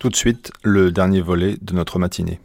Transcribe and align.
Tout 0.00 0.10
de 0.10 0.14
suite, 0.14 0.52
le 0.62 0.92
dernier 0.92 1.20
volet 1.20 1.56
de 1.60 1.74
notre 1.74 1.98
matinée. 1.98 2.38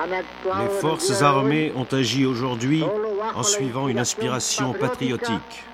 Les 0.00 0.80
forces 0.80 1.20
armées 1.20 1.74
ont 1.76 1.84
agi 1.92 2.24
aujourd'hui 2.24 2.82
en 3.34 3.42
suivant 3.42 3.86
une 3.88 3.98
inspiration 3.98 4.72
patriotique, 4.72 5.64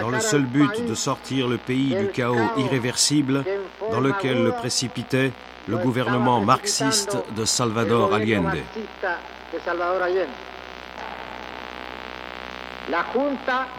dans 0.00 0.10
le 0.10 0.20
seul 0.20 0.44
but 0.44 0.86
de 0.86 0.94
sortir 0.94 1.48
le 1.48 1.56
pays 1.56 1.96
du 1.96 2.06
chaos 2.10 2.38
irréversible 2.56 3.44
dans 3.90 4.00
lequel 4.00 4.44
le 4.44 4.52
précipitait 4.52 5.32
le 5.66 5.76
gouvernement 5.76 6.40
marxiste 6.40 7.18
de 7.36 7.44
Salvador 7.44 8.14
Allende. 8.14 8.58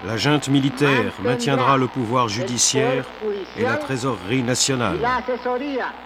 La 0.06 0.18
junte 0.18 0.48
militaire 0.48 1.14
maintiendra 1.24 1.78
le 1.78 1.88
pouvoir 1.88 2.30
judiciaire 2.30 3.04
et 3.58 3.64
la 3.64 3.76
trésorerie 3.76 4.44
nationale. 4.44 4.98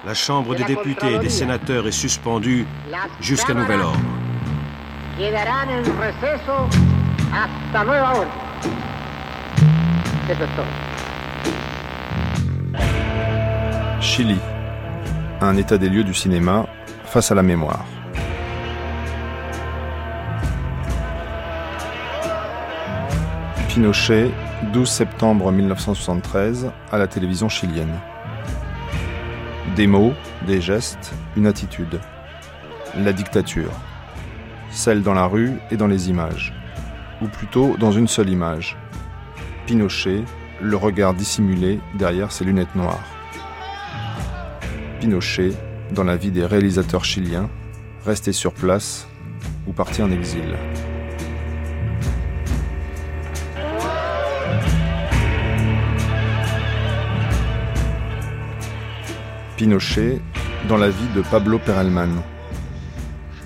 La 0.05 0.13
Chambre 0.13 0.55
des 0.55 0.63
députés 0.63 1.13
et 1.13 1.19
des 1.19 1.29
sénateurs 1.29 1.87
est 1.87 1.91
suspendue 1.91 2.65
jusqu'à 3.19 3.53
nouvel 3.53 3.81
ordre. 3.81 3.99
Chili. 14.01 14.37
Un 15.41 15.57
état 15.57 15.77
des 15.77 15.89
lieux 15.89 16.03
du 16.03 16.13
cinéma 16.13 16.65
face 17.05 17.31
à 17.31 17.35
la 17.35 17.43
mémoire. 17.43 17.85
Pinochet, 23.75 24.31
12 24.71 24.89
septembre 24.89 25.51
1973, 25.51 26.71
à 26.93 26.97
la 26.97 27.07
télévision 27.07 27.49
chilienne. 27.49 27.99
Des 29.75 29.85
mots, 29.85 30.13
des 30.47 30.61
gestes, 30.61 31.11
une 31.35 31.45
attitude. 31.45 31.99
La 32.97 33.11
dictature. 33.11 33.73
Celle 34.71 35.03
dans 35.03 35.13
la 35.13 35.25
rue 35.25 35.55
et 35.71 35.75
dans 35.75 35.87
les 35.87 36.09
images. 36.09 36.53
Ou 37.21 37.27
plutôt 37.27 37.75
dans 37.77 37.91
une 37.91 38.07
seule 38.07 38.29
image. 38.29 38.77
Pinochet, 39.65 40.23
le 40.61 40.77
regard 40.77 41.13
dissimulé 41.13 41.81
derrière 41.95 42.31
ses 42.31 42.45
lunettes 42.45 42.75
noires. 42.75 43.03
Pinochet, 45.01 45.51
dans 45.91 46.05
la 46.05 46.15
vie 46.15 46.31
des 46.31 46.45
réalisateurs 46.45 47.03
chiliens, 47.03 47.49
restés 48.05 48.31
sur 48.31 48.53
place 48.53 49.05
ou 49.67 49.73
partis 49.73 50.01
en 50.01 50.11
exil. 50.11 50.55
Pinochet 59.57 60.19
dans 60.67 60.75
la 60.75 60.89
vie 60.89 61.07
de 61.15 61.21
Pablo 61.21 61.59
Perelman. 61.59 62.21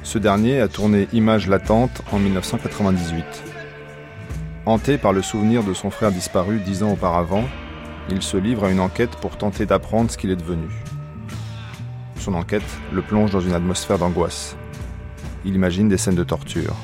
Ce 0.02 0.17
dernier 0.17 0.59
a 0.59 0.67
tourné 0.67 1.07
Images 1.13 1.47
latentes 1.47 2.02
en 2.11 2.17
1998. 2.17 3.23
Hanté 4.65 4.97
par 4.97 5.13
le 5.13 5.21
souvenir 5.21 5.63
de 5.63 5.75
son 5.75 5.91
frère 5.91 6.11
disparu 6.11 6.61
dix 6.65 6.81
ans 6.81 6.93
auparavant, 6.93 7.43
il 8.09 8.23
se 8.23 8.37
livre 8.37 8.65
à 8.65 8.71
une 8.71 8.80
enquête 8.80 9.15
pour 9.17 9.37
tenter 9.37 9.67
d'apprendre 9.67 10.09
ce 10.09 10.17
qu'il 10.17 10.31
est 10.31 10.35
devenu. 10.35 10.67
Son 12.17 12.33
enquête 12.33 12.63
le 12.91 13.03
plonge 13.03 13.30
dans 13.30 13.41
une 13.41 13.53
atmosphère 13.53 13.99
d'angoisse. 13.99 14.55
Il 15.45 15.53
imagine 15.53 15.89
des 15.89 15.97
scènes 15.97 16.15
de 16.15 16.23
torture. 16.23 16.75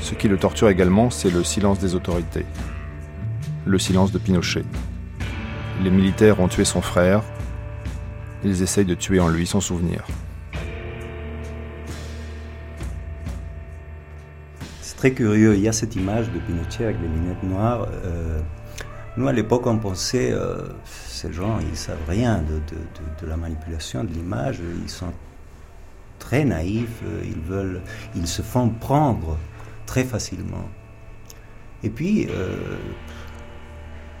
Ce 0.00 0.14
qui 0.14 0.28
le 0.28 0.38
torture 0.38 0.70
également, 0.70 1.10
c'est 1.10 1.30
le 1.30 1.44
silence 1.44 1.80
des 1.80 1.94
autorités. 1.94 2.46
Le 3.66 3.78
silence 3.78 4.10
de 4.10 4.18
Pinochet. 4.18 4.64
Les 5.84 5.90
militaires 5.90 6.40
ont 6.40 6.48
tué 6.48 6.64
son 6.64 6.80
frère, 6.80 7.22
ils 8.44 8.62
essayent 8.62 8.84
de 8.84 8.94
tuer 8.94 9.20
en 9.20 9.28
lui 9.28 9.46
son 9.46 9.60
souvenir. 9.60 10.04
C'est 14.80 14.96
très 14.96 15.12
curieux, 15.12 15.54
il 15.54 15.60
y 15.60 15.68
a 15.68 15.72
cette 15.72 15.96
image 15.96 16.30
de 16.30 16.38
Pinochet 16.38 16.84
avec 16.84 16.96
les 17.00 17.08
lunettes 17.08 17.42
noires. 17.42 17.88
Euh, 18.04 18.40
nous, 19.16 19.28
à 19.28 19.32
l'époque, 19.32 19.66
on 19.66 19.78
pensait, 19.78 20.32
euh, 20.32 20.68
ces 20.84 21.32
gens, 21.32 21.58
ils 21.60 21.76
savent 21.76 21.98
rien 22.08 22.42
de, 22.42 23.26
la 23.26 23.36
manipulation 23.36 24.04
de 24.04 24.12
l'image, 24.12 24.60
ils 24.82 24.90
sont 24.90 25.12
très 26.18 26.44
naïfs, 26.44 27.02
euh, 27.04 27.22
ils, 27.24 27.40
veulent, 27.40 27.80
ils 28.14 28.26
se 28.26 28.42
font 28.42 28.68
prendre 28.68 29.38
très 29.86 30.04
facilement. 30.04 30.68
Et 31.82 31.90
puis, 31.90 32.28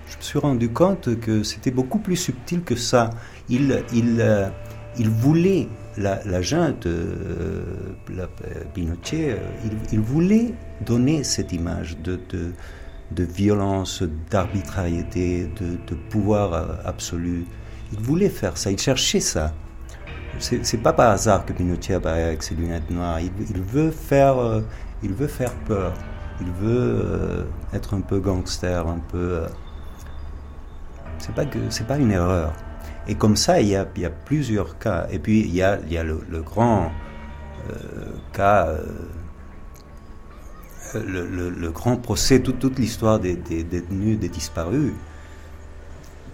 je 0.06 0.16
me 0.16 0.22
suis 0.22 0.38
rendu 0.38 0.70
compte 0.70 1.18
que 1.20 1.42
c'était 1.42 1.70
beaucoup 1.70 1.98
plus 1.98 2.16
subtil 2.16 2.62
que 2.62 2.76
ça. 2.76 3.10
Il, 3.48 3.82
il, 3.92 4.20
euh, 4.20 4.48
il 4.98 5.10
voulait, 5.10 5.68
la, 5.96 6.24
la 6.24 6.40
junte, 6.42 6.86
euh, 6.86 7.64
Pinochet, 8.74 9.32
euh, 9.32 9.68
il, 9.92 10.00
voulait 10.00 10.54
donner 10.84 11.24
cette 11.24 11.52
image 11.52 11.98
de, 11.98 12.20
de, 13.10 13.24
violence, 13.24 14.04
d'arbitrariété, 14.30 15.50
de, 15.60 15.94
pouvoir 16.08 16.80
absolu. 16.84 17.44
Il 17.92 17.98
voulait 17.98 18.28
faire 18.28 18.56
ça, 18.56 18.70
il 18.70 18.78
cherchait 18.78 19.20
ça. 19.20 19.52
C'est 20.38 20.82
pas 20.82 20.92
par 20.92 21.10
hasard 21.10 21.46
que 21.46 21.52
Pinochet 21.52 21.94
apparaît 21.94 22.24
avec 22.24 22.42
ses 22.42 22.54
lunettes 22.54 22.90
noires. 22.90 23.18
Il 23.20 23.62
veut 23.62 23.90
faire, 23.90 24.36
il 25.02 25.14
veut 25.14 25.28
faire 25.28 25.54
peur. 25.66 25.94
Il 26.40 26.48
veut 26.50 27.46
être 27.72 27.94
un 27.94 28.02
peu 28.02 28.20
gangster, 28.20 28.86
un 28.86 28.98
peu 28.98 29.44
c'est 31.18 31.34
pas 31.34 31.44
que 31.46 31.58
c'est 31.70 31.86
pas 31.86 31.98
une 31.98 32.10
erreur. 32.10 32.52
Et 33.08 33.14
comme 33.14 33.36
ça, 33.36 33.60
il 33.60 33.68
y 33.68 33.76
a, 33.76 33.86
il 33.96 34.02
y 34.02 34.04
a 34.04 34.10
plusieurs 34.10 34.78
cas. 34.78 35.06
Et 35.10 35.18
puis 35.18 35.40
il 35.40 35.54
y 35.54 35.62
a, 35.62 35.78
il 35.86 35.92
y 35.92 35.98
a 35.98 36.04
le, 36.04 36.18
grand 36.42 36.90
euh, 37.70 38.06
cas, 38.32 38.66
euh, 38.66 38.84
le, 40.94 41.70
grand 41.70 41.96
procès, 41.96 42.40
toute, 42.40 42.78
l'histoire 42.78 43.20
des, 43.20 43.36
détenus, 43.36 44.18
des 44.18 44.28
disparus. 44.28 44.92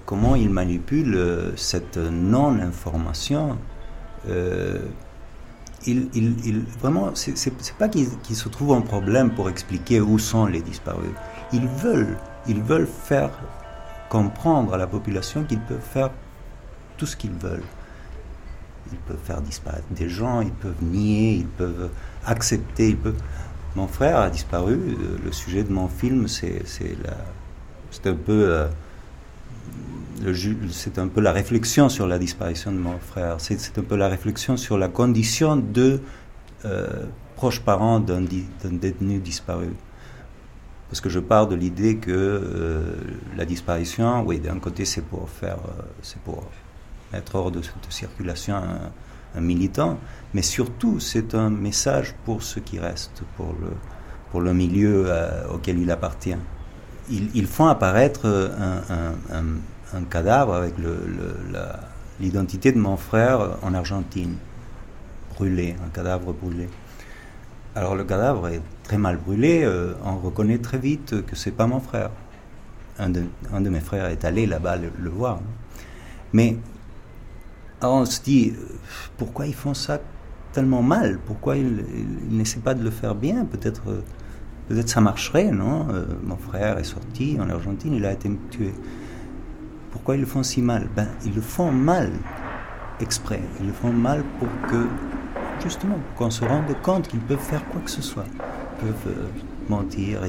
Comment 0.06 0.34
ils 0.34 0.50
manipulent 0.50 1.14
euh, 1.14 1.56
cette 1.56 1.96
non-information. 1.96 3.58
il, 5.86 6.08
il, 6.14 6.64
vraiment, 6.80 7.10
c'est 7.14 7.76
pas 7.76 7.88
qu'ils 7.88 8.36
se 8.36 8.48
trouvent 8.48 8.74
un 8.74 8.80
problème 8.80 9.30
pour 9.30 9.50
expliquer 9.50 10.00
où 10.00 10.18
sont 10.18 10.46
les 10.46 10.62
disparus. 10.62 11.10
Ils 11.52 11.66
veulent, 11.66 12.16
ils 12.46 12.62
veulent 12.62 12.88
faire 12.88 13.30
comprendre 14.12 14.74
à 14.74 14.76
la 14.76 14.86
population 14.86 15.42
qu'ils 15.44 15.60
peuvent 15.60 15.80
faire 15.80 16.10
tout 16.98 17.06
ce 17.06 17.16
qu'ils 17.16 17.32
veulent. 17.46 17.68
Ils 18.92 18.98
peuvent 18.98 19.24
faire 19.24 19.40
disparaître 19.40 19.86
des 19.90 20.10
gens, 20.10 20.42
ils 20.42 20.52
peuvent 20.52 20.82
nier, 20.82 21.36
ils 21.36 21.46
peuvent 21.46 21.88
accepter. 22.26 22.90
Ils 22.90 22.98
peuvent... 22.98 23.22
Mon 23.74 23.88
frère 23.88 24.18
a 24.18 24.28
disparu. 24.28 24.78
Le 25.24 25.32
sujet 25.32 25.64
de 25.64 25.72
mon 25.72 25.88
film, 25.88 26.28
c'est 26.28 26.60
un 28.04 28.14
peu 28.14 28.40
euh, 28.50 28.68
c'est 30.70 30.98
un 30.98 31.08
peu 31.08 31.22
la 31.22 31.32
réflexion 31.32 31.88
sur 31.88 32.06
la 32.06 32.18
disparition 32.18 32.70
de 32.70 32.76
mon 32.76 32.98
frère. 32.98 33.36
C'est 33.38 33.78
un 33.78 33.82
peu 33.82 33.96
la 33.96 34.08
réflexion 34.08 34.58
sur 34.58 34.76
la 34.76 34.88
condition 34.88 35.56
de 35.56 36.02
euh, 36.66 37.06
proche 37.36 37.60
parent 37.60 37.98
d'un 37.98 38.20
détenu 38.84 39.20
disparu. 39.20 39.70
Parce 40.92 41.00
que 41.00 41.08
je 41.08 41.20
pars 41.20 41.48
de 41.48 41.54
l'idée 41.54 41.96
que 41.96 42.10
euh, 42.10 42.82
la 43.34 43.46
disparition, 43.46 44.22
oui, 44.26 44.40
d'un 44.40 44.58
côté, 44.58 44.84
c'est 44.84 45.00
pour 45.00 45.26
faire, 45.30 45.56
euh, 45.56 45.82
c'est 46.02 46.20
pour 46.20 46.44
mettre 47.14 47.34
hors 47.34 47.50
de, 47.50 47.62
circulation 47.88 48.56
un, 49.34 49.40
militant, 49.40 49.98
mais 50.34 50.42
surtout, 50.42 51.00
c'est 51.00 51.34
un 51.34 51.48
message 51.48 52.14
pour 52.26 52.42
ceux 52.42 52.60
qui 52.60 52.78
restent, 52.78 53.22
pour 53.38 53.56
le, 53.58 53.68
pour 54.30 54.42
le 54.42 54.52
milieu 54.52 55.04
euh, 55.06 55.48
auquel 55.54 55.78
il 55.78 55.90
appartient. 55.90 56.36
Ils, 57.08 57.46
font 57.46 57.68
apparaître 57.68 58.26
un 58.28 60.04
cadavre 60.10 60.52
avec 60.52 60.74
l'identité 62.20 62.70
de 62.70 62.78
mon 62.78 62.98
frère 62.98 63.56
en 63.62 63.72
Argentine, 63.72 64.36
brûlé, 65.34 65.74
un 65.82 65.88
cadavre 65.88 66.34
brûlé. 66.34 66.68
Alors 67.74 67.94
le 67.94 68.04
cadavre 68.04 68.48
est 68.48 68.60
très 68.82 68.98
mal 68.98 69.16
brûlé, 69.16 69.62
euh, 69.64 69.94
on 70.04 70.18
reconnaît 70.18 70.58
très 70.58 70.76
vite 70.76 71.24
que 71.24 71.34
c'est 71.34 71.52
pas 71.52 71.66
mon 71.66 71.80
frère. 71.80 72.10
Un 72.98 73.08
de, 73.08 73.70
mes 73.70 73.80
frères 73.80 74.06
est 74.06 74.26
allé 74.26 74.46
là-bas 74.46 74.76
le, 74.76 75.08
voir. 75.08 75.40
Mais 76.34 76.58
on 77.80 78.04
se 78.04 78.20
dit, 78.20 78.52
euh, 78.54 78.62
pourquoi 79.16 79.46
ils 79.46 79.54
font 79.54 79.72
ça 79.72 80.00
tellement 80.52 80.82
mal? 80.82 81.18
Pourquoi 81.24 81.56
ils, 81.56 81.82
n'essaient 82.28 82.60
pas 82.60 82.74
de 82.74 82.84
le 82.84 82.90
faire 82.90 83.14
bien? 83.14 83.46
Peut-être 83.46 83.88
euh, 83.88 84.02
peut-être 84.68 84.90
ça 84.90 85.00
marcherait, 85.00 85.50
non? 85.50 85.88
Mon 86.22 86.36
frère 86.36 86.78
est 86.78 86.84
sorti 86.84 87.38
en 87.40 87.48
Argentine, 87.48 87.94
il 87.94 88.04
a 88.04 88.12
été 88.12 88.30
tué. 88.50 88.74
Pourquoi 89.90 90.16
ils 90.16 90.20
le 90.20 90.26
font 90.26 90.42
si 90.42 90.60
mal? 90.60 90.88
Ben, 90.94 91.08
ils 91.24 91.34
le 91.34 91.40
font 91.40 91.72
mal 91.72 92.10
exprès. 93.00 93.40
Ils 93.60 93.66
le 93.66 93.72
font 93.72 93.92
mal 93.92 94.22
pour 94.38 94.48
que 94.70 94.86
justement, 95.62 95.96
qu'on 96.16 96.30
se 96.30 96.44
rende 96.44 96.74
compte 96.82 97.08
qu'ils 97.08 97.20
peuvent 97.20 97.38
faire 97.38 97.64
quoi 97.68 97.80
que 97.80 97.90
ce 97.90 98.02
soit. 98.02 98.24
Ils 98.26 98.86
peuvent 98.86 99.12
euh, 99.12 99.28
mentir. 99.68 100.20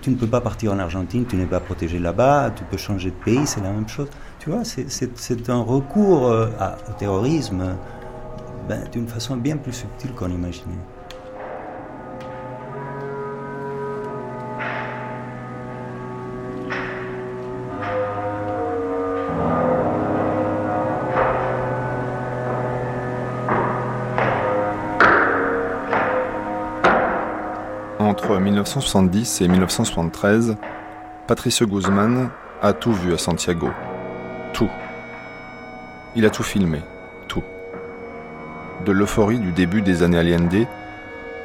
tu 0.00 0.10
ne 0.10 0.16
peux 0.16 0.26
pas 0.26 0.40
partir 0.40 0.72
en 0.72 0.78
Argentine, 0.78 1.26
tu 1.26 1.36
n'es 1.36 1.46
pas 1.46 1.60
protégé 1.60 1.98
là-bas, 1.98 2.50
tu 2.54 2.64
peux 2.64 2.76
changer 2.76 3.10
de 3.10 3.24
pays, 3.24 3.46
c'est 3.46 3.60
la 3.60 3.70
même 3.70 3.88
chose. 3.88 4.08
Tu 4.38 4.50
vois, 4.50 4.62
c'est 4.64 5.50
un 5.50 5.62
recours 5.62 6.28
euh, 6.28 6.48
au 6.88 6.92
terrorisme 6.92 7.76
ben, 8.68 8.82
d'une 8.92 9.08
façon 9.08 9.36
bien 9.36 9.56
plus 9.56 9.72
subtile 9.72 10.12
qu'on 10.12 10.30
imaginait. 10.30 10.78
1970 28.60 29.40
et 29.40 29.48
1973, 29.48 30.56
Patrice 31.26 31.62
Guzman 31.62 32.28
a 32.60 32.74
tout 32.74 32.92
vu 32.92 33.14
à 33.14 33.18
Santiago. 33.18 33.70
Tout. 34.52 34.68
Il 36.14 36.26
a 36.26 36.30
tout 36.30 36.42
filmé. 36.42 36.82
Tout. 37.26 37.42
De 38.84 38.92
l'euphorie 38.92 39.38
du 39.38 39.52
début 39.52 39.80
des 39.80 40.02
années 40.02 40.18
Allende 40.18 40.66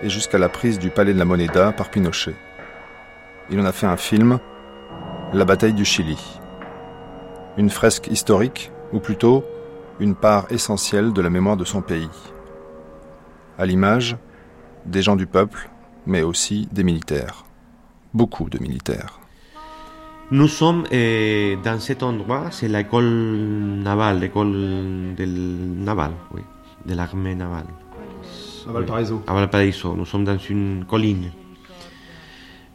et 0.02 0.10
jusqu'à 0.10 0.38
la 0.38 0.50
prise 0.50 0.78
du 0.78 0.90
palais 0.90 1.14
de 1.14 1.20
la 1.20 1.24
Moneda 1.24 1.72
par 1.72 1.90
Pinochet. 1.90 2.36
Il 3.50 3.62
en 3.62 3.66
a 3.66 3.72
fait 3.72 3.88
un 3.88 3.96
film, 3.96 4.40
La 5.32 5.46
bataille 5.46 5.74
du 5.74 5.86
Chili. 5.86 6.20
Une 7.56 7.70
fresque 7.70 8.08
historique, 8.08 8.74
ou 8.92 9.00
plutôt 9.00 9.46
une 10.02 10.16
part 10.16 10.48
essentielle 10.50 11.14
de 11.14 11.22
la 11.22 11.30
mémoire 11.30 11.56
de 11.56 11.64
son 11.64 11.82
pays. 11.82 12.10
À 13.58 13.66
l'image, 13.66 14.18
des 14.86 15.02
gens 15.02 15.16
du 15.16 15.28
peuple, 15.28 15.70
mais 16.06 16.22
aussi 16.22 16.68
des 16.72 16.84
militaires. 16.84 17.46
Beaucoup 18.14 18.50
de 18.50 18.60
militaires. 18.60 19.20
Nous 20.32 20.48
sommes 20.48 20.86
euh, 20.92 21.56
dans 21.64 21.80
cet 21.80 22.02
endroit, 22.02 22.50
c'est 22.50 22.68
l'école 22.68 23.06
navale, 23.84 24.20
l'école 24.20 25.14
del 25.16 25.84
naval, 25.84 26.14
oui, 26.34 26.42
de 26.86 26.96
l'armée 26.96 27.36
navale. 27.36 27.68
À 28.68 28.72
Valparaiso. 28.72 29.24
À 29.28 29.34
Valparaiso. 29.34 29.96
Nous 29.96 30.06
sommes 30.06 30.24
dans 30.24 30.38
une 30.38 30.86
colline. 30.88 31.30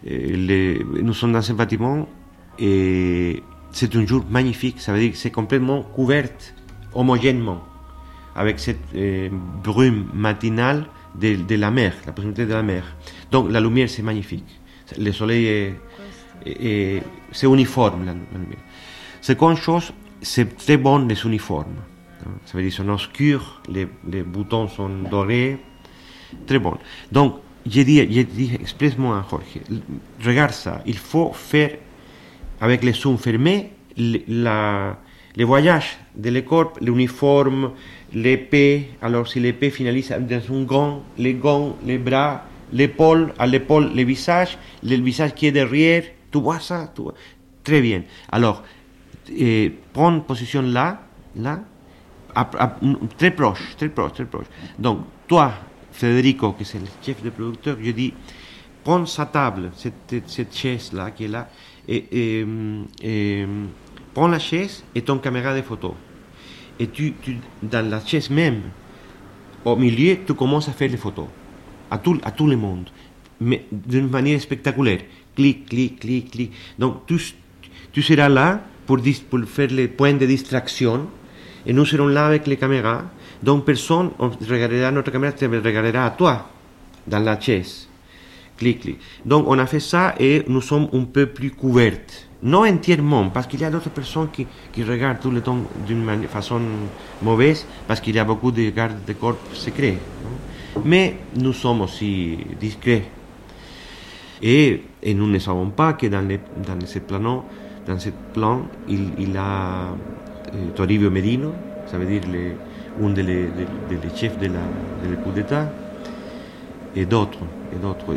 Les, 0.04 0.80
nous 1.02 1.12
sommes 1.12 1.32
dans 1.32 1.50
un 1.50 1.54
bâtiment 1.54 2.08
et 2.58 3.42
c'est 3.72 3.96
un 3.96 4.06
jour 4.06 4.24
magnifique. 4.30 4.80
Ça 4.80 4.92
veut 4.92 5.00
dire 5.00 5.10
que 5.10 5.16
c'est 5.16 5.32
complètement 5.32 5.82
couvert 5.82 6.28
homogènement 6.94 7.62
avec 8.36 8.60
cette 8.60 8.78
euh, 8.94 9.28
brume 9.64 10.06
matinale 10.14 10.86
de, 11.20 11.34
de, 11.34 11.56
la 11.56 11.70
mer, 11.70 11.94
la 12.06 12.12
proximité 12.12 12.46
de 12.46 12.52
la 12.52 12.62
mer. 12.62 12.84
Donc 13.30 13.50
la 13.50 13.60
lumière 13.60 13.88
c'est 13.88 14.02
magnifique. 14.02 14.60
Le 14.98 15.12
soleil 15.12 15.46
est, 15.46 15.74
est, 16.46 17.02
c'est 17.32 17.46
uniforme. 17.46 18.04
La, 18.04 18.12
la 18.12 18.38
lumière. 18.38 18.58
Seconde 19.20 19.56
chose, 19.56 19.92
c'est 20.22 20.56
très 20.56 20.76
bon 20.76 21.06
les 21.06 21.22
uniformes. 21.24 21.76
Ça 22.44 22.58
veut 22.58 22.62
dire 22.64 22.72
sont 22.72 22.88
obscurs, 22.88 23.62
les, 23.68 23.86
boutons 24.22 24.68
sont 24.68 24.90
dorés, 25.10 25.58
très 26.46 26.58
bon. 26.58 26.76
Donc 27.10 27.36
j'ai 27.66 27.84
dit, 27.84 28.06
j'ai 28.10 28.24
dit 28.24 28.52
expressément 28.60 29.14
à 29.14 29.26
Jorge, 29.28 29.44
regarde 30.24 30.52
ça, 30.52 30.82
il 30.86 30.98
faut 30.98 31.32
faire 31.32 31.70
avec 32.60 32.84
les 32.84 32.92
zooms 32.92 33.18
fermés 33.18 33.72
la, 33.96 34.98
les 35.36 35.44
voyages 35.44 35.98
de 36.14 36.30
les 36.30 36.44
corps, 36.44 36.72
l'uniforme, 36.80 37.72
l'épée, 38.12 38.90
alors 39.02 39.28
si 39.28 39.40
l'épée 39.40 39.70
finalise 39.70 40.10
dans 40.10 40.54
un 40.54 40.62
gant, 40.64 41.02
les 41.18 41.34
gants, 41.34 41.76
les 41.84 41.98
bras, 41.98 42.44
l'épaule, 42.72 43.32
à 43.38 43.46
l'épaule, 43.46 43.90
le 43.94 44.02
visage, 44.04 44.58
le 44.82 44.96
visage 44.96 45.34
qui 45.34 45.46
est 45.46 45.52
derrière, 45.52 46.04
tu 46.30 46.40
vois 46.40 46.60
ça, 46.60 46.92
tu. 46.94 47.02
Très 47.62 47.80
bien. 47.80 48.02
Alors, 48.30 48.62
eh, 49.36 49.72
prends 49.92 50.20
position 50.20 50.62
là, 50.62 51.02
là, 51.36 51.60
très 53.18 53.30
proche, 53.30 53.76
très 53.76 53.88
proche, 53.88 54.12
très 54.12 54.24
proche. 54.24 54.46
Donc, 54.78 55.00
toi, 55.26 55.52
Federico, 55.92 56.52
qui 56.52 56.64
c'est 56.64 56.78
le 56.78 56.86
chef 57.02 57.22
de 57.22 57.30
producteur, 57.30 57.76
je 57.82 57.90
dis, 57.90 58.14
prends 58.82 59.04
sa 59.06 59.26
table, 59.26 59.70
cette, 59.76 60.54
chaise-là 60.54 61.10
qui 61.10 61.24
est 61.24 61.28
là, 61.28 61.48
et, 61.88 62.46
prends 64.14 64.28
la 64.28 64.38
chaise 64.38 64.84
et 64.94 65.02
ton 65.02 65.18
caméra 65.18 65.54
de 65.54 65.62
photo. 65.62 65.94
Et 66.78 66.88
tu, 66.88 67.14
dans 67.62 67.88
la 67.88 68.00
chaise 68.04 68.30
même, 68.30 68.62
au 69.64 69.76
milieu, 69.76 70.18
tu 70.26 70.32
commences 70.32 70.68
à 70.68 70.72
faire 70.72 70.90
les 70.90 70.96
photos 70.96 71.26
à 71.90 71.98
tout, 71.98 72.18
à 72.22 72.30
tout 72.30 72.46
le 72.46 72.56
monde, 72.56 72.88
mais 73.40 73.66
d'une 73.70 74.08
manière 74.08 74.40
spectaculaire. 74.40 75.00
Clic, 75.34 75.66
clic, 75.66 76.00
clic, 76.00 76.30
clic. 76.30 76.52
Donc 76.78 77.06
tu, 77.06 77.18
tu 77.92 78.02
seras 78.02 78.28
là 78.28 78.60
pour, 78.86 78.98
pour 79.28 79.40
faire 79.44 79.68
les 79.70 79.88
points 79.88 80.14
de 80.14 80.26
distraction 80.26 81.06
et 81.66 81.72
nous 81.72 81.84
serons 81.84 82.08
là 82.08 82.26
avec 82.26 82.46
les 82.46 82.56
caméras. 82.56 83.04
Donc 83.42 83.64
personne 83.64 84.10
regardera 84.18 84.90
notre 84.90 85.10
caméra, 85.10 85.32
te 85.32 85.44
regardera 85.44 86.06
à 86.06 86.10
toi 86.10 86.50
dans 87.06 87.20
la 87.20 87.40
chaise. 87.40 87.88
Clic, 88.56 88.80
clic. 88.80 88.98
Donc 89.24 89.46
on 89.48 89.58
a 89.58 89.66
fait 89.66 89.80
ça 89.80 90.14
et 90.18 90.44
nous 90.46 90.60
sommes 90.60 90.88
un 90.92 91.04
peu 91.04 91.26
plus 91.26 91.50
couvertes. 91.50 92.28
Non 92.42 92.66
entièrement, 92.66 93.28
parce 93.28 93.46
qu'il 93.46 93.60
y 93.60 93.64
a 93.64 93.70
d'autres 93.70 93.90
personnes 93.90 94.28
qui, 94.30 94.46
qui 94.72 94.82
regardent 94.82 95.20
tout 95.20 95.30
le 95.30 95.42
temps 95.42 95.58
d'une 95.86 96.26
façon 96.26 96.60
mauvaise, 97.22 97.66
parce 97.86 98.00
qu'il 98.00 98.14
y 98.14 98.18
a 98.18 98.24
beaucoup 98.24 98.50
de 98.50 98.70
gardes 98.70 99.04
de 99.06 99.12
corps 99.12 99.36
secrets. 99.52 99.98
Mais 100.84 101.16
nous 101.36 101.52
sommes 101.52 101.82
aussi 101.82 102.38
discrets. 102.58 103.04
Et, 104.42 104.82
et, 105.02 105.14
nous 105.14 105.26
ne 105.26 105.38
savons 105.38 105.70
pas 105.70 105.92
que 105.94 106.06
dans, 106.06 106.26
les, 106.26 106.40
dans 106.66 106.86
ce 106.86 106.98
plan, 107.00 107.44
dans 107.86 107.98
ce 107.98 108.08
plan 108.32 108.62
il, 108.88 109.10
il 109.18 109.36
a 109.36 109.88
eh, 110.48 110.72
Toribio 110.74 111.10
Merino, 111.10 111.52
ça 111.86 111.98
veut 111.98 112.06
dire 112.06 112.22
un 113.02 113.10
des 113.10 113.22
de, 113.22 113.28
de, 113.28 114.16
chefs 114.16 114.38
de 114.38 114.46
la, 114.46 114.60
de 115.08 115.14
coup 115.16 115.30
d'État, 115.30 115.70
et 116.96 117.04
d'autres. 117.04 117.38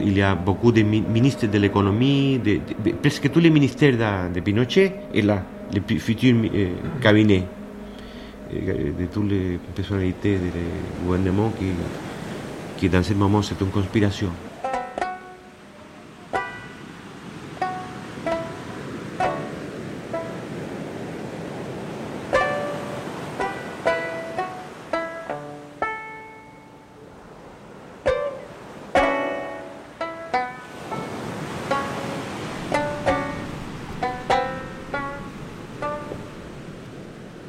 Il 0.01 0.17
y 0.17 0.21
a 0.21 0.33
beaucoup 0.33 0.71
de 0.71 0.81
ministres 0.81 1.45
de 1.47 1.57
l'économie, 1.59 2.39
presque 3.01 3.29
tous 3.31 3.39
les 3.39 3.50
ministères 3.50 4.29
de, 4.33 4.39
Pinochet 4.39 4.94
et 5.13 5.21
là, 5.21 5.44
les 5.73 6.00
futurs 6.00 6.35
euh, 6.55 6.69
cabinets 7.01 7.44
de 8.51 9.05
toutes 9.11 9.29
les 9.29 9.59
personnalités 9.75 10.38
du 10.38 11.05
gouvernement 11.05 11.51
qui, 11.59 11.65
qui 12.83 12.89
dans 12.89 13.01
ce 13.01 13.13
moment 13.13 13.41
c'est 13.41 13.62
une 13.62 13.69
conspiration. 13.69 14.30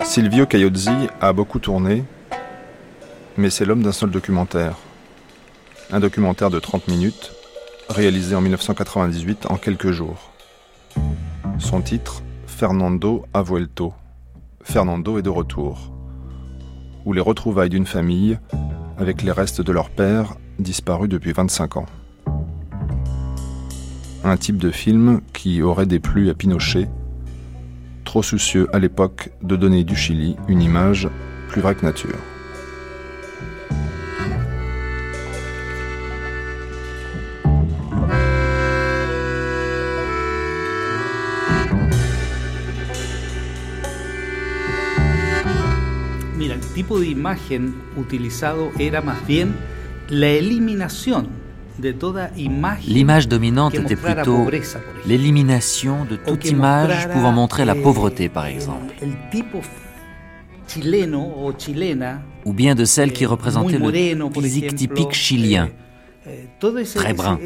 Silvio 0.04 0.46
Caiozzi 0.46 0.90
a 1.20 1.32
beaucoup 1.32 1.58
tourné, 1.58 2.04
mais 3.36 3.50
c'est 3.50 3.64
l'homme 3.64 3.82
d'un 3.82 3.90
seul 3.90 4.10
documentaire. 4.12 4.76
Un 5.94 6.00
documentaire 6.00 6.50
de 6.50 6.58
30 6.58 6.88
minutes, 6.88 7.30
réalisé 7.88 8.34
en 8.34 8.40
1998 8.40 9.46
en 9.48 9.54
quelques 9.54 9.92
jours. 9.92 10.32
Son 11.60 11.82
titre, 11.82 12.24
Fernando 12.48 13.24
ha 13.32 13.42
vuelto. 13.42 13.94
Fernando 14.60 15.18
est 15.18 15.22
de 15.22 15.30
retour. 15.30 15.92
Ou 17.04 17.12
les 17.12 17.20
retrouvailles 17.20 17.68
d'une 17.68 17.86
famille 17.86 18.40
avec 18.98 19.22
les 19.22 19.30
restes 19.30 19.60
de 19.60 19.70
leur 19.70 19.88
père 19.88 20.34
disparu 20.58 21.06
depuis 21.06 21.30
25 21.30 21.76
ans. 21.76 21.86
Un 24.24 24.36
type 24.36 24.56
de 24.56 24.72
film 24.72 25.20
qui 25.32 25.62
aurait 25.62 25.86
déplu 25.86 26.28
à 26.28 26.34
Pinochet 26.34 26.88
trop 28.04 28.24
soucieux 28.24 28.66
à 28.72 28.80
l'époque 28.80 29.30
de 29.42 29.54
donner 29.54 29.84
du 29.84 29.94
Chili 29.94 30.34
une 30.48 30.60
image 30.60 31.08
plus 31.46 31.60
vraie 31.60 31.76
que 31.76 31.86
nature. 31.86 32.18
Tipo 46.94 47.00
de 47.00 47.08
imagen 47.08 47.74
utilizado 47.96 48.70
era 48.78 49.00
más 49.00 49.26
bien 49.26 49.54
la 50.08 50.28
eliminación 50.28 51.28
L'image 52.86 53.26
dominante 53.26 53.74
était 53.74 53.96
plutôt 53.96 54.46
l'élimination 55.08 56.04
de 56.04 56.14
toute 56.14 56.48
image 56.48 57.08
pouvant 57.08 57.32
montrer 57.32 57.64
la 57.64 57.74
pauvreté, 57.74 58.28
par 58.28 58.46
exemple. 58.46 58.94
Ou 62.44 62.52
bien 62.52 62.76
de 62.76 62.84
celle 62.84 63.12
qui 63.12 63.26
représentait 63.26 63.78
le 63.78 64.30
physique 64.40 64.76
typique 64.76 65.12
chilien, 65.12 65.68
Eh, 66.26 66.48
très 66.94 67.12
brun. 67.12 67.38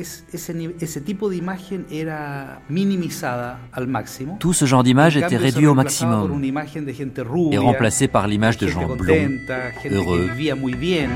Tout 4.38 4.52
ce 4.52 4.64
genre 4.66 4.84
d'image 4.84 5.16
était 5.16 5.36
réduit 5.36 5.66
au 5.66 5.74
maximum 5.74 6.40
et 7.52 7.58
remplacé 7.58 8.06
par 8.08 8.28
l'image 8.28 8.56
de 8.58 8.68
gens 8.68 8.86
blonds, 8.96 9.30
heureux, 9.90 10.30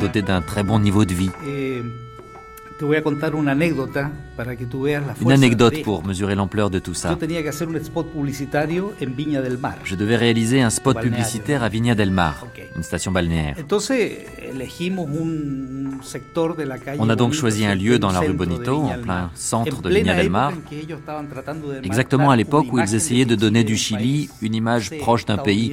dotés 0.01 0.23
d'un 0.23 0.41
très 0.41 0.63
bon 0.65 0.79
niveau 0.81 1.05
de 1.05 1.15
vie. 1.15 1.31
Eh, 1.47 1.81
une 5.21 5.33
anecdote 5.33 5.83
pour 5.83 6.05
mesurer 6.05 6.35
l'ampleur 6.35 6.71
de 6.71 6.79
tout 6.79 6.95
ça. 6.95 7.17
Je 9.85 9.95
devais 9.95 10.17
réaliser 10.17 10.63
un 10.63 10.71
spot 10.71 11.01
publicitaire 11.01 11.63
à 11.63 11.69
Viña 11.69 11.95
del 11.95 12.11
Mar, 12.11 12.47
une 12.77 12.83
station 12.83 13.13
balnéaire. 13.13 13.57
On 16.99 17.09
a 17.09 17.17
donc 17.17 17.33
choisi 17.33 17.65
un 17.65 17.75
lieu 17.75 17.99
dans 17.99 18.11
la 18.11 18.21
rue 18.21 18.33
Bonito, 18.33 18.83
en 18.83 18.99
plein 19.01 19.31
centre 19.35 19.83
de 19.83 19.89
Viña 19.91 20.15
del 20.15 20.31
Mar, 20.31 20.53
exactement 21.83 22.31
à 22.31 22.37
l'époque 22.37 22.67
où 22.73 22.79
ils 22.79 22.95
essayaient 22.95 23.25
de 23.25 23.35
donner 23.35 23.65
du 23.65 23.77
Chili 23.77 24.29
une 24.41 24.55
image 24.55 24.97
proche 24.99 25.25
d'un 25.25 25.39
pays, 25.39 25.73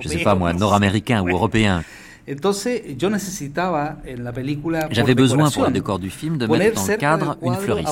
je 0.00 0.08
ne 0.08 0.12
sais 0.12 0.22
pas 0.22 0.34
moi, 0.34 0.52
nord-américain 0.52 1.22
ou 1.22 1.28
européen. 1.28 1.82
J'avais 4.90 5.14
besoin 5.14 5.50
pour 5.50 5.64
le 5.64 5.70
décor 5.72 5.98
du 5.98 6.10
film 6.10 6.38
de 6.38 6.46
mettre 6.46 6.74
dans 6.74 6.86
le 6.86 6.96
cadre 6.96 7.36
une 7.42 7.54
fleuriste. 7.54 7.88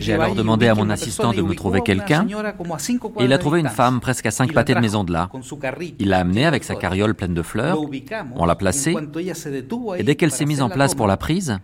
J'ai 0.00 0.14
alors 0.14 0.34
demandé 0.34 0.68
à 0.68 0.74
mon 0.74 0.88
assistant 0.88 1.32
de 1.32 1.42
me 1.42 1.54
trouver 1.54 1.82
quelqu'un. 1.82 2.26
et 2.26 3.24
il 3.24 3.32
a 3.32 3.38
trouvé 3.38 3.60
une 3.60 3.68
femme 3.68 4.00
presque 4.00 4.24
à 4.26 4.30
cinq 4.30 4.52
pâtés 4.52 4.74
de 4.74 4.80
maison 4.80 5.04
de 5.04 5.12
là. 5.12 5.28
Il 5.98 6.08
l'a 6.08 6.18
amenée 6.20 6.46
avec 6.46 6.64
sa 6.64 6.74
carriole 6.76 7.14
pleine 7.14 7.34
de 7.34 7.42
fleurs, 7.42 7.78
on 8.34 8.46
l'a 8.46 8.56
placée 8.56 8.96
et 9.98 10.02
dès 10.02 10.14
qu'elle 10.16 10.32
s'est 10.32 10.46
mise 10.46 10.62
en 10.62 10.70
place 10.70 10.94
pour 10.94 11.06
la 11.06 11.16
prise, 11.18 11.58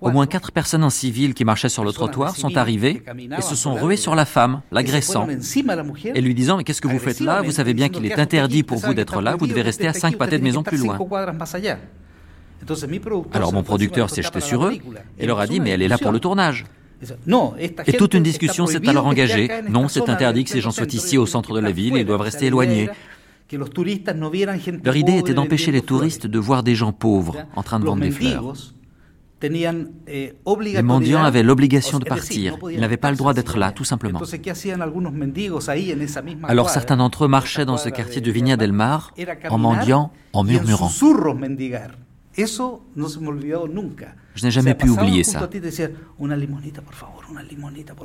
au 0.00 0.10
moins 0.10 0.26
quatre 0.26 0.50
personnes 0.52 0.82
en 0.84 0.90
civil 0.90 1.34
qui 1.34 1.44
marchaient 1.44 1.68
sur 1.68 1.84
le 1.84 1.92
trottoir 1.92 2.36
sont 2.36 2.56
arrivées 2.56 3.02
et 3.36 3.42
se 3.42 3.54
sont 3.54 3.74
ruées 3.74 3.96
sur 3.96 4.14
la 4.14 4.24
femme, 4.24 4.62
l'agressant, 4.72 5.28
et 6.04 6.20
lui 6.20 6.34
disant 6.34 6.56
Mais 6.56 6.64
qu'est-ce 6.64 6.80
que 6.80 6.88
vous 6.88 6.98
faites 6.98 7.20
là? 7.20 7.42
Vous 7.42 7.52
savez 7.52 7.74
bien 7.74 7.88
qu'il 7.88 8.04
est 8.06 8.18
interdit 8.18 8.62
pour 8.62 8.78
vous 8.78 8.94
d'être 8.94 9.20
là, 9.20 9.36
vous 9.36 9.46
devez 9.46 9.62
rester 9.62 9.86
à 9.86 9.92
cinq 9.92 10.16
pâtés 10.16 10.38
de 10.38 10.44
maison 10.44 10.62
plus 10.62 10.78
loin. 10.78 10.98
Alors 13.32 13.52
mon 13.52 13.62
producteur 13.62 14.10
s'est 14.10 14.22
jeté 14.22 14.40
sur 14.40 14.64
eux 14.64 14.74
et 15.18 15.26
leur 15.26 15.40
a 15.40 15.46
dit 15.46 15.60
Mais 15.60 15.70
elle 15.70 15.82
est 15.82 15.88
là 15.88 15.98
pour 15.98 16.12
le 16.12 16.20
tournage. 16.20 16.64
Et 17.86 17.92
toute 17.94 18.14
une 18.14 18.22
discussion 18.22 18.66
s'est 18.66 18.88
alors 18.88 19.06
engagée. 19.06 19.48
Non, 19.68 19.88
c'est 19.88 20.08
interdit 20.08 20.44
que 20.44 20.50
ces 20.50 20.60
gens 20.60 20.70
soient 20.70 20.86
ici 20.86 21.18
au 21.18 21.26
centre 21.26 21.54
de 21.54 21.60
la 21.60 21.72
ville, 21.72 21.96
ils 21.96 22.06
doivent 22.06 22.20
rester 22.20 22.46
éloignés. 22.46 22.88
Leur 24.84 24.96
idée 24.96 25.18
était 25.18 25.34
d'empêcher 25.34 25.72
les 25.72 25.82
touristes 25.82 26.26
de 26.26 26.38
voir 26.38 26.62
des 26.62 26.74
gens 26.74 26.92
pauvres 26.92 27.36
en 27.54 27.62
train 27.62 27.80
de 27.80 27.84
vendre 27.84 28.02
des 28.02 28.10
fleurs. 28.10 28.54
Eh, 29.44 30.32
les 30.60 30.82
mendiants 30.82 31.24
avaient 31.24 31.42
l'obligation 31.42 31.98
de 31.98 32.04
partir. 32.04 32.56
Ils 32.70 32.80
n'avaient 32.80 32.96
pas 32.96 33.10
le 33.10 33.16
droit 33.16 33.34
d'être 33.34 33.58
là, 33.58 33.72
tout 33.72 33.84
simplement. 33.84 34.20
Alors 36.44 36.70
certains 36.70 36.96
d'entre 36.96 37.24
eux 37.24 37.28
marchaient 37.28 37.64
dans 37.64 37.76
ce 37.76 37.88
quartier 37.88 38.20
de 38.20 38.30
Viña 38.30 38.56
del 38.56 38.72
Mar 38.72 39.12
en 39.48 39.58
mendiant, 39.58 40.12
en 40.32 40.44
murmurant. 40.44 40.88
Je 44.34 44.44
n'ai 44.44 44.50
jamais 44.50 44.74
pu 44.74 44.88
oublier 44.88 45.24
ça. 45.24 45.48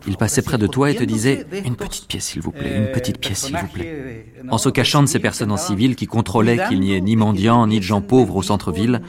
Il 0.07 0.17
passait 0.17 0.41
près 0.41 0.57
de 0.57 0.67
toi 0.67 0.91
et 0.91 0.95
te 0.95 1.03
disait 1.03 1.45
Une 1.65 1.75
petite 1.75 2.07
pièce, 2.07 2.25
s'il 2.25 2.41
vous 2.41 2.51
plaît, 2.51 2.77
une 2.77 2.91
petite 2.91 3.19
pièce, 3.19 3.45
s'il 3.45 3.55
vous 3.55 3.67
plaît. 3.67 4.25
En 4.49 4.57
se 4.57 4.69
cachant 4.69 5.01
de 5.01 5.07
ces 5.07 5.19
personnes 5.19 5.51
en 5.51 5.57
civil 5.57 5.95
qui 5.95 6.07
contrôlaient 6.07 6.59
qu'il 6.67 6.79
n'y 6.79 6.93
ait 6.93 7.01
ni 7.01 7.15
mendiants 7.15 7.65
ni 7.67 7.79
de 7.79 7.83
gens 7.83 8.01
pauvres 8.01 8.35
au 8.35 8.43
centre-ville. 8.43 9.01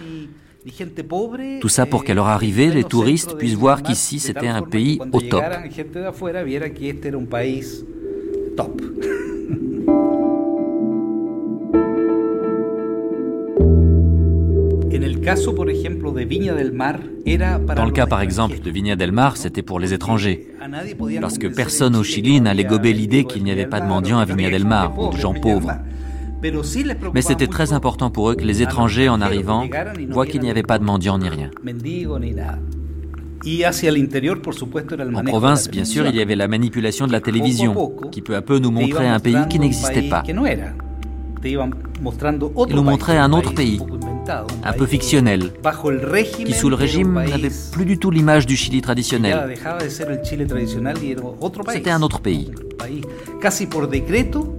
Tout 1.60 1.68
ça 1.68 1.86
pour 1.86 2.04
qu'à 2.04 2.14
leur 2.14 2.26
arrivée, 2.26 2.70
les 2.70 2.84
touristes 2.84 3.36
puissent 3.36 3.54
voir 3.54 3.82
qu'ici 3.82 4.18
c'était 4.18 4.48
un 4.48 4.62
pays 4.62 4.98
au 5.12 5.20
top. 5.20 5.44
Dans 17.76 17.84
le 17.84 17.90
cas 17.92 18.06
par 18.06 18.20
exemple 18.20 18.60
de 18.60 18.70
Viña 18.70 18.96
del 18.96 19.12
Mar, 19.12 19.36
c'était 19.36 19.62
pour 19.62 19.78
les 19.78 19.94
étrangers. 19.94 20.48
Parce 21.20 21.38
que 21.38 21.46
personne 21.46 21.94
au 21.96 22.02
Chili 22.02 22.40
n'allait 22.40 22.64
gober 22.64 22.92
l'idée 22.92 23.24
qu'il 23.24 23.44
n'y 23.44 23.50
avait 23.50 23.66
pas 23.66 23.80
de 23.80 23.86
mendiants 23.86 24.18
à 24.18 24.24
Viña 24.24 24.50
del 24.50 24.64
Mar 24.64 24.98
ou 24.98 25.12
de 25.12 25.16
gens 25.16 25.34
pauvres. 25.34 25.72
Mais 27.14 27.22
c'était 27.22 27.46
très 27.46 27.72
important 27.72 28.10
pour 28.10 28.30
eux 28.30 28.34
que 28.34 28.44
les 28.44 28.62
étrangers 28.62 29.08
en 29.08 29.20
arrivant 29.20 29.68
voient 30.08 30.26
qu'il 30.26 30.40
n'y 30.40 30.50
avait 30.50 30.62
pas 30.62 30.78
de 30.78 30.84
mendiants 30.84 31.18
ni 31.18 31.28
rien. 31.28 31.50
En 35.14 35.24
province, 35.24 35.70
bien 35.70 35.84
sûr, 35.84 36.06
il 36.06 36.16
y 36.16 36.20
avait 36.20 36.36
la 36.36 36.48
manipulation 36.48 37.06
de 37.06 37.12
la 37.12 37.20
télévision, 37.20 37.92
qui 38.10 38.20
peu 38.20 38.34
à 38.34 38.42
peu 38.42 38.58
nous 38.58 38.70
montrait 38.70 39.08
un 39.08 39.20
pays 39.20 39.46
qui 39.48 39.58
n'existait 39.58 40.08
pas. 40.08 40.22
Il 40.26 40.34
nous 42.74 42.82
montrait 42.82 43.18
un 43.18 43.32
autre 43.32 43.54
pays, 43.54 43.80
un 44.64 44.72
peu 44.72 44.86
fictionnel, 44.86 45.52
qui 46.44 46.52
sous 46.52 46.68
le 46.68 46.74
régime 46.74 47.14
n'avait 47.14 47.50
plus 47.72 47.84
du 47.84 47.98
tout 47.98 48.10
l'image 48.10 48.46
du 48.46 48.56
Chili 48.56 48.80
traditionnel. 48.80 49.56
C'était 51.72 51.90
un 51.90 52.02
autre 52.02 52.20
pays. 52.20 52.50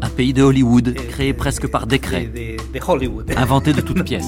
Un 0.02 0.10
pays 0.10 0.34
de 0.34 0.44
Hollywood, 0.44 0.94
créé 1.10 1.34
presque 1.34 1.68
par 1.68 1.88
décret, 1.88 2.30
inventé 3.38 3.74
de 3.74 3.82
toutes 3.82 4.04
pièces. 4.06 4.26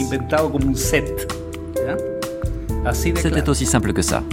C'était 3.16 3.50
aussi 3.50 3.66
simple 3.66 3.94
que 3.94 4.02
ça. 4.02 4.24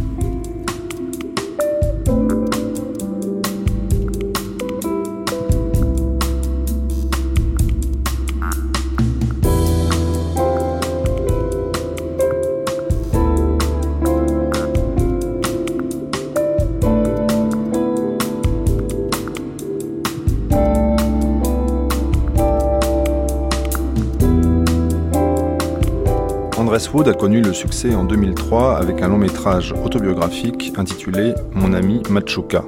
Wood 26.95 27.09
a 27.09 27.13
connu 27.13 27.43
le 27.43 27.53
succès 27.53 27.95
en 27.95 28.05
2003 28.05 28.79
avec 28.79 29.03
un 29.03 29.09
long 29.09 29.19
métrage 29.19 29.75
autobiographique 29.85 30.73
intitulé 30.79 31.35
Mon 31.53 31.75
ami 31.75 32.03
Machuca, 32.09 32.65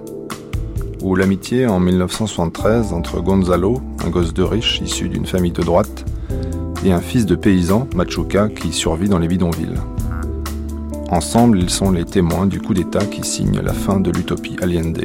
où 1.01 1.17
l'amitié 1.17 1.67
en 1.67 1.81
1973 1.81 2.93
entre 2.93 3.21
Gonzalo, 3.21 3.81
un 4.05 4.11
gosse 4.11 4.35
de 4.35 4.43
riche 4.43 4.83
issu 4.83 5.09
d'une 5.09 5.25
famille 5.25 5.53
de 5.53 5.63
droite, 5.63 6.05
et 6.85 6.93
un 6.93 7.01
fils 7.01 7.25
de 7.25 7.35
paysan, 7.35 7.89
Machuca, 7.97 8.49
qui 8.49 8.73
survit 8.73 9.09
dans 9.09 9.19
les 9.19 9.29
bidonvilles. 9.29 9.81
Ensemble, 11.09 11.59
ils 11.59 11.71
sont 11.71 11.91
les 11.91 12.05
témoins 12.05 12.47
du 12.47 12.61
coup 12.61 12.75
d'État 12.75 13.05
qui 13.07 13.23
signe 13.27 13.61
la 13.61 13.73
fin 13.73 14.01
de 14.01 14.11
l'utopie 14.11 14.57
Allende. 14.61 15.05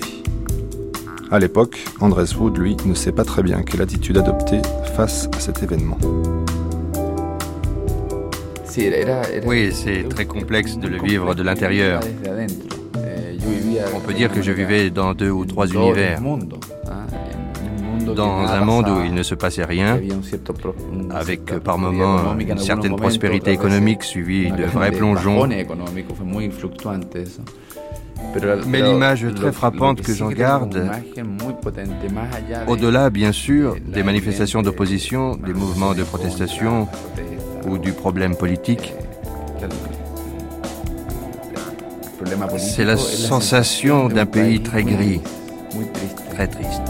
À 1.31 1.39
l'époque, 1.39 1.85
Andrés 2.01 2.35
Wood, 2.37 2.57
lui, 2.57 2.75
ne 2.85 2.93
sait 2.93 3.13
pas 3.13 3.23
très 3.23 3.43
bien 3.43 3.63
quelle 3.63 3.81
attitude 3.81 4.17
adopter 4.17 4.61
face 4.95 5.29
à 5.35 5.39
cet 5.39 5.63
événement. 5.63 5.97
Oui, 9.45 9.71
c'est 9.71 10.07
très 10.09 10.25
complexe 10.25 10.77
de 10.77 10.87
le 10.87 11.01
vivre 11.01 11.33
de 11.35 11.43
l'intérieur. 11.43 12.01
Eh, 12.03 13.79
On 13.93 13.99
peut 13.99 14.13
dire 14.13 14.31
que 14.31 14.41
je 14.41 14.51
vivais 14.51 14.89
dans 14.89 15.13
deux 15.13 15.29
ou 15.29 15.45
trois 15.45 15.67
univers. 15.67 16.19
Dans 18.15 18.45
un 18.47 18.63
monde 18.63 18.87
où 18.87 19.03
il 19.03 19.13
ne 19.13 19.23
se 19.23 19.35
passait 19.35 19.65
rien, 19.65 19.99
avec 21.09 21.45
par 21.59 21.77
moments 21.77 22.35
une 22.37 22.57
certaine 22.57 22.95
prospérité 22.95 23.51
économique 23.51 24.03
suivie 24.03 24.51
de 24.51 24.63
vrais 24.65 24.91
plongeons. 24.91 25.47
Mais 28.67 28.81
l'image 28.81 29.25
très 29.35 29.51
frappante 29.51 30.01
que 30.01 30.13
j'en 30.13 30.29
garde, 30.29 30.89
au-delà 32.67 33.09
bien 33.09 33.31
sûr 33.31 33.75
des 33.85 34.03
manifestations 34.03 34.61
d'opposition, 34.61 35.35
des 35.35 35.53
mouvements 35.53 35.93
de 35.93 36.03
protestation, 36.03 36.87
ou 37.65 37.77
du 37.77 37.91
problème 37.93 38.35
politique. 38.35 38.93
C'est 42.57 42.85
la 42.85 42.97
sensation 42.97 44.07
d'un 44.07 44.25
pays 44.25 44.61
très 44.61 44.83
gris, 44.83 45.21
très 46.31 46.47
triste. 46.47 46.81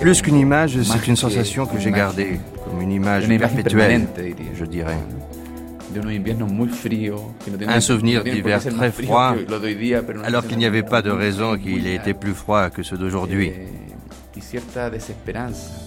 Plus 0.00 0.22
qu'une 0.22 0.36
image, 0.36 0.80
c'est 0.82 1.06
une 1.08 1.16
sensation 1.16 1.66
que 1.66 1.78
j'ai 1.78 1.90
gardée, 1.90 2.38
comme 2.64 2.80
une 2.80 2.92
image 2.92 3.28
perpétuelle, 3.28 4.06
je 4.54 4.64
dirais. 4.64 4.96
Un 7.66 7.80
souvenir 7.80 8.24
d'hiver 8.24 8.60
très 8.64 8.90
froid, 8.90 9.34
alors 10.24 10.46
qu'il 10.46 10.58
n'y 10.58 10.66
avait 10.66 10.82
pas 10.82 11.02
de 11.02 11.10
raison 11.10 11.56
qu'il 11.56 11.86
ait 11.86 11.94
été 11.96 12.14
plus 12.14 12.34
froid 12.34 12.70
que 12.70 12.82
ceux 12.82 12.96
d'aujourd'hui. 12.96 13.52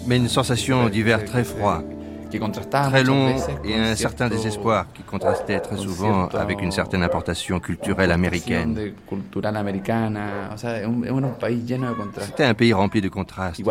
Mais 0.08 0.18
une 0.18 0.30
sensation 0.30 0.88
d'hiver 0.90 1.26
très 1.26 1.44
froid, 1.44 1.84
très 2.90 3.04
long 3.04 3.36
et 3.64 3.76
un 3.76 3.96
certain 3.96 4.30
désespoir 4.30 4.86
qui 4.94 5.04
contrastait 5.04 5.60
très 5.60 5.78
souvent 5.78 6.28
avec 6.28 6.62
une 6.62 6.72
certaine 6.72 7.04
importation 7.04 7.60
culturelle 7.60 8.12
américaine. 8.12 8.94
C'était 12.20 12.44
un 12.44 12.54
pays 12.54 12.74
rempli 12.74 13.02
de 13.02 13.10
contrastes, 13.10 13.62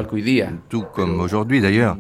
tout 0.69 0.85
comme 0.95 1.21
aujourd'hui 1.21 1.61
d'ailleurs, 1.61 1.97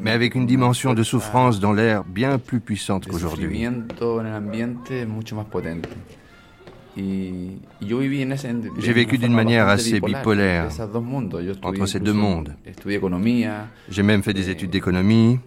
mais 0.00 0.10
avec 0.10 0.34
une 0.34 0.46
dimension 0.46 0.94
de 0.94 1.02
souffrance 1.02 1.60
dans 1.60 1.72
l'air 1.72 2.04
bien 2.04 2.38
plus 2.38 2.60
puissante 2.60 3.06
qu'aujourd'hui. 3.06 3.66
J'ai 6.96 8.92
vécu 8.92 9.18
d'une 9.18 9.32
manière 9.32 9.68
assez 9.68 10.00
bipolaire 10.00 10.68
entre 11.62 11.86
ces 11.86 12.00
deux 12.00 12.12
mondes. 12.12 12.54
J'ai 13.88 14.02
même 14.02 14.22
fait 14.22 14.34
des 14.34 14.50
études 14.50 14.70
d'économie 14.70 15.38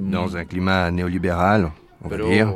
dans 0.00 0.36
un 0.36 0.44
climat 0.44 0.90
néolibéral, 0.90 1.70
on 2.02 2.08
va 2.08 2.16
dire. 2.16 2.54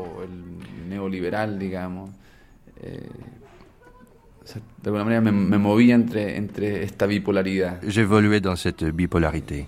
J'évoluais 7.87 8.41
dans 8.41 8.57
cette 8.57 8.85
bipolarité. 8.85 9.67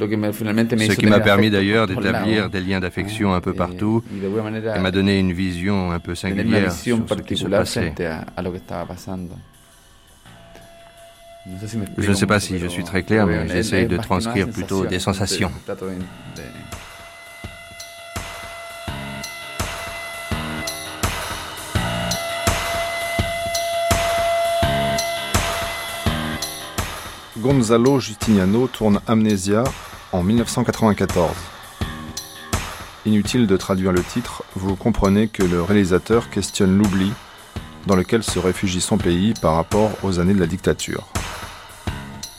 Ce 0.00 0.94
qui 0.96 1.06
m'a 1.06 1.20
permis 1.20 1.50
d'ailleurs 1.50 1.86
d'établir 1.86 2.48
des 2.48 2.60
liens 2.60 2.80
d'affection 2.80 3.34
un 3.34 3.40
peu 3.40 3.52
partout 3.52 4.02
et 4.76 4.78
m'a 4.78 4.90
donné 4.90 5.18
une 5.18 5.32
vision 5.32 5.92
un 5.92 5.98
peu 5.98 6.14
singulière 6.14 6.72
sur 6.72 6.98
ce 7.08 7.14
qui 7.14 7.36
se 7.36 7.46
passait. 7.46 7.92
Je 11.98 12.10
ne 12.10 12.14
sais 12.14 12.26
pas 12.26 12.40
si 12.40 12.58
je 12.58 12.66
suis 12.66 12.84
très 12.84 13.02
clair, 13.02 13.26
mais 13.26 13.48
j'essaye 13.48 13.86
de 13.86 13.96
transcrire 13.96 14.48
plutôt 14.48 14.86
des 14.86 14.98
sensations. 14.98 15.50
Gonzalo 27.40 27.98
Justiniano 28.00 28.68
tourne 28.68 29.00
Amnesia 29.06 29.64
en 30.12 30.22
1994. 30.22 31.30
Inutile 33.06 33.46
de 33.46 33.56
traduire 33.56 33.92
le 33.92 34.02
titre, 34.02 34.44
vous 34.54 34.76
comprenez 34.76 35.28
que 35.28 35.42
le 35.42 35.62
réalisateur 35.62 36.30
questionne 36.30 36.76
l'oubli 36.76 37.12
dans 37.86 37.96
lequel 37.96 38.22
se 38.22 38.38
réfugie 38.38 38.80
son 38.80 38.98
pays 38.98 39.34
par 39.40 39.54
rapport 39.54 39.90
aux 40.02 40.18
années 40.18 40.34
de 40.34 40.40
la 40.40 40.46
dictature. 40.46 41.06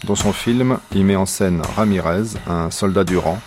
Dans 0.06 0.16
son 0.16 0.34
film, 0.34 0.80
il 0.94 1.06
met 1.06 1.16
en 1.16 1.25
scène 1.25 1.62
Ramirez, 1.75 2.38
un 2.48 2.72
soldat 2.72 3.04
du 3.04 3.18
rang, 3.18 3.40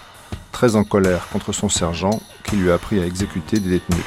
très 0.52 0.76
en 0.76 0.84
colère 0.84 1.28
contre 1.32 1.52
son 1.52 1.68
sergent 1.68 2.20
qui 2.44 2.56
lui 2.56 2.70
a 2.70 2.74
appris 2.74 3.00
à 3.00 3.06
exécuter 3.06 3.58
des 3.58 3.70
détenus. 3.70 4.04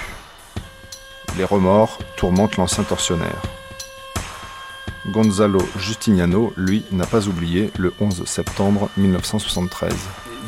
Les 1.37 1.43
remords 1.43 1.99
tourmentent 2.17 2.57
l'ancien 2.57 2.83
tortionnaire. 2.83 3.41
Gonzalo 5.09 5.59
Justiniano, 5.77 6.53
lui, 6.57 6.83
n'a 6.91 7.05
pas 7.05 7.27
oublié 7.27 7.71
le 7.77 7.93
11 7.99 8.25
septembre 8.25 8.89
1973. 8.97 9.93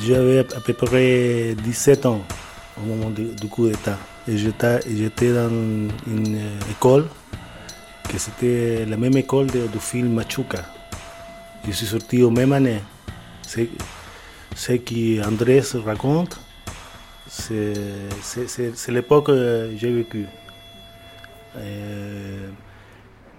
J'avais 0.01 0.39
à 0.39 0.59
peu 0.59 0.73
près 0.73 1.55
17 1.63 2.05
ans 2.05 2.25
au 2.77 2.85
moment 2.85 3.09
du, 3.09 3.47
coup 3.49 3.67
d'État. 3.67 3.97
J'étais 4.27 5.33
dans 5.33 5.49
une 6.07 6.39
école, 6.69 7.07
que 8.09 8.17
c'était 8.17 8.85
la 8.85 8.97
même 8.97 9.15
école 9.17 9.47
du 9.47 9.79
film 9.79 10.13
Machuca. 10.13 10.65
Je 11.65 11.71
suis 11.71 11.87
sorti 11.87 12.21
au 12.21 12.29
même 12.29 12.51
année. 12.51 12.81
Ce 13.47 14.73
qu'Andrés 14.73 15.63
raconte, 15.85 16.39
c'est 17.27 17.73
l'époque 18.89 19.27
que 19.27 19.71
j'ai 19.77 19.91
vécu. 19.91 20.27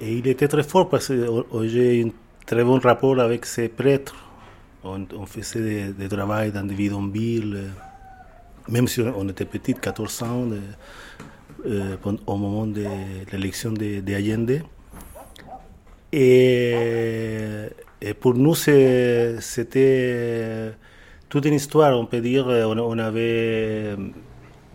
Et 0.01 0.15
il 0.15 0.27
était 0.27 0.49
très 0.49 0.63
fort 0.63 0.89
parce 0.89 1.09
que 1.09 1.45
j'ai 1.65 2.03
un 2.05 2.11
très 2.47 2.65
bon 2.65 2.79
rapport 2.79 3.21
avec 3.21 3.45
ses 3.45 3.69
prêtres. 3.69 4.15
On, 4.83 5.27
faisait 5.27 5.93
des, 5.93 6.09
travaux 6.09 6.51
dans 6.51 6.67
des 6.67 6.75
bidonvilles, 6.75 7.53
euh, 7.55 7.69
même 8.71 8.89
si 8.89 9.03
on 9.03 9.29
était 9.29 9.45
petit, 9.45 9.75
14 9.75 10.23
ans, 10.23 10.49
euh, 11.67 11.97
au 12.27 12.37
moment 12.39 12.67
de 12.67 12.87
l'élection 13.31 13.73
de, 13.73 14.15
Allende. 14.15 14.63
Et, 16.13 17.69
pour 18.21 18.33
nous, 18.35 18.55
c'était 18.55 19.43
toute 21.29 21.45
une 21.45 21.55
histoire, 21.55 21.99
on 22.01 22.07
peut 22.07 22.23
dire. 22.23 22.47
On, 22.47 22.99
avait 22.99 23.97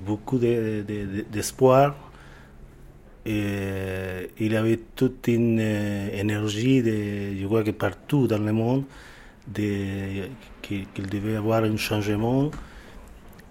beaucoup 0.05 0.37
d'espoir. 0.37 1.95
Il 3.25 4.55
avait 4.55 4.79
toute 4.95 5.27
une 5.27 5.59
euh, 5.59 6.09
énergie, 6.13 6.83
de, 6.83 7.35
je 7.39 7.45
vois 7.47 7.63
que 7.63 7.71
partout 7.71 8.27
dans 8.27 8.37
le 8.37 8.53
monde, 8.53 8.83
qu'il 10.61 11.07
devait 11.09 11.35
avoir 11.35 11.63
un 11.63 11.77
changement 11.77 12.51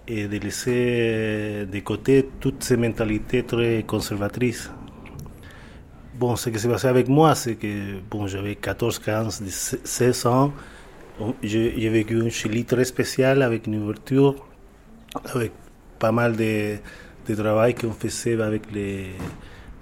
et 0.07 0.27
de 0.27 0.37
laisser 0.37 1.65
de 1.65 1.79
côté 1.79 2.29
toutes 2.39 2.63
ces 2.63 2.77
mentalités 2.77 3.43
très 3.43 3.83
conservatrices. 3.83 4.71
Bon, 6.17 6.37
ce 6.37 6.49
qui 6.49 6.59
s'est 6.59 6.69
passé 6.69 6.87
avec 6.87 7.09
moi, 7.09 7.35
c'est 7.35 7.55
que 7.55 7.99
bon, 8.09 8.27
j'avais 8.27 8.55
14, 8.55 8.99
15, 8.99 9.43
16 9.83 10.25
ans. 10.27 10.53
J'ai 11.43 11.89
vécu 11.89 12.21
un 12.21 12.29
Chili 12.29 12.63
très 12.63 12.85
spécial 12.85 13.41
avec 13.41 13.67
une 13.67 13.83
ouverture, 13.83 14.35
avec 15.33 15.51
pas 15.99 16.13
mal 16.13 16.37
de, 16.37 16.77
de 17.27 17.35
travail 17.35 17.75
qu'on 17.75 17.91
faisait 17.91 18.39
avec 18.41 18.71
les, 18.71 19.07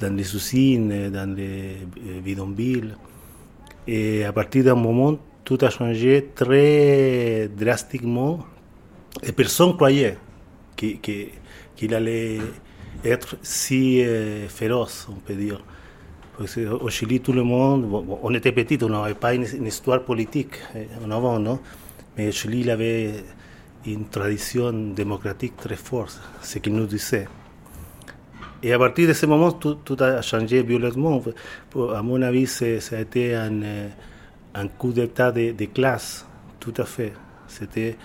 dans 0.03 0.15
les 0.15 0.35
usines, 0.35 1.09
dans 1.09 1.35
les 1.35 1.77
euh, 2.07 2.21
bidonvilles. 2.21 2.95
Et 3.87 4.23
à 4.25 4.31
partir 4.33 4.63
d'un 4.63 4.75
moment, 4.75 5.17
tout 5.43 5.57
a 5.61 5.69
changé 5.69 6.29
très 6.35 7.49
drastiquement. 7.49 8.39
Et 9.21 9.31
personne 9.31 9.69
ne 9.69 9.73
croyait 9.73 10.17
qu'il 10.75 11.93
allait 11.93 12.39
être 13.03 13.37
si 13.41 14.03
euh, 14.03 14.47
féroce, 14.47 15.07
on 15.09 15.19
peut 15.25 15.35
dire. 15.35 15.63
Parce 16.37 16.55
qu'au 16.55 16.89
Chili, 16.89 17.19
tout 17.19 17.33
le 17.33 17.43
monde, 17.43 17.81
on 18.23 18.33
était 18.33 18.51
petit, 18.51 18.77
on 18.81 18.89
n'avait 18.89 19.13
pas 19.13 19.33
une, 19.35 19.45
histoire 19.67 20.03
politique 20.03 20.55
en 21.05 21.11
avant, 21.11 21.37
non? 21.39 21.59
Mais 22.17 22.29
au 22.29 22.31
Chili, 22.31 22.61
il 22.61 22.71
avait 22.71 23.13
une 23.85 24.05
tradition 24.05 24.71
démocratique 24.73 25.55
très 25.57 25.75
forte, 25.75 26.19
ce 26.41 26.57
qu'il 26.57 26.73
nous 26.73 26.87
disait. 26.87 27.27
Et 28.65 28.71
à 28.71 28.79
partir 28.79 29.09
de 29.09 29.13
ce 29.13 29.25
moment, 29.25 29.51
tout, 29.51 29.97
a 29.99 30.21
changé 30.21 30.63
violemment. 30.63 31.21
À 31.93 32.01
mon 32.01 32.21
avis, 32.21 32.47
ça 32.47 32.95
a 32.95 33.01
été 33.01 33.35
un, 33.35 34.67
coup 34.77 34.93
d'état 34.93 35.33
de, 35.33 35.65
classe, 35.65 36.25
tout 36.61 36.73
à 36.77 36.85
fait. 36.85 37.11
C'était 37.45 37.97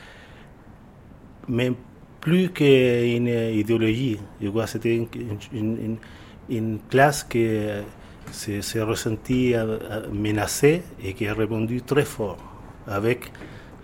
même 1.47 1.77
plus 2.21 2.51
qu'une 2.51 3.29
idéologie. 3.29 4.19
Je 4.43 4.49
crois 4.49 4.67
c'était 4.67 5.07
une, 5.53 6.79
classe 6.91 7.23
qui 7.23 7.47
s'est 8.33 8.83
ressentie 8.83 9.55
menacée 10.13 10.83
et 11.05 11.13
qui 11.13 11.29
a 11.29 11.35
répondu 11.35 11.83
très 11.83 12.05
fort 12.05 12.37
avec 12.89 13.31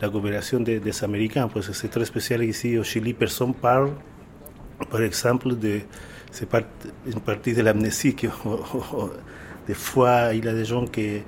la 0.02 0.08
coopération 0.08 0.58
des, 0.58 1.04
Américains. 1.04 1.46
Parce 1.46 1.70
c'est 1.70 1.88
très 1.88 2.04
spécial 2.04 2.42
ici 2.42 2.76
au 2.76 2.82
Chili, 2.82 3.14
personne 3.14 3.54
parle, 3.54 3.92
par 4.90 5.02
exemple, 5.02 5.56
de 5.56 5.80
c'est 6.34 6.48
une 7.06 7.20
partie 7.20 7.52
de 7.54 7.62
l'amnésie 7.62 8.12
que 8.16 8.26
des 9.68 9.74
fois 9.74 10.34
il 10.34 10.44
y 10.44 10.48
a 10.48 10.52
des 10.52 10.64
gens 10.64 10.84
qui 10.84 11.22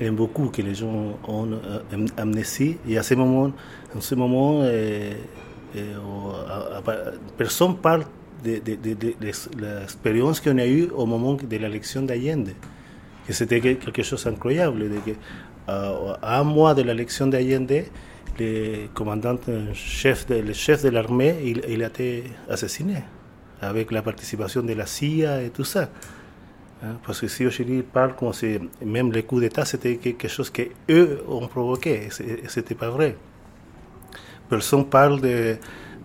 aiment 0.00 0.16
beaucoup 0.16 0.48
que 0.48 0.60
les 0.60 0.74
gens 0.74 1.16
ont 1.28 1.52
euh, 1.52 2.06
amnésie. 2.16 2.76
Et 2.88 2.98
à 2.98 3.04
ce 3.04 3.14
moment 3.14 3.52
en 3.96 4.00
ce 4.00 4.16
moment 4.16 4.58
euh, 4.62 5.12
euh, 5.76 7.10
personne 7.38 7.76
parle 7.76 8.06
de, 8.44 8.60
l'expérience 9.20 10.40
qu'on 10.40 10.58
a 10.58 10.66
eue 10.66 10.88
au 10.92 11.06
moment 11.06 11.34
de 11.34 11.56
l'élection 11.56 12.02
d'Allende 12.02 12.50
que 13.28 13.32
c'était 13.32 13.60
quelque 13.60 14.02
chose 14.02 14.24
d'incroyable 14.24 14.80
de 14.80 14.98
que 15.06 15.16
à 15.68 16.40
un 16.40 16.44
mois 16.44 16.74
de 16.74 16.82
l'élection 16.82 17.28
d'Allende 17.28 17.84
le 18.40 18.88
commandant 18.94 19.38
chef 19.74 20.26
de, 20.26 20.34
le 20.34 20.52
chef 20.52 20.82
de 20.82 20.88
l'armée 20.88 21.36
il 21.68 21.82
a 21.84 21.86
été 21.86 22.24
assassiné 22.50 22.96
avec 23.68 23.90
la 23.90 24.02
participation 24.02 24.62
de 24.62 24.72
la 24.72 24.86
CIA 24.86 25.42
et 25.42 25.50
tout 25.50 25.64
ça. 25.64 25.88
Hein, 26.82 26.96
parce 27.04 27.20
que 27.20 27.28
si 27.28 27.46
aujourd'hui 27.46 27.82
parle 27.82 28.14
comme 28.14 28.32
si 28.32 28.58
même 28.84 29.12
les 29.12 29.22
coups 29.22 29.42
d'État, 29.42 29.64
c'était 29.64 29.96
quelque 29.96 30.28
chose 30.28 30.50
qu'eux 30.50 31.22
ont 31.28 31.46
provoqué, 31.46 32.08
c'était 32.48 32.74
pas 32.74 32.90
vrai. 32.90 33.16
Personne 34.48 34.84
parle 34.86 35.20
de, 35.20 35.56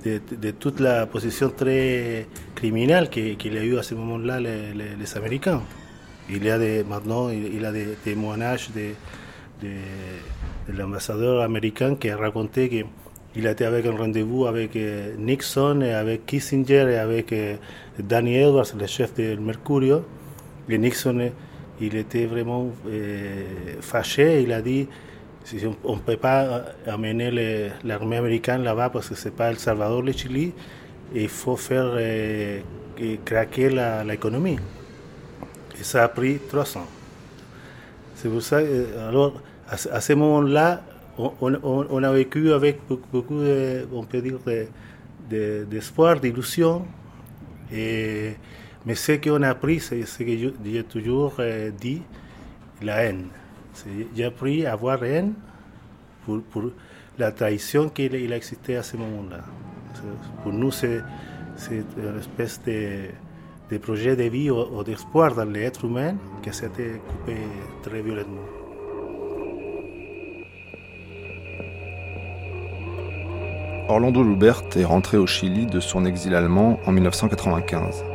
de, 0.05 0.51
toute 0.51 0.79
la 0.79 1.05
position 1.05 1.49
très 1.49 2.27
criminelle 2.55 3.09
qu'il 3.09 3.53
y 3.53 3.57
a 3.57 3.63
eu 3.63 3.77
à 3.77 3.83
ce 3.83 3.95
moment-là 3.95 4.39
les, 4.39 5.17
Américains. 5.17 5.61
Il 6.29 6.43
y 6.43 6.49
a 6.49 6.57
des, 6.57 6.83
maintenant, 6.83 7.29
il 7.29 7.61
y 7.61 7.65
a 7.65 7.71
des 7.71 7.95
témoignages 8.03 8.69
de, 8.71 8.93
de, 9.61 10.77
l'ambassadeur 10.77 11.41
américain 11.41 11.95
qui 11.95 12.09
a 12.09 12.17
raconté 12.17 12.85
qu'il 13.39 13.47
était 13.47 13.65
avec 13.65 13.85
un 13.85 13.95
rendez-vous 13.95 14.45
avec 14.45 14.75
euh, 14.75 15.15
Nixon 15.17 15.79
et 15.81 15.93
avec 15.93 16.25
Kissinger 16.25 16.91
et 16.91 16.97
avec 16.97 17.31
euh, 17.31 17.55
Danny 17.97 18.35
Edwards, 18.35 18.65
le 18.77 18.85
chef 18.85 19.13
de 19.15 19.35
Mercurio. 19.35 20.03
Et 20.67 20.77
Nixon, 20.77 21.31
il 21.79 21.95
était 21.95 22.25
vraiment 22.25 22.69
fâché. 23.81 24.43
Il 24.43 24.51
a 24.51 24.61
dit 24.61 24.87
on 25.83 25.95
ne 25.95 25.99
peut 26.01 26.17
pas 26.17 26.63
amener 26.85 27.71
l'armée 27.83 28.17
américaine 28.17 28.63
là-bas 28.63 28.89
parce 28.89 29.09
que 29.09 29.15
ce 29.15 29.29
n'est 29.29 29.35
pas 29.35 29.49
El 29.49 29.57
Salvador, 29.57 30.01
le 30.01 30.11
Chili. 30.11 30.53
Il 31.15 31.29
faut 31.29 31.55
faire 31.55 31.97
craquer 33.25 33.69
l'économie. 34.05 34.59
Et 35.79 35.83
ça 35.83 36.03
a 36.03 36.07
pris 36.09 36.39
trois 36.49 36.77
ans. 36.77 36.85
C'est 38.15 38.29
pour 38.29 38.43
ça, 38.43 38.59
alors, 39.07 39.41
à, 39.67 40.01
ce 40.01 40.13
moment-là, 40.13 40.81
on, 41.19 42.03
a 42.03 42.11
vécu 42.13 42.51
avec 42.53 42.79
beaucoup, 42.87 43.41
on 43.93 44.03
peut 44.03 44.21
dire, 44.21 44.39
d'espoir, 45.29 46.19
d'illusion. 46.19 46.85
mais 47.71 48.35
ce 48.95 49.11
qu'on 49.13 49.43
a 49.43 49.49
appris, 49.49 49.79
c'est 49.79 50.03
ce 50.03 50.23
que 50.23 50.53
j'ai 50.65 50.83
toujours 50.83 51.35
euh, 51.39 51.71
dit, 51.71 52.01
la 52.81 53.03
haine. 53.03 53.27
J'ai 54.15 54.23
appris 54.23 54.65
à 54.65 54.73
avoir 54.73 55.03
haine 55.03 55.33
pour, 56.25 56.41
la 57.17 57.31
trahison 57.33 57.89
qu'il 57.89 58.31
a 58.31 58.35
existé 58.37 58.77
à 58.77 58.83
ce 58.83 58.95
moment-là. 58.95 59.41
Pour 60.41 60.53
nous, 60.53 60.71
c'est 60.71 61.01
une 61.69 62.17
espèce 62.17 62.61
de 62.63 63.77
projets 63.77 64.15
de 64.15 64.23
vie 64.23 64.49
ou, 64.49 64.83
d'espoir 64.85 65.35
dans 65.35 65.43
l'être 65.43 65.83
humain 65.83 66.15
qui 66.41 66.53
s'était 66.53 67.01
coupé 67.07 67.35
très 67.83 68.01
violemment. 68.01 68.58
Orlando 73.89 74.21
Lubert 74.21 74.61
est 74.75 74.85
rentré 74.85 75.17
au 75.17 75.25
Chili 75.25 75.65
de 75.65 75.79
son 75.79 76.05
exil 76.05 76.35
allemand 76.35 76.79
en 76.85 76.91
1995. 76.91 78.05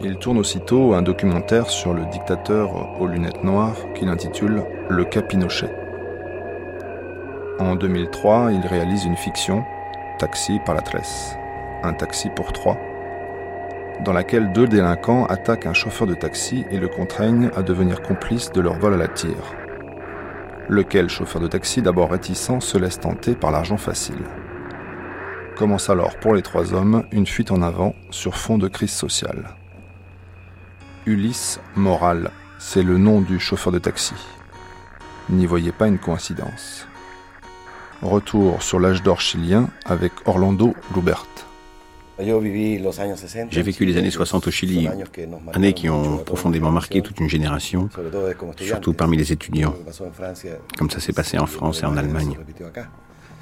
Il 0.00 0.16
tourne 0.18 0.38
aussitôt 0.38 0.94
un 0.94 1.02
documentaire 1.02 1.68
sur 1.68 1.92
le 1.92 2.04
dictateur 2.06 3.00
aux 3.00 3.08
lunettes 3.08 3.42
noires 3.42 3.74
qu'il 3.96 4.08
intitule 4.08 4.62
Le 4.88 5.04
cas 5.04 5.22
Pinochet. 5.22 5.72
En 7.58 7.74
2003, 7.74 8.52
il 8.52 8.64
réalise 8.64 9.04
une 9.04 9.16
fiction, 9.16 9.64
Taxi 10.20 10.60
par 10.64 10.76
la 10.76 10.82
tresse, 10.82 11.36
un 11.82 11.92
taxi 11.92 12.30
pour 12.30 12.52
trois, 12.52 12.78
dans 14.04 14.12
laquelle 14.12 14.52
deux 14.52 14.68
délinquants 14.68 15.26
attaquent 15.26 15.66
un 15.66 15.74
chauffeur 15.74 16.06
de 16.06 16.14
taxi 16.14 16.64
et 16.70 16.78
le 16.78 16.86
contraignent 16.86 17.50
à 17.56 17.62
devenir 17.62 18.02
complice 18.02 18.52
de 18.52 18.60
leur 18.60 18.78
vol 18.78 18.94
à 18.94 18.98
la 18.98 19.08
tire. 19.08 19.65
Lequel 20.68 21.08
chauffeur 21.08 21.40
de 21.40 21.46
taxi, 21.46 21.80
d'abord 21.80 22.10
réticent, 22.10 22.58
se 22.60 22.76
laisse 22.76 22.98
tenter 22.98 23.34
par 23.34 23.52
l'argent 23.52 23.76
facile. 23.76 24.22
Commence 25.56 25.88
alors 25.88 26.18
pour 26.18 26.34
les 26.34 26.42
trois 26.42 26.74
hommes 26.74 27.04
une 27.12 27.26
fuite 27.26 27.52
en 27.52 27.62
avant 27.62 27.94
sur 28.10 28.36
fond 28.36 28.58
de 28.58 28.68
crise 28.68 28.92
sociale. 28.92 29.54
Ulysse 31.06 31.60
Moral, 31.76 32.30
c'est 32.58 32.82
le 32.82 32.98
nom 32.98 33.20
du 33.20 33.38
chauffeur 33.38 33.72
de 33.72 33.78
taxi. 33.78 34.14
N'y 35.30 35.46
voyez 35.46 35.72
pas 35.72 35.86
une 35.86 35.98
coïncidence. 35.98 36.88
Retour 38.02 38.62
sur 38.62 38.80
l'âge 38.80 39.02
d'or 39.02 39.20
chilien 39.20 39.68
avec 39.84 40.12
Orlando 40.26 40.74
Lubert. 40.94 41.45
J'ai 42.18 43.62
vécu 43.62 43.84
les 43.84 43.96
années 43.98 44.10
60 44.10 44.46
au 44.46 44.50
Chili, 44.50 44.88
années 45.52 45.74
qui 45.74 45.88
ont 45.90 46.18
profondément 46.18 46.70
marqué 46.70 47.02
toute 47.02 47.20
une 47.20 47.28
génération, 47.28 47.88
surtout 48.58 48.94
parmi 48.94 49.16
les 49.16 49.32
étudiants, 49.32 49.74
comme 50.78 50.90
ça 50.90 51.00
s'est 51.00 51.12
passé 51.12 51.38
en 51.38 51.46
France 51.46 51.82
et 51.82 51.86
en 51.86 51.96
Allemagne. 51.96 52.36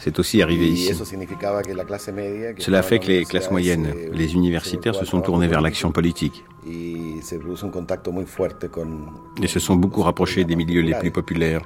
C'est 0.04 0.18
aussi 0.18 0.42
arrivé 0.42 0.68
ici. 0.68 0.92
Cela 2.58 2.82
fait 2.82 2.98
que 2.98 3.06
les 3.06 3.24
classes 3.24 3.50
moyennes, 3.50 3.88
les 4.12 4.34
universitaires 4.34 4.94
se 4.94 5.06
sont 5.06 5.22
tournés 5.22 5.48
vers 5.48 5.62
l'action 5.62 5.92
politique 5.92 6.44
et 6.70 7.22
se 7.22 7.38
sont 9.60 9.76
beaucoup 9.76 10.02
rapprochés 10.02 10.44
des 10.44 10.56
milieux 10.56 10.82
les 10.82 10.92
plus 10.92 11.10
populaires. 11.10 11.62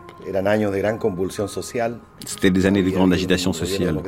C'était 2.24 2.51
des 2.51 2.66
années 2.66 2.85
de 2.85 2.90
grande 2.90 3.12
agitation 3.12 3.53
sociale. 3.53 4.01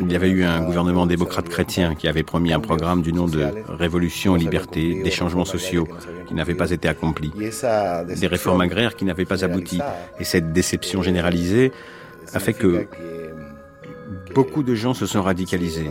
Il 0.00 0.12
y 0.12 0.14
avait 0.14 0.30
eu 0.30 0.44
un 0.44 0.60
gouvernement 0.60 1.06
démocrate 1.06 1.48
chrétien 1.48 1.96
qui 1.96 2.06
avait 2.06 2.22
promis 2.22 2.52
un 2.52 2.60
programme 2.60 3.02
du 3.02 3.12
nom 3.12 3.26
de 3.26 3.44
Révolution 3.66 4.36
et 4.36 4.38
Liberté, 4.38 5.02
des 5.02 5.10
changements 5.10 5.44
sociaux 5.44 5.88
qui 6.28 6.34
n'avaient 6.34 6.54
pas 6.54 6.70
été 6.70 6.86
accomplis, 6.86 7.32
des 8.20 8.26
réformes 8.28 8.60
agraires 8.60 8.94
qui 8.94 9.04
n'avaient 9.04 9.24
pas 9.24 9.44
abouti. 9.44 9.80
Et 10.20 10.24
cette 10.24 10.52
déception 10.52 11.02
généralisée 11.02 11.72
a 12.34 12.40
fait 12.40 12.54
que 12.54 12.88
beaucoup 14.36 14.62
de 14.62 14.74
gens 14.74 14.92
se 14.92 15.06
sont 15.06 15.22
radicalisés 15.22 15.88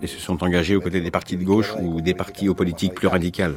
et 0.00 0.06
se 0.06 0.18
sont 0.18 0.42
engagés 0.42 0.74
aux 0.76 0.80
côtés 0.80 1.02
des 1.02 1.10
partis 1.10 1.36
de 1.36 1.44
gauche 1.44 1.74
ou 1.78 2.00
des 2.00 2.14
partis 2.14 2.48
aux 2.48 2.54
politiques 2.54 2.94
plus 2.94 3.06
radicales. 3.06 3.56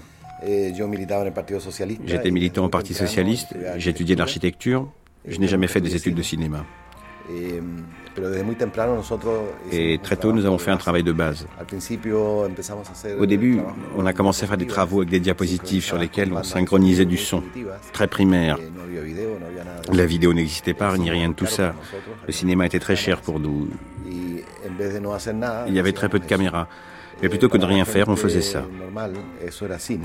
J'étais 2.06 2.32
militant 2.32 2.66
au 2.66 2.70
Parti 2.70 2.94
socialiste, 2.94 3.56
étudié 3.78 4.16
l'architecture, 4.18 4.92
je 5.26 5.38
n'ai 5.40 5.48
jamais 5.48 5.68
fait 5.68 5.80
des 5.80 5.96
études 5.96 6.16
de 6.16 6.22
cinéma. 6.22 6.66
Et 9.72 10.00
très 10.02 10.16
tôt, 10.16 10.32
nous 10.32 10.46
avons 10.46 10.58
fait 10.58 10.72
un 10.72 10.78
travail 10.78 11.04
de 11.04 11.12
base. 11.12 11.48
Au 13.20 13.26
début, 13.26 13.60
on 13.98 14.06
a 14.06 14.14
commencé 14.14 14.44
à 14.44 14.48
faire 14.48 14.58
des 14.58 14.68
travaux 14.68 15.00
avec 15.00 15.10
des 15.10 15.20
diapositives 15.20 15.84
sur 15.84 15.98
lesquelles 15.98 16.32
on 16.34 16.44
synchronisait 16.44 17.06
du 17.06 17.18
son, 17.18 17.44
très 17.94 18.08
primaire. 18.08 18.58
La 19.92 20.06
vidéo 20.06 20.34
n'existait 20.34 20.74
pas, 20.74 20.98
ni 20.98 21.10
rien 21.10 21.30
de 21.30 21.34
tout 21.34 21.46
ça. 21.46 21.74
Le 22.26 22.32
cinéma 22.32 22.66
était 22.66 22.80
très 22.80 22.96
cher 22.96 23.22
pour 23.22 23.40
nous. 23.40 23.70
Il 25.68 25.74
y 25.74 25.80
avait 25.80 25.94
très 25.94 26.10
peu 26.10 26.20
de 26.20 26.26
caméras. 26.26 26.68
Mais 27.22 27.30
plutôt 27.30 27.50
que 27.50 27.58
de 27.58 27.66
rien 27.66 27.86
faire, 27.86 28.10
on 28.10 28.16
faisait 28.16 28.42
ça. 28.42 28.64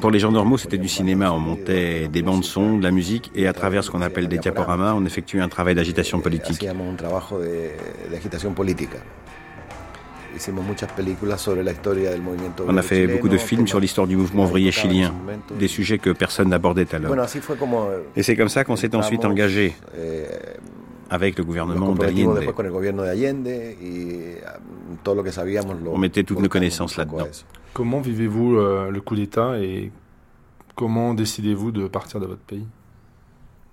Pour 0.01 0.11
les 0.11 0.19
gens 0.19 0.33
normaux, 0.33 0.59
c'était 0.59 0.79
du 0.79 0.89
cinéma. 0.89 1.33
On 1.33 1.39
montait 1.39 2.09
des 2.09 2.23
bandes 2.23 2.45
son, 2.45 2.79
de 2.79 2.83
la 2.83 2.91
musique, 2.91 3.31
et 3.35 3.47
à 3.47 3.53
travers 3.53 3.85
ce 3.85 3.91
qu'on 3.91 4.03
appelle 4.03 4.29
des 4.29 4.39
diaporamas, 4.39 4.95
on 4.95 5.05
effectuait 5.05 5.41
un 5.41 5.49
travail 5.49 5.75
d'agitation 5.75 6.21
politique. 6.21 6.67
On 12.69 12.77
a 12.77 12.83
fait 12.83 13.07
beaucoup 13.07 13.29
de 13.29 13.37
films 13.37 13.67
sur 13.67 13.81
l'histoire 13.81 14.07
du 14.07 14.17
mouvement 14.17 14.45
ouvrier 14.45 14.71
chilien, 14.71 15.13
des 15.59 15.69
sujets 15.69 15.99
que 15.99 16.11
personne 16.11 16.49
n'abordait 16.49 16.87
alors. 16.95 17.15
Et 18.17 18.23
c'est 18.23 18.37
comme 18.37 18.49
ça 18.49 18.65
qu'on 18.65 18.77
s'est 18.77 18.95
ensuite 18.95 19.25
engagé 19.25 19.75
eh, 19.99 20.25
avec 21.11 21.37
le 21.37 21.45
gouvernement 21.45 21.93
d'Allende. 21.93 22.41
On 25.87 25.99
mettait 25.99 26.23
toutes 26.23 26.41
nos 26.41 26.49
connaissances 26.49 26.97
là-dedans. 26.97 27.27
Comment 27.75 28.01
vivez-vous 28.01 28.57
euh, 28.57 28.91
le 28.91 29.01
coup 29.01 29.17
d'État 29.17 29.59
et 29.59 29.91
comment 30.77 31.15
décidez-vous 31.15 31.73
de 31.73 31.89
partir 31.89 32.21
de 32.21 32.27
votre 32.27 32.41
pays? 32.43 32.67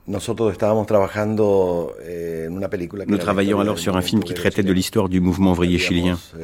Nous 0.08 0.20
travaillions 3.18 3.60
alors 3.60 3.78
sur 3.78 3.98
un 3.98 4.02
film 4.02 4.24
qui 4.24 4.34
traitait 4.34 4.64
de 4.64 4.72
l'histoire 4.72 5.10
du 5.10 5.20
mouvement 5.20 5.52
ouvrier 5.52 5.78
chilien. 5.78 6.18
Eh, 6.40 6.44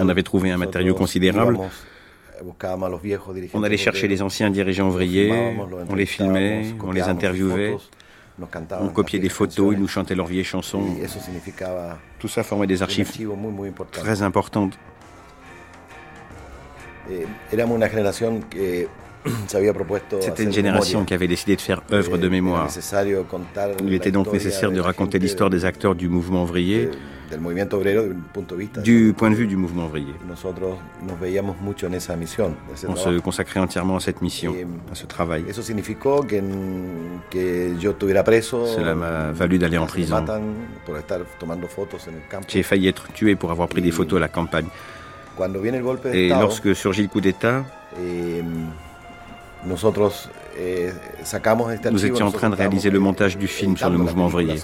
on 0.00 0.08
avait 0.08 0.22
trouvé 0.22 0.50
un 0.50 0.58
matériau 0.58 0.94
considérable. 0.94 1.58
On 3.54 3.62
allait 3.62 3.76
chercher 3.78 4.06
les 4.06 4.22
anciens 4.22 4.50
dirigeants 4.50 4.88
ouvriers, 4.88 5.56
on 5.88 5.94
les 5.94 6.06
filmait, 6.06 6.74
on 6.84 6.92
les 6.92 7.02
interviewait, 7.02 7.76
on 8.80 8.88
copiait 8.88 9.18
des 9.18 9.28
photos, 9.28 9.74
ils 9.74 9.80
nous 9.80 9.88
chantaient 9.88 10.14
leurs 10.14 10.26
vieilles 10.26 10.44
chansons. 10.44 10.82
Tout 12.18 12.28
ça 12.28 12.42
formait 12.42 12.66
des 12.66 12.82
archives 12.82 13.10
très 13.92 14.22
importantes. 14.22 14.78
Eh, 17.10 17.26
C'était 20.20 20.44
une 20.44 20.52
génération 20.52 21.04
qui 21.04 21.14
avait 21.14 21.26
décidé 21.26 21.56
de 21.56 21.60
faire 21.60 21.82
œuvre 21.92 22.18
de 22.18 22.28
mémoire. 22.28 22.68
Il 23.84 23.94
était 23.94 24.10
donc 24.12 24.32
nécessaire 24.32 24.70
de 24.70 24.80
raconter 24.80 25.18
l'histoire 25.18 25.50
des 25.50 25.64
acteurs 25.64 25.94
du 25.94 26.08
mouvement 26.08 26.44
ouvrier 26.44 26.90
du 28.82 29.14
point 29.16 29.30
de 29.30 29.34
vue 29.34 29.46
du 29.46 29.56
mouvement 29.56 29.86
ouvrier. 29.86 30.14
On 32.88 32.96
se 32.96 33.18
consacrait 33.18 33.60
entièrement 33.60 33.96
à 33.96 34.00
cette 34.00 34.22
mission, 34.22 34.54
à 34.90 34.94
ce 34.94 35.06
travail. 35.06 35.44
Cela 38.66 38.94
m'a 38.94 39.32
valu 39.32 39.58
d'aller 39.58 39.78
en 39.78 39.86
prison. 39.86 40.24
J'ai 42.48 42.62
failli 42.62 42.88
être 42.88 43.12
tué 43.12 43.36
pour 43.36 43.50
avoir 43.50 43.68
pris 43.68 43.82
des 43.82 43.90
photos 43.90 44.16
à 44.18 44.20
la 44.20 44.28
campagne. 44.28 44.66
Et 46.12 46.28
lorsque 46.30 46.74
surgit 46.74 47.02
le 47.02 47.08
coup 47.08 47.20
d'État, 47.20 47.64
eh, 48.00 48.42
nous 51.90 52.04
étions 52.06 52.26
en 52.26 52.30
train 52.32 52.50
de 52.50 52.54
réaliser 52.54 52.90
le 52.90 52.98
montage 52.98 53.36
du 53.38 53.46
film 53.46 53.76
sur 53.76 53.90
le 53.90 53.98
mouvement 53.98 54.26
ouvrier. 54.26 54.54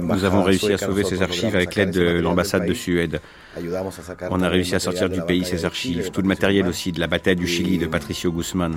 Nous 0.00 0.24
avons 0.24 0.42
réussi 0.42 0.72
à 0.72 0.78
sauver 0.78 1.04
ces 1.04 1.22
archives 1.22 1.54
avec 1.54 1.74
l'aide 1.74 1.90
de 1.90 2.20
l'ambassade 2.20 2.66
de 2.66 2.74
Suède. 2.74 3.20
On 4.30 4.42
a 4.42 4.48
réussi 4.48 4.74
à 4.74 4.80
sortir 4.80 5.08
du 5.08 5.22
pays 5.22 5.44
ces 5.44 5.64
archives, 5.64 6.10
tout 6.10 6.22
le 6.22 6.28
matériel 6.28 6.66
aussi 6.66 6.92
de 6.92 7.00
la 7.00 7.06
bataille 7.06 7.36
du 7.36 7.46
Chili 7.46 7.78
de 7.78 7.86
Patricio 7.86 8.30
Guzman. 8.32 8.76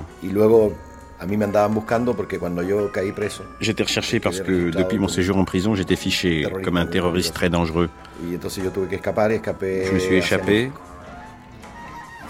J'étais 3.60 3.82
recherché 3.82 4.20
parce 4.20 4.40
que 4.40 4.70
depuis 4.70 4.98
mon 4.98 5.08
séjour 5.08 5.36
en 5.36 5.44
prison, 5.44 5.74
j'étais 5.74 5.96
fiché 5.96 6.46
comme 6.64 6.78
un 6.78 6.86
terroriste 6.86 7.34
très 7.34 7.50
dangereux. 7.50 7.90
Je 8.22 9.92
me 9.92 9.98
suis 9.98 10.16
échappé. 10.16 10.70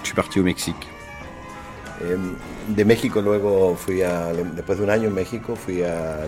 Je 0.01 0.07
suis 0.07 0.15
parti 0.15 0.41
au 0.41 0.43
Mexique. 0.43 0.90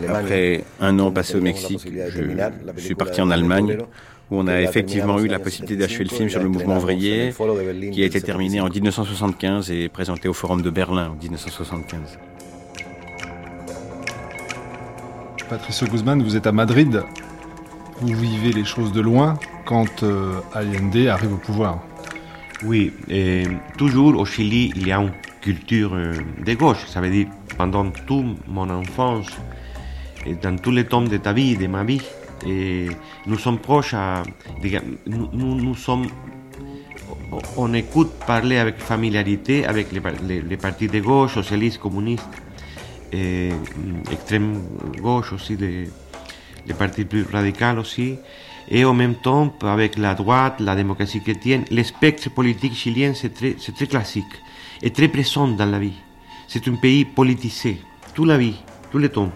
Après 0.08 0.64
un 0.80 0.98
an 0.98 1.10
passé 1.10 1.36
au 1.36 1.40
Mexique, 1.40 1.88
je 2.76 2.80
suis 2.80 2.94
parti 2.94 3.20
en 3.20 3.30
Allemagne 3.30 3.78
où 4.30 4.38
on 4.38 4.46
a 4.46 4.60
effectivement 4.60 5.18
eu 5.20 5.26
la 5.26 5.38
possibilité 5.38 5.76
d'achever 5.76 6.04
le 6.04 6.10
film 6.10 6.28
sur 6.28 6.42
le 6.42 6.48
mouvement 6.48 6.76
ouvrier 6.78 7.34
qui 7.92 8.02
a 8.02 8.06
été 8.06 8.20
terminé 8.20 8.60
en 8.60 8.68
1975 8.68 9.70
et 9.70 9.88
présenté 9.88 10.28
au 10.28 10.32
Forum 10.32 10.62
de 10.62 10.70
Berlin 10.70 11.10
en 11.10 11.22
1975. 11.22 12.18
Patricio 15.50 15.86
Guzman, 15.86 16.22
vous 16.22 16.36
êtes 16.36 16.46
à 16.46 16.52
Madrid. 16.52 17.02
Vous 18.00 18.16
vivez 18.16 18.52
les 18.52 18.64
choses 18.64 18.90
de 18.92 19.02
loin 19.02 19.38
quand 19.66 20.02
euh, 20.02 20.40
Allende 20.54 20.96
arrive 21.08 21.34
au 21.34 21.36
pouvoir. 21.36 21.80
Oui, 22.64 22.92
et 23.08 23.42
toujours 23.76 24.18
au 24.18 24.24
Chili, 24.24 24.72
il 24.76 24.86
y 24.86 24.92
a 24.92 24.98
une 24.98 25.10
culture 25.42 25.92
euh, 25.94 26.14
de 26.46 26.54
gauche. 26.54 26.86
Ça 26.86 27.00
veut 27.00 27.10
dire, 27.10 27.26
pendant 27.58 27.90
toute 27.90 28.38
mon 28.48 28.70
enfance, 28.70 29.26
et 30.24 30.34
dans 30.34 30.56
tous 30.56 30.70
les 30.70 30.84
temps 30.84 31.02
de 31.02 31.16
ta 31.18 31.32
vie, 31.32 31.56
de 31.56 31.66
ma 31.66 31.84
vie, 31.84 32.00
nous 33.26 33.38
sommes 33.38 33.58
proches 33.58 33.94
à. 33.94 34.22
Nous, 35.06 35.74
sommes. 35.74 36.06
On 37.56 37.72
écoute 37.74 38.12
parler 38.26 38.58
avec 38.58 38.78
familiarité 38.78 39.66
avec 39.66 39.88
les, 39.92 40.42
les, 40.42 40.56
partis 40.56 40.88
de 40.88 41.00
gauche, 41.00 41.34
socialistes, 41.34 41.78
communistes, 41.78 42.28
mm, 43.12 43.50
extrême 44.10 44.62
gauche 45.00 45.32
aussi, 45.32 45.56
les, 45.56 45.88
les 46.66 46.74
partis 46.74 47.04
plus 47.04 47.24
radicaux 47.32 47.80
aussi 47.80 48.16
et 48.68 48.84
en 48.84 48.94
même 48.94 49.14
temps 49.14 49.52
avec 49.62 49.98
la 49.98 50.14
droite, 50.14 50.60
la 50.60 50.74
démocratie 50.76 51.20
chrétienne, 51.20 51.64
le 51.70 51.82
spectre 51.82 52.30
politique 52.30 52.74
chilien 52.74 53.12
c'est 53.14 53.34
très, 53.34 53.86
classique 53.86 54.24
et 54.82 54.90
très 54.90 55.08
présent 55.08 55.48
dans 55.48 55.66
la 55.66 55.78
vie. 55.78 55.98
C'est 56.48 56.66
un 56.68 56.74
pays 56.74 57.04
politisé, 57.04 57.78
toute 58.14 58.28
la 58.28 58.36
vie, 58.36 58.56
tout 58.90 58.98
le 58.98 59.08
temps. 59.08 59.30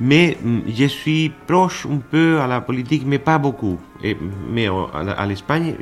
Mais 0.00 0.36
mm, 0.40 0.60
je 0.68 0.84
suis 0.86 1.30
proche 1.46 1.86
un 1.86 1.98
peu 1.98 2.40
à 2.40 2.46
la 2.46 2.60
politique, 2.60 3.02
mais 3.06 3.18
pas 3.18 3.38
beaucoup. 3.38 3.78
Mais 4.50 4.68
à 4.68 5.26
l'Espagne, 5.26 5.74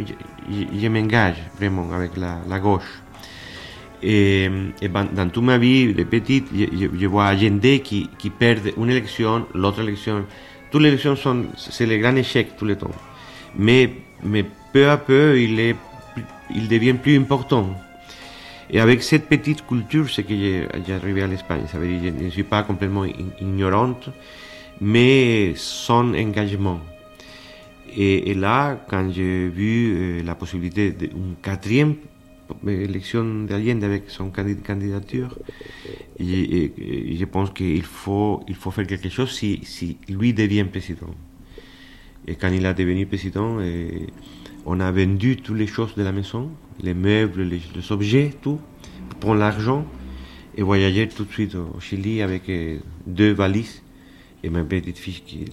je, 0.49 0.89
m'engage 0.89 1.37
vraiment 1.59 1.91
avec 1.93 2.13
la, 2.17 2.59
gauche. 2.59 3.03
Et, 4.03 4.49
et, 4.81 4.89
dans 4.89 5.29
toute 5.31 5.45
ma 5.45 5.59
vie, 5.59 5.93
de 5.93 6.05
petite, 6.05 6.49
je, 6.55 6.87
je 6.99 7.07
vois 7.07 7.27
Allende 7.27 7.81
qui, 7.83 8.09
qui 8.19 8.31
perd 8.31 8.73
une 8.77 8.91
élection, 8.91 9.47
l'autre 9.55 9.81
élection. 9.81 10.25
Toutes 10.71 10.83
les 10.83 10.89
élections 10.89 11.17
sont, 11.17 11.47
c'est 11.57 11.87
le 11.87 11.99
grand 11.99 12.17
échec 12.17 12.57
tout 12.57 12.65
le 12.65 12.77
temps. 12.77 12.91
Mais, 13.59 13.91
mais 14.23 14.45
peu 14.73 14.89
à 14.89 14.97
peu, 14.97 15.41
il, 15.41 15.59
est, 15.61 15.77
il 16.55 16.69
devient 16.69 16.95
plus 16.95 17.19
important. 17.19 17.69
Et 18.71 18.81
avec 18.81 19.03
cette 19.03 19.29
petite 19.29 19.67
culture, 19.67 20.11
c'est 20.11 20.25
que 20.25 20.35
j'ai 20.35 20.93
arrivé 20.93 21.23
à 21.23 21.27
l'Espagne. 21.27 21.63
Ça 21.71 21.79
veut 21.79 21.87
dire 21.87 22.13
je 22.19 22.25
ne 22.25 22.31
suis 22.31 22.43
pas 22.43 22.63
complètement 22.65 23.05
ignorante, 23.41 24.11
mais 24.81 25.53
son 25.55 26.15
engagement. 26.15 26.81
Et, 27.97 28.31
et 28.31 28.35
là, 28.35 28.79
quand 28.89 29.11
j'ai 29.13 29.49
vu 29.49 29.95
euh, 29.95 30.23
la 30.23 30.35
possibilité 30.35 30.91
d'une 30.91 31.37
quatrième 31.41 31.95
élection 32.67 33.45
d'Allende 33.45 33.85
avec 33.85 34.11
son 34.11 34.31
candidature, 34.31 35.37
et, 36.19 36.73
je 37.19 37.25
pense 37.25 37.51
qu'il 37.51 37.83
faut, 37.85 38.43
il 38.49 38.55
faut 38.55 38.71
faire 38.71 38.87
quelque 38.87 39.09
chose 39.09 39.31
si, 39.33 39.61
si 39.63 39.97
lui 40.09 40.35
devient 40.35 40.65
président. 40.65 41.15
Et 42.27 42.35
quand 42.35 42.49
il 42.49 42.67
a 42.67 42.75
devenu 42.75 43.07
président, 43.07 43.61
et 43.61 44.09
on 44.65 44.81
a 44.81 44.91
vendu 44.91 45.37
toutes 45.37 45.57
les 45.57 45.67
choses 45.67 45.95
de 45.95 46.03
la 46.03 46.13
maison, 46.13 46.51
les 46.81 46.95
meubles, 46.95 47.43
les, 47.43 47.61
objets, 47.93 48.33
tout, 48.43 48.61
pour 49.11 49.19
prendre 49.19 49.41
l'argent 49.41 49.87
et 50.57 50.63
voyager 50.63 51.09
tout 51.09 51.25
de 51.25 51.33
suite 51.33 51.55
au 51.55 51.81
Chili 51.81 52.23
avec 52.23 52.49
euh, 52.49 52.79
deux 53.07 53.33
valises 53.33 53.83
et 54.43 54.51
ma 54.51 54.65
petite 54.65 54.99
fille 54.99 55.23
qui 55.27 55.45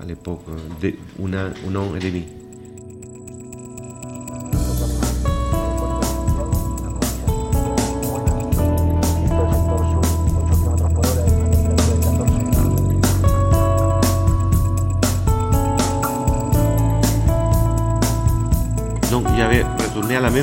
à 0.00 0.04
l'époque 0.04 0.42
euh, 0.48 0.90
un 1.24 1.76
an 1.76 1.94
et 1.94 1.98
demi. 1.98 2.24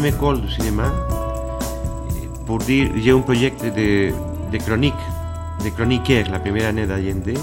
À 0.05 0.07
la 0.07 0.11
même 0.11 0.13
école 0.13 0.41
de 0.41 0.47
cinéma 0.47 0.91
pour 2.45 2.59
dire 2.59 2.91
j'ai 2.97 3.11
un 3.11 3.21
projet 3.21 3.51
de, 3.51 4.11
de 4.51 4.57
chronique, 4.57 4.93
de 5.63 5.69
chroniqueur 5.69 6.25
la 6.31 6.39
première 6.39 6.69
année 6.69 6.85
d'Allende. 6.85 7.33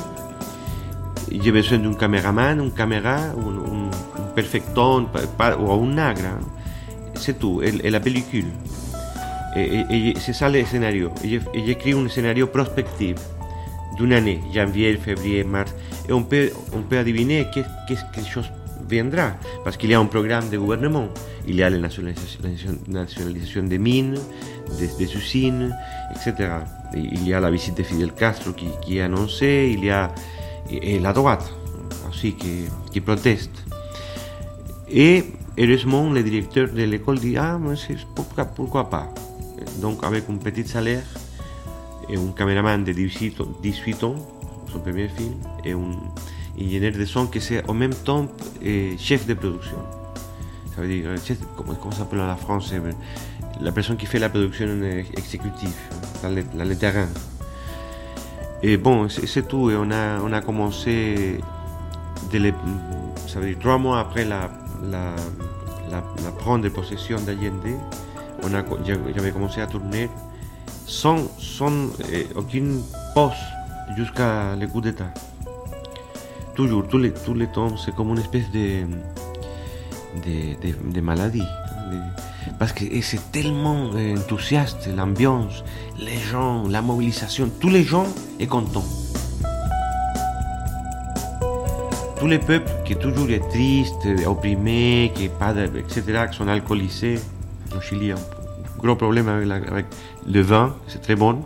J'ai 1.31 1.51
besoin 1.51 1.79
d'un 1.79 1.95
caméraman, 1.95 2.61
une 2.61 2.73
caméra, 2.73 3.17
un, 3.17 4.21
un 4.21 4.35
perfecton 4.35 5.09
ou 5.61 5.73
un 5.73 5.87
nagre. 5.87 6.39
C'est 7.15 7.39
tout, 7.39 7.63
et, 7.63 7.91
la 7.91 8.01
pellicule. 8.01 8.53
Et, 9.57 10.15
c'est 10.21 10.33
ça 10.33 10.49
le 10.49 10.65
scénario. 10.65 11.11
J'écris 11.55 11.95
un 11.95 12.09
scénario 12.09 12.47
prospectif 12.47 13.17
d'une 13.97 14.13
année, 14.13 14.41
janvier, 14.55 14.97
février, 14.97 15.43
mars, 15.45 15.75
et 16.09 16.13
on 16.13 16.23
peut, 16.23 16.51
on 16.75 16.83
peut 16.83 16.99
adiviner 16.99 17.47
qu'est-ce 17.53 18.05
que 18.13 18.29
chose 18.29 18.51
viendra, 18.93 19.33
parce 19.65 19.77
qu'il 19.77 19.91
y 19.91 19.95
a 19.95 20.01
un 20.01 20.07
programme 20.07 20.49
de 20.51 20.59
gouvernement. 20.59 21.09
Il 21.49 21.57
y 21.57 21.63
a 21.63 21.71
la 21.71 21.79
nationalisation 21.79 23.63
des 23.65 23.79
mines, 23.79 24.19
des, 24.79 25.17
usines, 25.17 25.75
etc. 26.15 26.51
Il 26.95 27.27
y 27.27 27.35
a 27.35 27.41
la 27.41 27.51
visite 27.51 27.77
de 27.77 27.83
Fidel 27.83 28.13
Castro 28.13 28.53
qui, 28.53 28.99
est 28.99 29.03
annoncée, 29.03 29.73
il 29.77 29.85
y 29.85 29.91
a 29.91 30.11
et 30.71 30.99
la 31.01 31.13
droite 31.13 31.53
aussi 32.09 32.33
qui, 32.35 32.65
qui 32.93 33.01
proteste. 33.01 33.57
Et 34.89 35.25
heureusement, 35.59 36.11
le 36.11 36.23
directeur 36.23 36.69
de 36.69 36.83
l'école 36.83 37.19
dit 37.19 37.37
Ah, 37.37 37.59
mais 37.61 37.75
pourquoi, 38.15 38.45
pourquoi 38.45 38.91
pas 38.91 39.09
Donc, 39.81 40.05
avec 40.05 40.25
un 40.31 40.37
petit 40.37 40.67
salaire 40.67 41.05
et 42.09 42.17
un 42.17 42.33
caméraman 42.37 42.85
de 42.85 42.93
18 42.93 44.05
ans, 44.05 44.17
son 44.71 44.81
premier 44.81 45.09
film, 45.09 45.35
et 45.65 45.73
un 45.73 45.93
ingénieur 46.59 46.93
de 46.93 47.05
son 47.05 47.27
qui 47.27 47.41
c'est 47.41 47.69
en 47.69 47.75
même 47.75 47.95
temps 47.95 48.27
eh, 48.63 48.97
chef 48.99 49.27
de 49.27 49.35
production. 49.35 49.79
Ça 50.75 50.83
veut 50.83 50.89
dire, 50.89 51.09
comment, 51.57 51.75
comment 51.75 51.93
s'appelle 51.93 52.21
en 52.21 52.37
France 52.37 52.73
La 53.61 53.73
personne 53.73 53.97
qui 53.97 54.07
fait 54.07 54.19
la 54.19 54.29
production 54.29 54.67
exécutive, 55.17 55.75
dans 56.23 56.31
le, 56.65 56.77
terrain. 56.77 57.09
Et 58.63 58.77
bon, 58.77 59.09
c'est 59.09 59.47
tout. 59.47 59.71
Et 59.71 59.77
on 59.77 59.91
a, 59.91 60.21
on 60.21 60.33
a 60.33 60.41
commencé, 60.41 61.39
de 62.33 62.53
ça 63.27 63.41
veut 63.41 63.49
dire 63.49 63.59
trois 63.61 63.79
mois 63.79 64.01
après 64.01 64.25
la, 64.25 64.51
la, 64.91 65.15
la, 65.91 66.33
prendre 66.39 66.67
possession 66.71 67.19
d'Allende, 67.21 67.79
j'avais 69.15 69.31
commencé 69.31 69.61
à 69.61 69.67
tourner 69.67 70.09
sans, 70.87 71.29
sans 71.39 71.89
eh, 72.13 72.27
aucune 72.35 72.83
pause 73.15 73.33
jusqu'à 73.97 74.57
le 74.57 74.67
coup 74.67 74.81
d'État. 74.81 75.13
Toujours, 76.63 76.87
tous 76.87 76.99
les, 76.99 77.13
tous 77.13 77.35
les 77.35 77.49
c'est 77.77 77.93
comme 77.93 78.11
une 78.11 78.19
espèce 78.19 78.49
de 78.53 78.87
de, 80.95 81.01
maladies. 81.01 81.49
parce 82.57 82.73
que 82.73 82.85
c'est 83.03 83.33
tellement 83.33 83.91
enthousiaste, 84.17 84.89
l'ambiance, 84.97 85.65
les 85.99 86.21
gens, 86.31 86.63
la 86.69 86.81
mobilisation, 86.81 87.51
tous 87.61 87.69
les 87.69 87.83
gens 87.83 88.07
sont 88.39 88.47
contents. 88.47 88.85
Tous 92.21 92.29
les 92.29 92.39
peuples 92.39 92.71
qui 92.85 92.95
toujours 92.95 93.29
est 93.31 93.49
triste, 93.49 94.07
opprimés, 94.25 95.11
qui 95.17 95.29
pas 95.29 95.53
etc., 95.57 96.27
qui 96.31 96.37
sont 96.37 96.47
alcoolisés. 96.47 97.19
Au 97.77 97.81
Chili, 97.81 98.13
un 98.13 98.19
gros 98.79 98.95
problème 98.95 99.27
avec, 99.27 99.87
le 100.29 100.41
vin, 100.43 100.77
c'est 100.87 101.03
très 101.03 101.17
bon. 101.17 101.43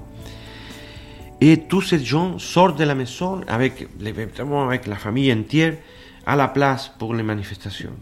Et 1.41 1.59
tous 1.69 1.83
ces 1.83 2.05
gens 2.05 2.39
sortent 2.39 2.79
de 2.79 2.85
la 2.85 2.95
maison 2.95 3.41
avec, 3.47 3.87
avec 4.01 4.87
la 4.87 4.97
famille 4.97 5.33
entière 5.33 5.77
à 6.25 6.35
la 6.37 6.49
place 6.49 6.91
pour 6.99 7.15
les 7.15 7.23
manifestations. 7.23 7.93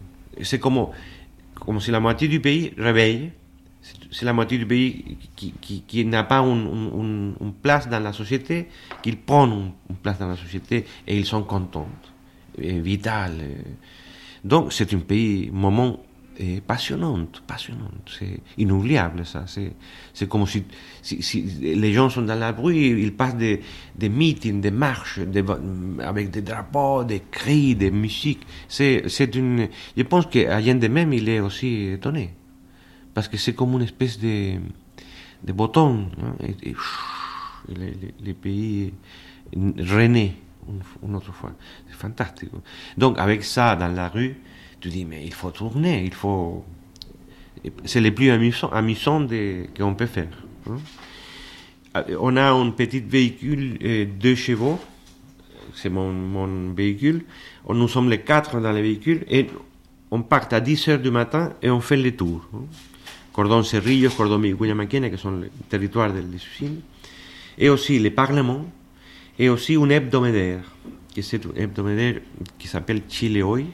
C'est 0.43 0.59
comme, 0.59 0.87
comme 1.55 1.81
si 1.81 1.91
la 1.91 2.01
moitié 2.01 2.29
du 2.29 2.41
pays 2.41 2.73
réveille, 2.79 3.33
C'est 4.11 4.25
la 4.25 4.33
moitié 4.33 4.59
du 4.59 4.67
pays 4.67 5.19
qui, 5.37 5.53
qui, 5.87 6.05
n'a 6.05 6.25
pas 6.25 6.39
une, 6.39 7.35
place 7.61 7.89
dans 7.89 8.01
la 8.01 8.13
société, 8.13 8.69
qu'ils 9.03 9.19
prennent 9.19 9.73
une, 9.91 9.97
place 9.97 10.19
dans 10.19 10.29
la 10.29 10.37
société 10.37 10.87
et 11.07 11.19
ils 11.19 11.27
sont 11.27 11.43
contents, 11.43 11.89
vital. 12.57 13.33
Donc 14.43 14.73
c'est 14.73 14.95
un 14.95 15.01
pays, 15.01 15.51
moment 15.53 16.01
est 16.39 16.61
passionnante. 16.61 17.43
C'est 18.07 18.41
inoubliable, 18.59 19.25
ça. 19.25 19.45
C'est 20.13 20.29
comme 20.29 20.47
si, 20.47 20.65
si, 21.03 21.43
les 21.43 21.93
gens 21.93 22.11
sont 22.11 22.23
dans 22.23 22.39
la 22.39 22.53
bruit, 22.53 22.89
ils 22.91 23.15
passent 23.15 23.37
des, 23.37 23.61
des 23.97 24.09
meetings, 24.09 24.61
des 24.61 24.71
marches, 24.71 25.21
avec 26.01 26.31
des 26.31 26.43
drapeaux, 26.43 27.05
des 27.05 27.23
cris, 27.31 27.75
des 27.75 27.91
musiques. 27.91 28.47
C'est 28.69 29.35
une. 29.35 29.69
Je 29.97 30.03
pense 30.03 30.27
qu'Allende 30.27 30.89
même, 30.89 31.13
il 31.13 31.29
est 31.29 31.41
aussi 31.41 31.89
étonné. 31.93 32.35
Parce 33.13 33.29
que 33.29 33.37
c'est 33.37 33.55
comme 33.55 33.75
une 33.75 33.83
espèce 33.83 34.19
de, 34.19 34.55
de 35.45 35.53
bouton. 35.53 36.09
Hein, 36.21 36.35
les, 37.69 38.35
pays 38.35 38.93
renaissent 39.49 40.33
une 41.03 41.15
autre 41.15 41.33
fois. 41.33 41.53
C'est 41.89 41.97
fantastique. 41.97 42.51
Donc, 42.99 43.19
avec 43.19 43.45
ça 43.45 43.77
dans 43.77 43.89
la 43.89 44.09
rue, 44.09 44.37
tu 44.85 44.91
dis, 44.91 45.07
mais 45.07 45.25
il 45.25 45.33
faut 45.33 45.51
tourner, 45.51 46.05
il 46.05 46.13
faut. 46.13 46.63
C'est 47.87 48.03
le 48.03 48.13
plus 48.13 48.29
amusant, 48.31 48.69
amusant 48.69 49.27
qu'on 49.75 49.95
peut 49.95 50.05
faire. 50.05 50.37
Hein. 50.69 52.03
On 52.21 52.37
a 52.37 52.51
un 52.51 52.71
petit 52.71 53.01
véhicule, 53.01 53.79
euh, 53.83 54.05
deux 54.05 54.35
chevaux, 54.35 54.79
c'est 55.75 55.89
mon, 55.89 56.13
mon, 56.13 56.75
véhicule. 56.75 57.25
Nous 57.67 57.89
sommes 57.89 58.11
les 58.11 58.21
quatre 58.21 58.61
dans 58.61 58.73
le 58.73 58.83
véhicule 58.83 59.25
et 59.31 59.47
on 60.11 60.21
part 60.21 60.49
à 60.51 60.61
10 60.61 60.89
heures 60.89 60.99
du 60.99 61.11
matin 61.11 61.55
et 61.63 61.71
on 61.71 61.81
fait 61.81 61.97
le 61.97 62.15
tour. 62.15 62.47
Hein. 62.53 62.65
Cordon 63.33 63.63
Cerrillos, 63.63 64.11
Cordon 64.11 64.39
Maquena, 64.39 65.09
qui 65.09 65.17
sont 65.17 65.39
les 65.39 65.51
territoires 65.71 66.13
des 66.13 66.21
usines, 66.21 66.83
et 67.57 67.71
aussi 67.71 67.99
le 67.99 68.11
Parlement, 68.11 68.67
et 69.39 69.49
aussi 69.49 69.77
un 69.77 69.89
hebdomadaire, 69.89 70.61
qui 71.15 71.25
hebdomadaire 71.57 72.21
qui 72.59 72.69
s'appelle 72.69 73.03
Chile 73.09 73.43
Hoy, 73.43 73.67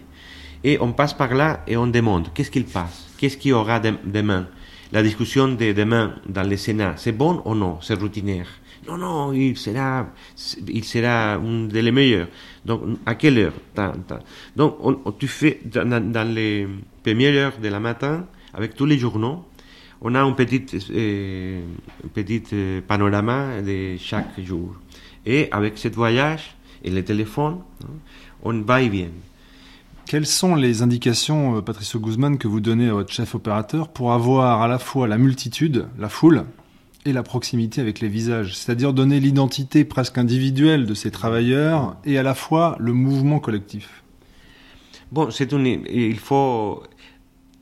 et 0.65 0.79
on 0.81 0.93
passe 0.93 1.15
par 1.15 1.35
là 1.35 1.63
et 1.67 1.77
on 1.77 1.87
demande 1.87 2.29
qu'est-ce 2.35 2.51
qu'il 2.51 2.65
passe, 2.65 3.09
qu'est-ce 3.19 3.37
qu'il 3.37 3.51
y 3.51 3.55
aura 3.55 3.81
demain? 3.81 4.47
La 4.93 5.03
discussion 5.03 5.49
de 5.49 5.73
demain 5.73 6.17
dans 6.27 6.43
le 6.43 6.57
Sénat, 6.57 6.95
c'est 6.97 7.13
bon 7.13 7.43
ou 7.45 7.55
non, 7.55 7.79
c'est 7.81 7.95
routinière. 7.95 8.49
Non, 8.89 8.97
non, 8.97 9.33
il 9.33 9.57
sera, 9.57 10.09
il 10.67 10.85
sera 10.85 11.35
un 11.35 11.67
des 11.67 11.93
meilleurs. 11.93 12.29
Donc, 12.65 12.83
à 13.07 13.15
quelle 13.15 13.39
heure? 13.39 13.53
Donc, 14.57 15.19
tu 15.19 15.29
fais 15.29 15.61
dans, 15.65 16.35
les 16.35 16.67
premières 17.05 17.35
heures 17.35 17.59
de 17.63 17.69
la 17.69 17.79
matin, 17.79 18.27
avec 18.53 18.75
tous 18.75 18.87
les 18.87 18.99
journaux, 18.99 19.45
on 20.01 20.15
a 20.15 20.23
un 20.23 20.33
petit, 20.33 20.65
euh, 20.91 21.61
petit 22.15 22.43
euh, 22.53 22.81
panorama 22.81 23.61
de 23.61 23.97
chaque 23.99 24.41
jour. 24.41 24.75
Et 25.27 25.49
avec 25.53 25.77
ce 25.77 25.89
voyage 25.89 26.57
et 26.83 26.91
le 26.91 27.05
téléphone, 27.05 27.59
hein, 27.85 27.93
on 28.43 28.63
va 28.63 28.81
et 28.81 28.89
vient. 28.89 29.11
Quelles 30.11 30.27
sont 30.27 30.57
les 30.57 30.83
indications, 30.83 31.57
euh, 31.57 31.63
Patricio 31.63 32.01
Guzman, 32.01 32.37
que 32.37 32.49
vous 32.49 32.59
donnez 32.59 32.89
à 32.89 32.95
votre 32.95 33.13
chef 33.13 33.37
opérateur 33.37 33.87
pour 33.87 34.13
avoir 34.13 34.61
à 34.61 34.67
la 34.67 34.81
fois 34.81 35.07
la 35.07 35.19
multitude, 35.19 35.87
la 36.01 36.09
foule, 36.09 36.47
et 37.07 37.13
la 37.13 37.23
proximité 37.23 37.81
avec 37.81 38.01
les 38.01 38.09
visages, 38.09 38.57
c'est-à-dire 38.57 38.93
donner 38.93 39.21
l'identité 39.21 39.85
presque 39.85 40.19
individuelle 40.19 40.85
de 40.85 40.95
ces 40.95 41.13
travailleurs 41.13 41.97
et 42.05 42.19
à 42.19 42.25
la 42.25 42.35
fois 42.35 42.75
le 42.81 42.93
mouvement 42.93 43.39
collectif 43.39 44.03
Bon, 45.13 45.31
c'est 45.31 45.53
une, 45.53 45.65
il 45.65 46.19
faut. 46.19 46.83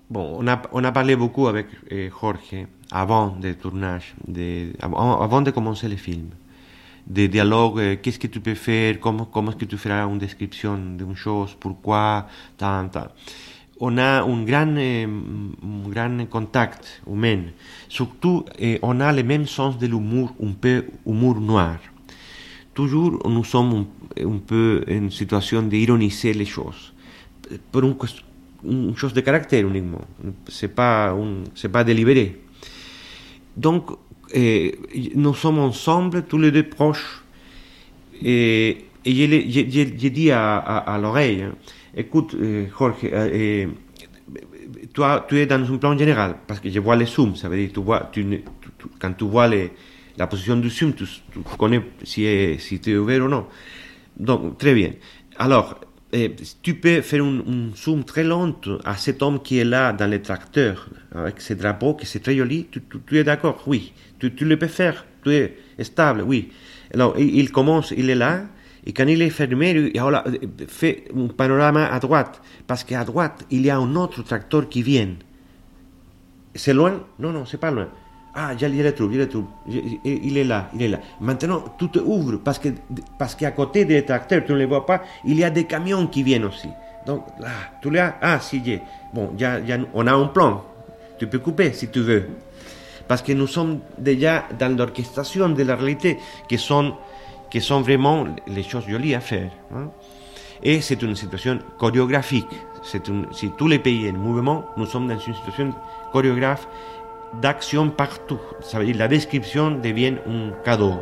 Bon, 0.08 0.38
on 0.38 0.48
a, 0.48 0.62
on 0.72 0.84
a 0.84 0.90
parlé 0.90 1.16
beaucoup 1.16 1.48
avec 1.48 1.66
eh, 1.90 2.08
Jorge 2.18 2.66
avant 2.90 3.36
le 3.42 3.54
tournage, 3.56 4.14
de, 4.26 4.72
avant 4.80 5.42
de 5.42 5.50
commencer 5.50 5.86
le 5.86 5.96
film 5.96 6.30
des 7.08 7.28
dialogues, 7.28 7.80
euh, 7.80 7.96
qu'est-ce 8.00 8.18
que 8.18 8.26
tu 8.26 8.40
peux 8.40 8.54
faire, 8.54 9.00
comment, 9.00 9.24
comment 9.24 9.50
est-ce 9.50 9.56
que 9.56 9.64
tu 9.64 9.78
feras 9.78 10.06
une 10.06 10.18
description 10.18 10.76
d'une 10.76 11.16
chose, 11.16 11.56
pourquoi, 11.58 12.28
tant, 12.58 12.86
tant. 12.88 13.08
On 13.80 13.96
a 13.96 14.22
un 14.22 14.42
grand, 14.42 14.76
un 14.76 15.88
grand 15.88 16.26
contact 16.28 17.00
humain. 17.10 17.44
Surtout, 17.88 18.44
on 18.82 19.00
a 19.00 19.12
le 19.12 19.22
même 19.22 19.46
sens 19.46 19.78
de 19.78 19.86
l'humour, 19.86 20.34
un 20.42 20.52
peu 20.52 20.84
humour 21.06 21.40
noir. 21.40 21.78
Toujours, 22.74 23.22
nous 23.28 23.44
sommes 23.44 23.86
un, 24.20 24.38
peu 24.44 24.84
en 24.90 25.10
situation 25.10 25.62
d'ironiser 25.62 26.34
les 26.34 26.44
choses. 26.44 26.92
Pour 27.70 27.84
une, 27.84 27.94
une, 28.64 28.96
chose 28.96 29.12
de 29.12 29.20
caractère 29.20 29.66
uniquement. 29.66 30.04
C'est 30.48 30.74
pas, 30.74 31.16
c'est 31.54 31.68
pas 31.68 31.84
délibéré. 31.84 32.40
Donc, 33.56 33.90
nous 34.34 35.34
sommes 35.34 35.58
ensemble, 35.58 36.24
tous 36.24 36.38
les 36.38 36.50
deux 36.50 36.68
proches. 36.68 37.22
Et, 38.22 38.78
et 39.04 39.12
j'ai 39.14 40.10
dit 40.10 40.30
à, 40.30 40.98
l'oreille, 41.00 41.42
hein, 41.42 41.54
écoute, 41.96 42.34
euh, 42.34 42.66
Jorge, 42.76 42.96
euh, 43.04 43.66
toi, 44.92 45.24
tu 45.28 45.38
es 45.38 45.46
dans 45.46 45.72
un 45.72 45.76
plan 45.76 45.96
général, 45.96 46.36
parce 46.46 46.60
que 46.60 46.68
je 46.68 46.80
vois 46.80 46.96
les 46.96 47.06
zooms, 47.06 47.36
ça 47.36 47.48
veut 47.48 47.56
dire, 47.56 47.70
tu 48.12 48.42
quand 48.98 49.12
tu 49.12 49.24
vois 49.24 49.48
les, 49.48 49.70
la 50.18 50.26
position 50.26 50.56
du 50.56 50.68
zoom, 50.68 50.94
tu, 50.94 51.04
connais 51.56 51.80
si, 52.02 52.80
tu 52.82 52.92
es 52.92 52.96
ouvert 52.96 53.24
ou 53.24 53.28
non. 53.28 53.46
Donc, 54.18 54.58
très 54.58 54.74
bien. 54.74 54.92
Alors, 55.38 55.78
eh, 56.12 56.34
tu 56.62 56.74
peux 56.74 57.00
faire 57.02 57.24
un, 57.24 57.70
zoom 57.76 58.04
très 58.04 58.24
long 58.24 58.54
à 58.84 58.96
cet 58.96 59.22
homme 59.22 59.40
qui 59.40 59.58
est 59.58 59.64
là 59.64 59.92
dans 59.92 60.10
le 60.10 60.20
tracteur, 60.20 60.88
avec 61.14 61.40
ce 61.40 61.54
drapeau 61.54 61.94
qui 61.94 62.06
c'est 62.06 62.20
très 62.20 62.36
joli. 62.36 62.66
Tu, 63.06 63.18
es 63.18 63.24
d'accord? 63.24 63.62
Oui. 63.66 63.92
Tu, 64.18 64.30
le 64.44 64.56
peux 64.58 64.66
faire. 64.66 65.06
Tu 65.22 65.32
es 65.32 65.56
stable, 65.80 66.22
oui. 66.22 66.50
Alors, 66.94 67.18
il, 67.18 67.50
commence, 67.52 67.92
il 67.96 68.08
est 68.10 68.14
là, 68.14 68.42
et 68.86 68.92
quand 68.92 69.06
il 69.06 69.20
est 69.20 69.30
fermé, 69.30 69.70
il 69.70 70.66
fait 70.68 71.04
un 71.16 71.26
panorama 71.28 71.86
à 71.86 71.98
droite, 72.00 72.40
parce 72.66 72.84
qu'à 72.84 73.04
droite, 73.04 73.44
il 73.50 73.66
y 73.66 73.70
a 73.70 73.76
un 73.76 73.94
autre 73.94 74.22
tracteur 74.22 74.68
qui 74.68 74.82
vient. 74.82 75.10
C'est 76.54 76.72
loin? 76.72 77.00
Non, 77.18 77.30
non, 77.30 77.44
c'est 77.44 77.58
pas 77.58 77.70
loin. 77.70 77.88
Ah, 78.34 78.52
je, 78.56 78.66
le 78.66 78.92
trouve, 78.92 79.12
je 79.12 79.18
le 79.18 79.28
trouve. 79.28 79.46
il 79.66 80.38
est 80.38 80.44
là, 80.44 80.68
il 80.74 80.82
est 80.82 80.88
là. 80.88 81.00
Maintenant, 81.20 81.64
tout 81.78 81.90
ouvre 81.98 82.36
parce 82.36 82.58
que 82.58 82.68
parce 83.18 83.34
qu'à 83.34 83.50
côté 83.50 83.84
des 83.84 84.04
tracteurs, 84.04 84.44
tu 84.44 84.52
ne 84.52 84.58
les 84.58 84.66
vois 84.66 84.86
pas, 84.86 85.02
il 85.24 85.36
y 85.36 85.44
a 85.44 85.50
des 85.50 85.64
camions 85.64 86.06
qui 86.06 86.22
viennent 86.22 86.44
aussi. 86.44 86.68
Donc 87.04 87.24
là, 87.40 87.48
tu 87.82 87.90
les 87.90 87.98
as. 87.98 88.16
Ah, 88.20 88.38
si, 88.38 88.62
j'ai. 88.64 88.80
Bon, 89.12 89.32
on 89.94 90.06
a 90.06 90.12
un 90.12 90.26
plan. 90.26 90.64
Tu 91.18 91.26
peux 91.26 91.40
couper 91.40 91.72
si 91.72 91.88
tu 91.88 92.00
veux. 92.00 92.28
Parce 93.08 93.22
que 93.22 93.32
nous 93.32 93.46
sommes 93.46 93.80
déjà 93.96 94.44
dans 94.58 94.76
l'orchestration 94.76 95.48
de 95.48 95.62
la 95.62 95.74
réalité, 95.74 96.18
qui 96.48 96.58
sont, 96.58 96.94
qui 97.50 97.60
sont 97.60 97.80
vraiment 97.80 98.26
les 98.46 98.62
choses 98.62 98.86
jolies 98.86 99.14
à 99.14 99.20
faire. 99.20 99.50
Hein. 99.74 99.88
Et 100.62 100.80
c'est 100.80 101.00
une 101.02 101.16
situation 101.16 101.58
chorégraphique. 101.78 102.48
Une, 103.08 103.26
si 103.32 103.50
tous 103.56 103.68
les 103.68 103.78
pays 103.78 104.10
en 104.10 104.18
mouvement, 104.18 104.64
nous 104.76 104.86
sommes 104.86 105.08
dans 105.08 105.18
une 105.18 105.34
situation 105.34 105.72
chorégraphe 106.12 106.68
d'action 107.40 107.90
partout. 107.90 108.40
Ça 108.60 108.78
veut 108.78 108.86
dire 108.86 108.96
la 108.96 109.08
description 109.08 109.70
devient 109.70 110.14
un 110.26 110.50
cadeau. 110.64 110.94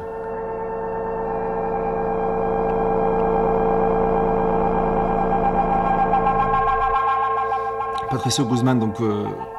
Patricio 8.16 8.46
Guzman, 8.46 8.78
donc 8.78 8.96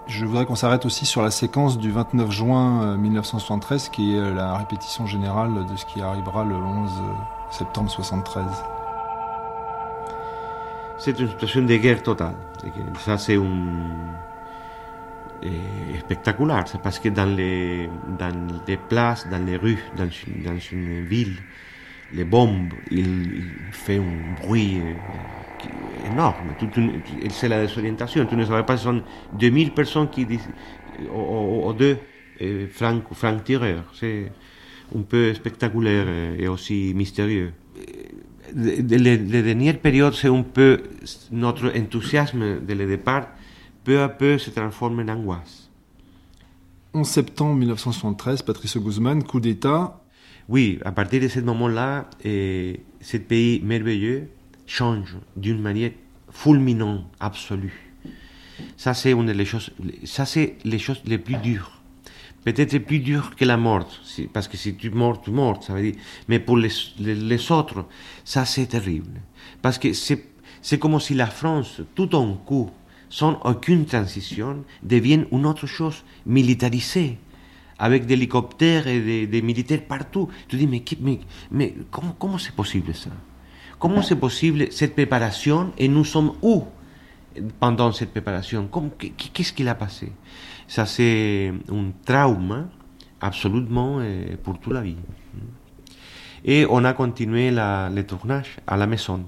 Je 0.09 0.25
voudrais 0.25 0.47
qu'on 0.47 0.55
s'arrête 0.55 0.87
aussi 0.87 1.05
sur 1.05 1.21
la 1.21 1.31
séquence 1.31 1.77
du 1.77 1.91
29 1.91 2.31
juin 2.31 2.97
1973, 2.97 3.85
euh, 3.85 3.91
qui 3.91 4.17
est 4.17 4.35
la 4.35 4.57
répétition 4.57 5.07
générale 5.07 5.67
de 5.67 5.77
ce 5.77 5.85
qui 5.85 6.01
arrivera 6.01 6.45
le 6.45 6.55
11 6.55 6.91
septembre 7.51 7.91
1973. 7.91 8.47
C'est 10.97 11.21
une 11.21 11.29
situation 11.29 11.61
de 11.61 11.77
guerre 11.77 12.03
totale. 12.03 12.35
Ça, 13.01 13.19
c'est 13.19 13.39
eh, 15.43 15.99
spectaculaire. 16.01 16.65
C'est 16.67 16.81
parce 16.81 16.99
que 16.99 17.11
dans 17.11 17.29
les, 17.37 17.91
places, 18.89 19.29
dans 19.29 19.45
les 19.45 19.59
rues, 19.59 19.85
dans 19.95 20.09
une 20.73 21.05
ville, 21.05 21.37
les 22.13 22.25
bombes, 22.25 22.73
ils, 22.91 23.45
font 23.73 24.03
un 24.03 24.47
bruit 24.47 24.81
euh, 24.81 26.11
énorme. 26.11 26.55
C'est 27.31 27.49
la 27.49 27.63
désorientation. 27.63 28.27
Tu 28.27 28.37
ne 28.37 28.45
savais 28.45 28.65
pas, 28.65 28.77
ce 28.77 28.85
sont 28.85 29.03
2000 29.35 29.73
personnes 29.73 30.09
qui 30.09 30.25
disent, 30.25 30.49
ou, 31.13 31.73
deux 31.73 31.99
francs 32.71 33.03
franc 33.13 33.39
tireurs. 33.39 33.85
C'est 33.95 34.33
un 34.97 35.03
peu 35.03 35.35
spectaculaire 35.35 36.07
et 36.39 36.49
aussi 36.49 36.93
mystérieux. 36.95 37.53
les, 38.55 39.19
dernières 39.19 39.79
périodes, 39.79 40.15
c'est 40.15 40.29
un 40.29 40.43
peu 40.43 40.83
notre 41.31 41.77
enthousiasme 41.77 42.65
de 42.65 42.75
le 42.75 42.87
départ, 42.87 43.29
peu 43.85 44.01
à 44.01 44.09
peu 44.09 44.39
se 44.39 44.51
transforme 44.51 45.01
en 45.01 45.13
angoisse. 45.13 45.69
11 46.95 47.07
septembre 47.07 47.55
1973, 47.57 48.43
Patrice 48.43 48.79
Guzman, 48.79 49.23
coup 49.23 49.41
d'État. 49.41 49.98
Oui, 50.49 50.79
à 50.85 50.93
partir 50.93 51.21
de 51.21 51.29
ce 51.29 51.41
moment-là, 51.41 52.09
eh, 52.25 52.81
ce 53.01 53.17
pays 53.19 53.61
merveilleux 53.63 54.29
change 54.67 55.17
d'une 55.37 55.61
manière 55.61 55.93
fulminante, 56.31 57.05
absolue. 57.21 57.93
Ça, 58.77 58.95
c'est 58.95 59.13
une 59.13 59.33
des 59.33 59.45
choses, 59.45 59.71
ça, 60.05 60.25
c'est 60.25 60.57
les 60.65 60.79
choses 60.79 61.01
les 61.05 61.19
plus 61.19 61.37
dures 61.37 61.79
peut-être 62.45 62.79
plus 62.79 63.01
dur 63.01 63.37
que 63.37 63.45
la 63.45 63.57
mort, 63.57 63.87
parce 64.33 64.49
que 64.49 64.57
si 64.57 64.75
tu 64.75 64.91
meurs, 64.91 65.21
tu 65.21 65.31
meurs, 65.31 65.63
ça 65.63 65.75
veut 65.75 65.83
dire. 65.83 66.01
Mais 66.29 66.39
pour 66.39 66.57
les, 66.57 67.51
autres, 67.51 67.85
ça 68.25 68.45
c'est 68.45 68.67
terrible. 68.67 69.21
Parce 69.61 69.79
que 69.79 69.93
c'est 69.93 70.79
comme 70.79 70.99
si 71.01 71.15
la 71.15 71.27
France, 71.27 71.81
tout 71.95 72.15
en 72.15 72.35
coup, 72.35 72.71
sans 73.11 73.41
aucune 73.45 73.85
transition, 73.85 74.65
devienne 74.83 75.27
une 75.33 75.47
autre 75.47 75.67
chose 75.67 76.05
militarisée, 76.27 77.19
avec 77.79 78.07
des 78.07 78.15
hélicoptères 78.15 78.87
et 78.87 79.27
des, 79.27 79.43
militaires 79.43 79.83
partout. 79.87 80.29
Tu 80.49 80.57
dis, 80.57 80.67
mais, 80.67 80.83
mais, 81.01 81.21
mais 81.51 81.75
comment, 81.91 82.15
comment 82.19 82.39
c'est 82.39 82.55
possible 82.55 82.95
ça 82.95 83.11
Comment 83.79 84.03
c'est 84.03 84.17
possible 84.17 84.67
cette 84.73 84.95
préparation 84.95 85.73
et 85.79 85.87
nous 85.87 86.05
sommes 86.05 86.33
où 86.43 86.65
pendant 87.61 87.93
cette 87.93 88.11
préparation 88.11 88.69
Qu'est-ce 89.33 89.53
qu'il 89.53 89.69
a 89.69 89.77
passé 89.77 90.11
ça, 90.69 90.85
c'est 90.85 91.51
un 91.73 91.91
trauma 92.05 92.67
absolument 93.23 93.97
euh, 94.01 94.37
pour 94.43 94.61
toute 94.61 94.75
la 94.75 94.83
vie. 94.83 94.97
Et 96.45 96.67
on 96.69 96.85
a 96.85 96.93
continué 96.93 97.51
la, 97.51 97.89
le 97.89 98.05
tournage 98.05 98.59
à 98.67 98.77
la 98.77 98.87
maison. 98.87 99.25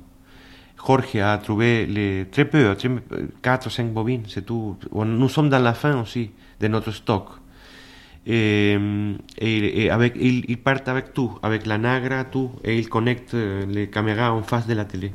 Jorge 0.86 1.16
a 1.16 1.38
trouvé 1.38 1.86
les, 1.86 2.26
très 2.30 2.44
peu, 2.44 2.76
4 3.42 3.66
ou 3.66 3.70
5 3.70 3.92
bobines, 3.92 4.22
c'est 4.28 4.44
tout. 4.44 4.76
Nous 4.94 5.28
sommes 5.30 5.48
dans 5.48 5.58
la 5.58 5.72
fin 5.72 6.00
aussi 6.00 6.30
de 6.60 6.68
notre 6.68 6.90
stock. 6.90 7.39
Et, 8.26 8.78
et, 9.38 9.84
et 9.84 9.90
avec, 9.90 10.14
il, 10.16 10.44
il 10.48 10.58
part 10.58 10.80
avec 10.86 11.14
tout, 11.14 11.32
avec 11.42 11.66
la 11.66 11.78
nagra, 11.78 12.24
tout, 12.24 12.50
et 12.62 12.78
il 12.78 12.88
connecte 12.88 13.34
les 13.34 13.88
caméras 13.88 14.32
en 14.32 14.42
face 14.42 14.66
de 14.66 14.74
la 14.74 14.84
télé. 14.84 15.12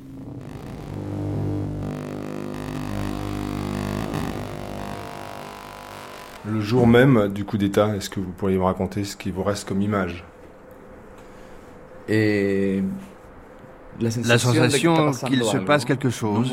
Le 6.48 6.62
jour 6.62 6.86
même 6.86 7.30
du 7.34 7.44
coup 7.44 7.58
d'État, 7.58 7.96
est-ce 7.96 8.10
que 8.10 8.20
vous 8.20 8.32
pourriez 8.32 8.58
me 8.58 8.64
raconter 8.64 9.04
ce 9.04 9.16
qui 9.18 9.32
vous 9.32 9.44
reste 9.44 9.68
comme 9.68 9.82
image? 9.82 10.24
Et 12.08 12.84
la 14.00 14.38
sensation 14.38 15.12
qu'il 15.12 15.44
se 15.44 15.58
passe 15.58 15.86
quelque 15.86 16.10
chose, 16.12 16.52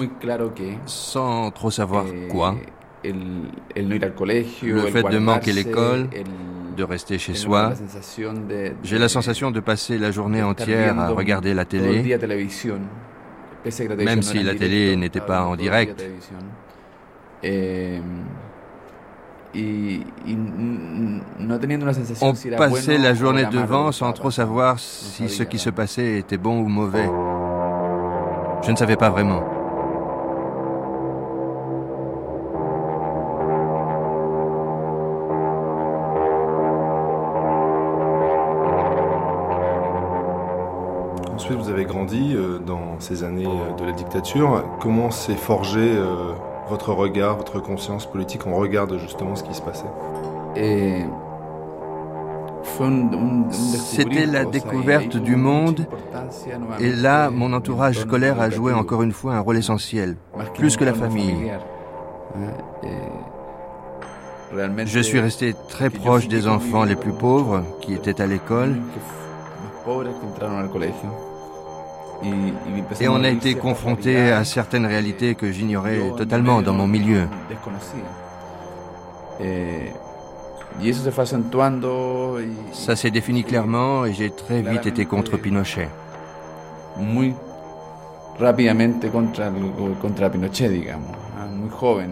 sans 0.87 1.51
trop 1.51 1.71
savoir 1.71 2.07
quoi. 2.31 2.57
Le 3.05 4.87
fait 4.87 5.03
de 5.03 5.19
manquer 5.19 5.53
l'école, 5.53 6.09
de 6.77 6.85
rester 6.85 7.19
chez 7.19 7.35
soi. 7.35 7.73
J'ai 8.83 8.99
la 8.99 9.09
sensation 9.09 9.51
de 9.51 9.61
passer 9.61 9.99
la 9.99 10.11
journée 10.11 10.43
entière 10.43 10.99
à 10.99 11.09
regarder 11.09 11.55
la 11.55 11.65
télé, 11.65 12.17
même 13.99 14.23
si 14.23 14.43
la 14.43 14.55
télé 14.55 14.97
n'était 14.97 15.21
pas 15.21 15.45
en 15.45 15.57
direct. 15.57 16.05
On 22.21 22.33
passait 22.57 22.99
la 22.99 23.15
journée 23.15 23.45
devant 23.47 23.93
sans 23.93 24.13
trop 24.13 24.31
savoir 24.31 24.79
si 24.79 25.29
ce 25.29 25.43
qui 25.43 25.59
se 25.59 25.71
passait 25.71 26.19
était 26.19 26.39
bon 26.39 26.61
ou 26.61 26.69
mauvais. 26.69 27.09
Je 28.65 28.71
ne 28.71 28.77
savais 28.77 28.97
pas 28.97 29.11
vraiment. 29.11 29.62
Avez 41.83 41.93
grandi 41.93 42.35
euh, 42.35 42.59
dans 42.59 43.01
ces 43.01 43.25
années 43.25 43.47
euh, 43.47 43.77
de 43.79 43.85
la 43.85 43.93
dictature. 43.93 44.65
Comment 44.81 45.11
s'est 45.11 45.35
forgé 45.35 45.81
euh, 45.81 46.33
votre 46.69 46.93
regard, 46.93 47.37
votre 47.37 47.61
conscience 47.61 48.07
politique, 48.07 48.47
on 48.47 48.57
regarde 48.57 48.99
justement 48.99 49.35
ce 49.35 49.43
qui 49.43 49.55
se 49.55 49.63
passait 49.63 49.85
C'était 53.51 54.27
la 54.27 54.45
découverte 54.45 55.17
du 55.17 55.37
monde 55.37 55.87
et 56.79 56.91
là, 56.91 57.31
mon 57.31 57.53
entourage 57.53 57.99
scolaire 57.99 58.41
a 58.41 58.49
joué 58.49 58.73
encore 58.73 59.03
une 59.03 59.13
fois 59.13 59.35
un 59.35 59.41
rôle 59.41 59.59
essentiel, 59.59 60.17
plus 60.55 60.77
que 60.77 60.85
la 60.85 60.95
famille. 60.95 61.53
Je 64.85 65.01
suis 65.01 65.19
resté 65.19 65.55
très 65.69 65.91
proche 65.91 66.29
des 66.29 66.47
enfants 66.47 66.85
les 66.85 66.97
plus 66.97 67.13
pauvres 67.13 67.65
qui 67.81 67.95
étaient 67.95 68.21
à 68.21 68.27
l'école. 68.27 68.77
Et 73.01 73.09
on 73.09 73.23
a 73.25 73.29
été 73.29 73.55
confronté 73.55 74.31
à 74.31 74.45
certaines 74.45 74.87
réalités 74.87 75.35
que 75.35 75.51
j'ignorais 75.51 76.01
totalement 76.17 76.63
dans 76.63 76.73
mon 76.75 76.87
milieu. 76.87 77.27
Ça 82.73 82.97
s'est 82.97 83.11
défini 83.11 83.45
clairement 83.45 84.05
et 84.05 84.13
j'ai 84.13 84.31
très 84.31 84.63
vite 84.63 84.87
été 84.87 85.05
contre 85.05 85.37
Pinochet. 85.37 85.89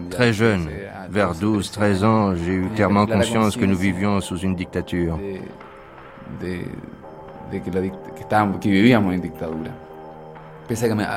Très 0.09 0.33
jeune, 0.33 0.69
vers 1.09 1.33
12-13 1.33 2.03
ans, 2.05 2.35
j'ai 2.35 2.53
eu 2.53 2.69
clairement 2.75 3.05
conscience 3.05 3.55
que 3.55 3.65
nous 3.65 3.77
vivions 3.77 4.21
sous 4.21 4.37
une 4.37 4.55
dictature. 4.55 5.17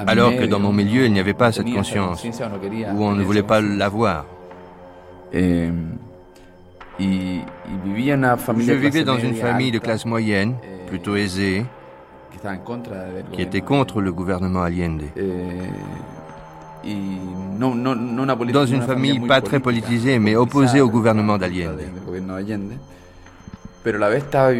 Alors 0.07 0.36
que 0.36 0.44
dans 0.44 0.61
mon 0.61 0.72
milieu, 0.72 1.05
il 1.07 1.12
n'y 1.12 1.20
avait 1.20 1.34
pas 1.34 1.52
cette 1.52 1.72
conscience, 1.72 2.24
ou 2.24 3.05
on 3.05 3.12
ne 3.12 3.22
voulait 3.22 3.42
pas 3.42 3.61
l'avoir. 3.61 4.26
Je 6.98 8.72
vivais 8.72 9.05
dans 9.05 9.18
une 9.18 9.34
famille 9.34 9.72
de 9.72 9.78
classe 9.78 10.05
moyenne, 10.05 10.55
eh, 10.62 10.88
plutôt 10.88 11.16
aisée, 11.16 11.64
qui 13.32 13.42
était 13.42 13.61
contre 13.61 14.00
le 14.00 14.12
gouvernement 14.12 14.62
Allende. 14.62 15.02
Dans 18.52 18.66
une 18.66 18.82
famille 18.82 19.20
pas 19.20 19.40
très 19.40 19.59
politisée, 19.61 20.18
mais 20.18 20.36
opposée 20.36 20.80
au 20.80 20.90
gouvernement 20.90 21.38
d'Allende. 21.38 21.80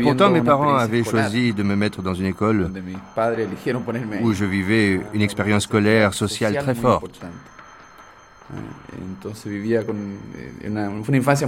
Pourtant, 0.03 0.31
mes 0.31 0.43
parents 0.43 0.77
avaient 0.77 1.05
choisi 1.05 1.53
de 1.53 1.62
me 1.62 1.77
mettre 1.77 2.03
dans 2.03 2.14
une 2.14 2.27
école 2.27 2.70
où 4.22 4.33
je 4.33 4.45
vivais 4.45 5.01
une 5.12 5.22
expérience 5.22 5.64
scolaire, 5.64 6.14
sociale 6.14 6.57
très 6.59 6.75
forte. 6.75 7.20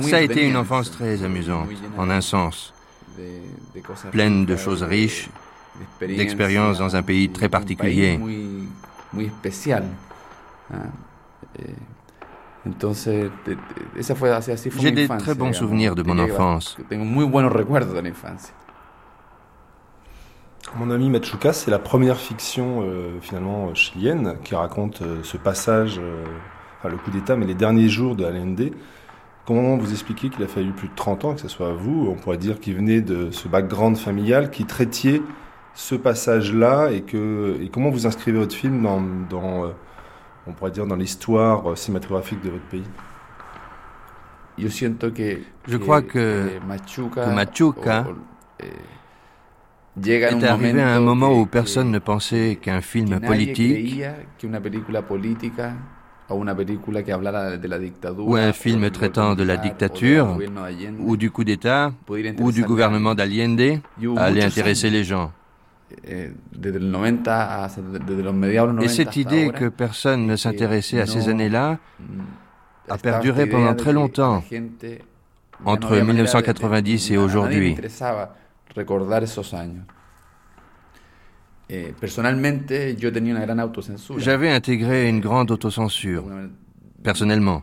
Ça 0.02 0.16
a 0.16 0.20
été 0.20 0.48
une 0.48 0.56
enfance 0.56 0.90
très 0.90 1.22
amusante, 1.22 1.68
en 1.98 2.08
un 2.08 2.20
sens, 2.20 2.72
pleine 4.10 4.46
de 4.46 4.56
choses 4.56 4.82
riches, 4.82 5.28
d'expériences 6.00 6.78
dans 6.78 6.96
un 6.96 7.02
pays 7.02 7.28
très 7.28 7.48
particulier. 7.48 8.18
J'ai 14.82 14.90
des 14.92 15.08
très 15.08 15.34
bons 15.34 15.52
souvenirs 15.52 15.94
de 15.94 16.02
mon 16.02 16.18
enfance. 16.18 16.76
Mon 20.74 20.90
ami 20.90 21.08
Machuca, 21.10 21.52
c'est 21.52 21.70
la 21.70 21.78
première 21.78 22.18
fiction 22.18 22.82
euh, 22.82 23.18
finalement 23.20 23.72
chilienne 23.74 24.36
qui 24.42 24.54
raconte 24.54 25.00
euh, 25.00 25.20
ce 25.22 25.36
passage, 25.36 25.98
euh, 25.98 26.24
enfin 26.78 26.88
le 26.88 26.96
coup 26.96 27.10
d'État, 27.10 27.36
mais 27.36 27.46
les 27.46 27.54
derniers 27.54 27.88
jours 27.88 28.16
de 28.16 28.24
Allende. 28.24 28.72
Comment 29.46 29.76
vous 29.76 29.92
expliquez 29.92 30.28
qu'il 30.28 30.42
a 30.42 30.48
fallu 30.48 30.72
plus 30.72 30.88
de 30.88 30.94
30 30.94 31.24
ans, 31.24 31.34
que 31.34 31.40
ce 31.40 31.48
soit 31.48 31.72
vous, 31.72 32.08
on 32.10 32.14
pourrait 32.16 32.36
dire 32.36 32.58
qu'il 32.58 32.74
venait 32.74 33.00
de 33.00 33.30
ce 33.30 33.46
background 33.46 33.96
familial, 33.96 34.50
qui 34.50 34.64
traitiez 34.64 35.22
ce 35.74 35.94
passage-là, 35.94 36.90
et, 36.90 37.02
que, 37.02 37.56
et 37.62 37.68
comment 37.68 37.90
vous 37.90 38.06
inscrivez 38.06 38.38
votre 38.38 38.54
film 38.54 38.82
dans, 38.82 39.00
dans 39.30 39.70
on 40.46 40.52
pourrait 40.52 40.70
dire, 40.70 40.86
dans 40.86 40.96
l'histoire 40.96 41.70
euh, 41.70 41.76
cinématographique 41.76 42.42
de 42.42 42.50
votre 42.50 42.64
pays 42.64 42.84
Je 45.66 45.76
crois 45.76 46.02
que, 46.02 46.48
Machuca, 46.66 48.06
eh, 48.60 50.10
est 50.10 50.44
arrivé 50.44 50.82
à 50.82 50.94
un 50.96 51.00
moment 51.00 51.32
où 51.32 51.46
personne 51.46 51.90
ne 51.90 51.98
pensait 51.98 52.58
qu'un 52.60 52.80
film 52.80 53.20
politique 53.20 54.02
ou 58.18 58.36
un 58.36 58.52
film 58.52 58.90
traitant 58.90 59.34
de 59.34 59.42
la 59.44 59.56
dictature 59.56 60.38
ou 61.00 61.16
du 61.16 61.30
coup 61.30 61.44
d'État 61.44 61.92
ou 62.38 62.52
du 62.52 62.64
gouvernement 62.64 63.14
d'Allende 63.14 63.80
allait 64.16 64.44
intéresser 64.44 64.90
les 64.90 65.04
gens. 65.04 65.32
Et 66.04 66.30
cette 68.88 69.16
idée 69.16 69.50
que 69.50 69.68
personne 69.68 70.26
ne 70.26 70.36
s'intéressait 70.36 71.00
à 71.00 71.06
ces 71.06 71.28
années-là 71.28 71.78
mm, 72.00 72.04
a 72.88 72.98
perduré 72.98 73.46
pendant 73.46 73.74
très 73.74 73.92
longtemps, 73.92 74.42
entre 75.64 75.96
1990 75.96 77.10
et 77.12 77.16
aujourd'hui. 77.16 77.76
Eh, 81.68 81.94
J'avais 84.18 84.50
intégré 84.50 85.08
une 85.08 85.20
grande 85.20 85.50
autocensure, 85.50 86.24
personnellement. 87.06 87.62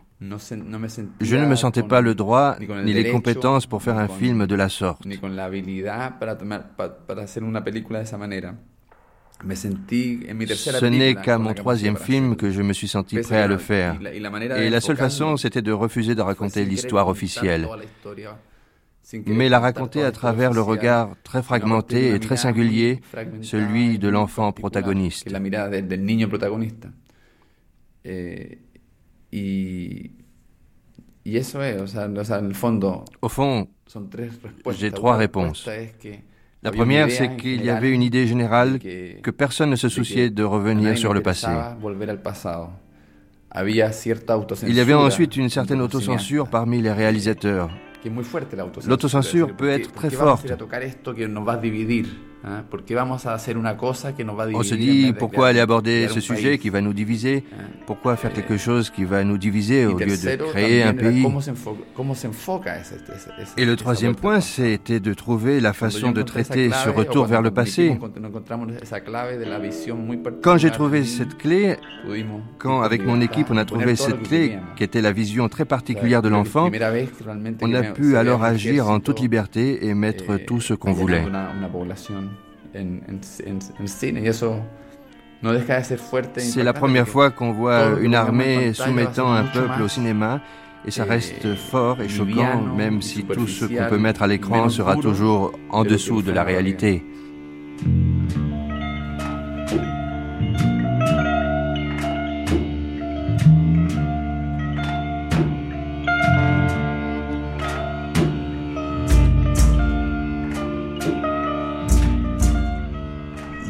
Je 1.20 1.36
ne 1.36 1.46
me 1.46 1.54
sentais 1.54 1.82
pas 1.82 2.00
le 2.00 2.14
droit 2.14 2.56
ni 2.86 2.92
les 2.94 3.10
compétences 3.10 3.66
pour 3.66 3.82
faire 3.82 3.98
un 3.98 4.08
film 4.08 4.46
de 4.46 4.54
la 4.54 4.70
sorte. 4.70 5.02
Ce 10.82 10.86
n'est 10.86 11.14
qu'à 11.24 11.38
mon 11.38 11.52
troisième 11.52 11.98
film 12.08 12.36
que 12.36 12.50
je 12.50 12.62
me 12.62 12.72
suis 12.72 12.88
senti 12.88 13.18
prêt 13.18 13.42
à 13.46 13.48
le 13.54 13.58
faire. 13.58 13.92
Et 14.56 14.70
la 14.70 14.80
seule 14.80 14.96
façon, 14.96 15.36
c'était 15.36 15.62
de 15.70 15.72
refuser 15.72 16.14
de 16.14 16.22
raconter 16.22 16.64
l'histoire 16.64 17.08
officielle, 17.08 17.68
mais 19.26 19.50
la 19.50 19.60
raconter 19.60 20.02
à 20.02 20.12
travers 20.20 20.52
le 20.54 20.62
regard 20.62 21.06
très 21.22 21.42
fragmenté 21.42 22.14
et 22.14 22.20
très 22.20 22.38
singulier, 22.38 23.02
celui 23.42 23.98
de 23.98 24.08
l'enfant 24.08 24.52
protagoniste. 24.52 25.28
Au 33.22 33.28
fond, 33.28 33.66
j'ai 34.70 34.90
trois 34.90 35.16
réponses. 35.16 35.68
La 36.62 36.70
première, 36.72 37.10
c'est 37.10 37.36
qu'il 37.36 37.64
y 37.64 37.70
avait 37.70 37.90
une 37.90 38.02
idée 38.02 38.26
générale 38.26 38.78
que 38.78 39.30
personne 39.30 39.70
ne 39.70 39.76
se 39.76 39.88
souciait 39.88 40.30
de 40.30 40.42
revenir 40.42 40.96
sur 40.96 41.12
le 41.12 41.22
passé. 41.22 41.48
Il 44.66 44.74
y 44.74 44.80
avait 44.80 44.94
ensuite 44.94 45.36
une 45.36 45.48
certaine 45.48 45.80
autocensure 45.80 46.48
parmi 46.48 46.80
les 46.82 46.92
réalisateurs. 46.92 47.70
L'autocensure 48.86 49.56
peut 49.56 49.70
être 49.70 49.92
très 49.92 50.10
forte. 50.10 50.52
Hein, 52.46 52.62
On 54.54 54.62
se 54.62 54.74
dit 54.74 55.14
pourquoi 55.18 55.48
aller 55.48 55.60
aborder 55.60 56.08
ce 56.08 56.20
sujet 56.20 56.58
qui 56.58 56.68
va 56.68 56.82
nous 56.82 56.92
diviser 56.92 57.44
hein. 57.52 57.64
Pourquoi 57.86 58.16
faire 58.16 58.34
quelque 58.34 58.58
chose 58.58 58.90
qui 58.90 59.04
va 59.04 59.24
nous 59.24 59.38
diviser 59.38 59.86
au 59.86 59.98
lieu 59.98 60.06
de 60.06 60.36
créer 60.50 60.82
un 60.82 60.92
pays 60.92 61.26
Et 63.56 63.64
le 63.64 63.76
troisième 63.76 64.14
point, 64.14 64.40
c'était 64.40 65.00
de 65.00 65.14
trouver 65.14 65.60
la 65.60 65.72
façon 65.72 66.12
de 66.12 66.20
traiter 66.22 66.70
ce 66.70 66.90
retour 66.90 67.24
vers 67.24 67.40
le 67.40 67.50
passé. 67.50 67.98
Quand 70.42 70.58
j'ai 70.58 70.70
trouvé 70.70 71.04
cette 71.04 71.38
clé, 71.38 71.76
quand 72.58 72.82
avec 72.82 73.06
mon 73.06 73.20
équipe 73.22 73.46
on 73.50 73.56
a 73.56 73.64
trouvé 73.64 73.96
cette 73.96 74.22
clé 74.22 74.58
qui 74.76 74.84
était 74.84 75.00
la 75.00 75.12
vision 75.12 75.48
très 75.48 75.64
particulière 75.64 76.20
de 76.20 76.28
l'enfant, 76.28 76.70
on 77.62 77.74
a 77.74 77.82
pu 77.82 78.16
alors 78.16 78.44
agir 78.44 78.88
en 78.88 79.00
toute 79.00 79.20
liberté 79.20 79.86
et 79.86 79.94
mettre 79.94 80.36
eh, 80.38 80.44
tout 80.44 80.60
ce 80.60 80.74
qu'on 80.74 80.92
voulait. 80.92 81.24
C'est 86.36 86.62
la 86.62 86.72
première 86.72 87.08
fois 87.08 87.30
qu'on 87.30 87.52
voit 87.52 88.00
une 88.00 88.14
armée 88.14 88.72
soumettant 88.72 89.32
un 89.32 89.44
peuple 89.44 89.82
au 89.82 89.88
cinéma 89.88 90.40
et 90.86 90.90
ça 90.90 91.04
reste 91.04 91.54
fort 91.54 92.00
et 92.00 92.08
choquant, 92.08 92.62
même 92.62 93.00
si 93.00 93.24
tout 93.24 93.46
ce 93.46 93.66
qu'on 93.66 93.88
peut 93.88 93.98
mettre 93.98 94.22
à 94.22 94.26
l'écran 94.26 94.68
sera 94.68 94.96
toujours 94.96 95.52
en 95.70 95.84
dessous 95.84 96.22
de 96.22 96.32
la 96.32 96.44
réalité. 96.44 97.04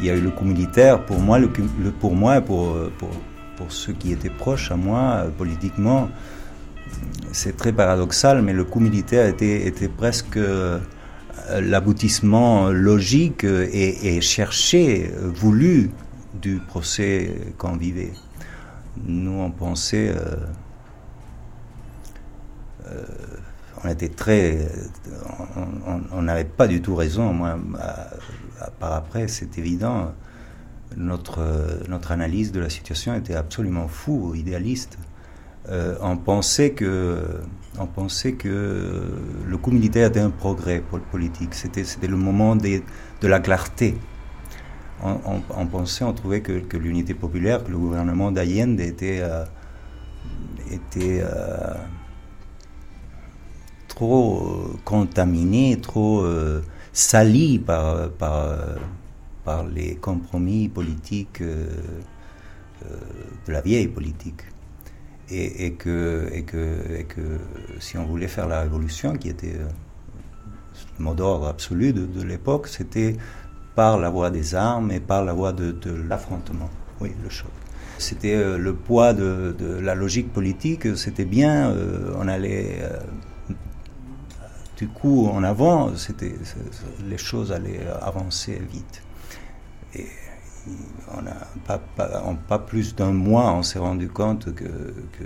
Il 0.05 0.09
y 0.09 0.11
a 0.11 0.17
eu 0.17 0.21
le 0.21 0.31
coup 0.31 0.45
militaire. 0.45 1.05
Pour 1.07 1.19
moi, 1.19 1.39
pour 1.99 2.15
moi, 2.15 2.41
pour, 2.43 2.77
pour, 2.99 3.11
pour, 3.57 3.73
ceux 3.73 3.95
qui 3.95 4.13
étaient 4.13 4.29
proches 4.29 4.71
à 4.71 4.77
moi, 4.77 5.25
politiquement, 5.39 6.11
c'est 7.33 7.57
très 7.57 7.73
paradoxal, 7.73 8.43
mais 8.43 8.53
le 8.53 8.65
coup 8.65 8.81
militaire 8.81 9.27
était, 9.27 9.67
était 9.67 9.89
presque 9.89 10.37
euh, 10.37 10.79
l'aboutissement 11.59 12.69
logique 12.69 13.45
et, 13.45 14.21
cherché, 14.21 15.11
voulu 15.23 15.91
du 16.35 16.59
procès 16.59 17.35
qu'on 17.57 17.77
vivait. 17.77 18.13
Nous, 19.07 19.41
on 19.41 19.51
pensait, 19.51 20.11
euh, 20.11 20.37
euh, 22.87 23.05
on 26.13 26.23
n'avait 26.23 26.45
pas 26.45 26.67
du 26.67 26.81
tout 26.83 26.95
raison. 26.95 27.33
Moi, 27.33 27.59
par 28.79 28.93
après, 28.93 29.29
c'est 29.29 29.59
évident, 29.59 30.13
notre, 30.97 32.11
analyse 32.11 32.53
de 32.53 32.61
la 32.61 32.71
situation 32.71 33.15
était 33.15 33.35
absolument 33.35 33.89
fou, 33.89 34.35
idéaliste. 34.35 34.99
Euh, 35.71 35.97
on, 36.03 36.17
pensait 36.17 36.73
que, 36.73 37.41
le 39.47 39.57
coup 39.57 39.71
militaire 39.71 40.09
était 40.09 40.21
un 40.21 40.31
progrès 40.31 40.81
pour 40.81 40.99
le 40.99 41.05
politique. 41.05 41.55
C'était, 41.55 41.85
le 42.07 42.17
moment 42.17 42.57
de, 42.57 42.83
la 43.23 43.41
clarté. 43.41 43.97
On, 45.03 45.67
pensait, 45.67 46.05
on 46.05 46.13
trouvait 46.13 46.41
que, 46.41 46.61
que, 46.61 46.77
l'unité 46.77 47.15
populaire, 47.15 47.65
que 47.65 47.71
le 47.71 47.79
gouvernement 47.79 48.31
d'Allende 48.31 48.81
était, 48.81 49.21
euh, 49.23 49.45
était 50.71 51.23
euh, 51.23 51.75
trop 53.95 54.71
contaminé, 54.85 55.81
trop 55.81 56.25
sali 56.95 57.59
par, 57.59 58.09
par, 58.13 59.65
les 59.75 59.97
compromis 59.97 60.69
politiques 60.69 61.43
euh, 61.43 61.67
euh, 62.87 62.97
de 63.47 63.53
la 63.53 63.61
vieille 63.61 63.89
politique. 63.89 64.43
Et, 65.31 65.73
que, 65.73 66.29
et, 66.33 66.43
que, 66.43 66.99
et, 66.99 67.05
que, 67.05 67.39
si 67.81 67.97
on 67.97 68.05
voulait 68.05 68.29
faire 68.29 68.47
la 68.47 68.61
révolution, 68.61 69.15
qui 69.15 69.31
était 69.31 69.55
euh, 69.55 69.69
le 70.99 71.05
mot 71.05 71.15
d'ordre 71.15 71.49
absolu 71.49 71.93
de, 71.95 72.23
l'époque, 72.23 72.69
c'était 72.69 73.17
par 73.75 73.99
la 73.99 74.11
voie 74.11 74.31
des 74.31 74.55
armes 74.55 74.93
et 74.93 75.01
par 75.01 75.25
la 75.25 75.33
voie 75.33 75.53
de, 75.53 75.75
l'affrontement, 76.09 76.69
oui, 77.01 77.13
le 77.23 77.31
choc. 77.31 77.51
C'était 77.97 78.59
le 78.59 78.75
poids 78.75 79.15
de, 79.15 79.57
la 79.81 79.95
logique 79.95 80.31
politique, 80.33 80.95
c'était 80.97 81.25
bien, 81.25 81.75
on 82.19 82.29
allait 82.29 82.83
du 84.85 84.91
coup, 84.91 85.29
en 85.29 85.43
avant, 85.45 85.97
c'était, 85.97 86.35
les 87.07 87.17
choses 87.17 87.53
allaient 87.53 87.87
avancer 88.03 88.61
vite. 88.71 89.03
Et 89.95 90.07
on 91.17 91.27
a 91.27 91.37
pas, 91.65 91.81
en 92.23 92.35
pas 92.35 92.59
plus 92.59 92.95
d'un 92.95 93.13
mois, 93.13 93.51
on 93.55 93.63
s'est 93.63 93.79
rendu 93.79 94.09
compte 94.11 94.55
que, 94.55 94.95
que, 95.17 95.25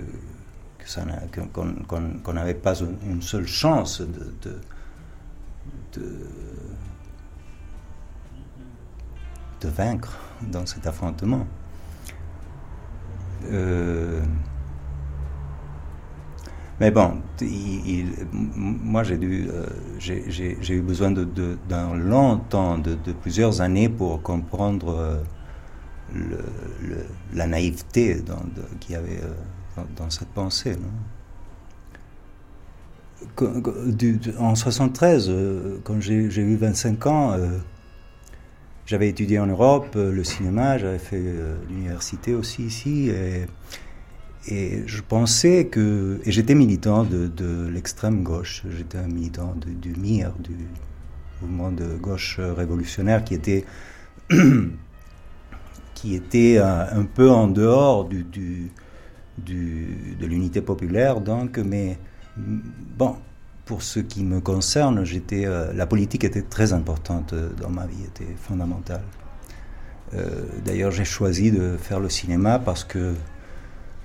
qu'on 2.23 2.33
n'avait 2.33 2.53
pas 2.53 2.73
une 2.79 3.21
seule 3.21 3.47
chance 3.47 4.01
de, 4.01 4.61
vaincre 9.67 10.17
dans 10.41 10.65
cet 10.65 10.87
affrontement. 10.87 11.45
Euh, 13.51 14.21
mais 16.79 16.91
bon, 16.91 17.21
moi 18.33 19.03
j'ai 19.03 19.19
euh, 19.21 19.65
j'ai 19.99 20.73
eu 20.73 20.81
besoin 20.81 21.11
d'un 21.11 21.25
de, 21.25 21.97
long 21.97 22.37
temps, 22.37 22.77
de, 22.77 22.95
plusieurs 23.21 23.59
années 23.59 23.89
pour 23.89 24.21
comprendre 24.21 25.21
euh, 26.15 26.37
la 27.33 27.47
naïveté 27.47 28.23
qu'il 28.79 28.93
y 28.93 28.95
avait 28.95 29.19
euh, 29.21 29.83
dans, 29.97 30.09
cette 30.09 30.29
pensée. 30.29 30.77
en 34.39 34.55
73, 34.55 35.31
quand 35.83 35.99
j'ai 35.99 36.13
eu 36.13 36.55
25 36.55 37.07
ans, 37.07 37.37
j'avais 38.85 39.09
étudié 39.09 39.39
en 39.39 39.47
Europe 39.47 39.95
le 39.95 40.23
cinéma, 40.23 40.77
j'avais 40.77 40.97
fait 40.97 41.21
l'université 41.69 42.33
aussi 42.33 42.63
ici. 42.63 43.09
Et, 43.09 43.45
et 44.47 44.83
je 44.85 45.01
pensais 45.01 45.65
que. 45.67 46.19
Et 46.25 46.31
j'étais 46.31 46.55
militant 46.55 47.03
de, 47.03 47.67
l'extrême 47.71 48.23
gauche. 48.23 48.63
J'étais 48.75 48.97
un 48.97 49.07
militant 49.07 49.55
du 49.55 49.93
MIR, 49.93 50.31
du 50.39 50.55
mouvement 51.41 51.71
de 51.71 51.97
gauche 51.97 52.39
révolutionnaire 52.39 53.23
qui 53.23 53.33
était. 53.33 53.65
qui 55.95 56.15
était 56.15 56.59
un, 56.59 57.03
peu 57.03 57.29
en 57.29 57.47
dehors 57.47 58.05
du, 58.05 58.23
du, 58.23 58.71
de 59.37 60.25
l'unité 60.25 60.61
populaire, 60.61 61.19
donc, 61.19 61.57
mais 61.57 61.97
bon, 62.37 63.17
pour 63.65 63.83
ce 63.83 63.99
qui 63.99 64.23
me 64.23 64.39
concerne, 64.39 65.03
j'étais, 65.03 65.45
la 65.73 65.85
politique 65.85 66.23
était 66.23 66.43
très 66.43 66.71
importante 66.71 67.35
dans 67.59 67.69
ma 67.69 67.85
vie, 67.85 68.05
était 68.05 68.33
fondamentale. 68.37 69.03
D'ailleurs, 70.63 70.91
j'ai 70.91 71.03
choisi 71.03 71.51
de 71.51 71.75
faire 71.75 71.99
le 71.99 72.07
cinéma 72.07 72.59
parce 72.59 72.85
que 72.85 73.13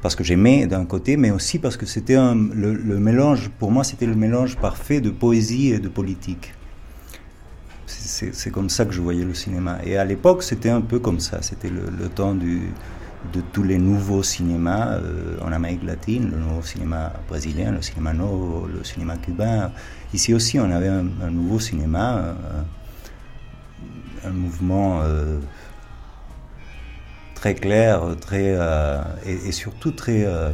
parce 0.04 0.16
que 0.16 0.22
j'aimais 0.22 0.66
d'un 0.66 0.84
côté, 0.84 1.16
mais 1.16 1.30
aussi 1.30 1.58
parce 1.58 1.78
que 1.78 1.86
c'était 1.86 2.18
le, 2.18 2.98
mélange, 2.98 3.48
pour 3.58 3.70
moi, 3.70 3.84
c'était 3.84 4.04
le 4.04 4.14
mélange 4.14 4.58
parfait 4.58 5.00
de 5.00 5.08
poésie 5.08 5.68
et 5.72 5.78
de 5.78 5.88
politique. 5.88 6.52
C'est 7.86 8.50
comme 8.50 8.68
ça 8.68 8.84
que 8.84 8.92
je 8.92 9.00
voyais 9.00 9.24
le 9.24 9.32
cinéma. 9.32 9.78
Et 9.82 9.96
à 9.96 10.04
l'époque, 10.04 10.42
c'était 10.42 10.68
un 10.68 10.82
peu 10.82 10.98
comme 10.98 11.20
ça. 11.20 11.40
C'était 11.40 11.70
le, 11.70 12.08
temps 12.10 12.34
de 12.34 13.40
tous 13.54 13.62
les 13.62 13.78
nouveaux 13.78 14.22
cinémas 14.22 14.98
euh, 14.98 15.38
en 15.40 15.52
Amérique 15.52 15.84
latine, 15.84 16.30
le 16.30 16.36
nouveau 16.36 16.60
cinéma 16.60 17.14
brésilien, 17.26 17.72
le 17.72 17.80
cinéma 17.80 18.12
nouveau, 18.12 18.66
le 18.66 18.84
cinéma 18.84 19.16
cubain. 19.16 19.72
Ici 20.12 20.34
aussi, 20.34 20.60
on 20.60 20.70
avait 20.70 20.88
un, 20.88 21.30
nouveau 21.30 21.60
cinéma, 21.60 22.36
un, 24.22 24.30
mouvement. 24.32 25.00
Euh, 25.02 25.38
très 27.44 27.54
clair, 27.54 28.00
très, 28.22 28.54
euh, 28.56 29.02
et, 29.26 29.52
surtout 29.52 29.90
très, 29.90 30.24
euh, 30.24 30.50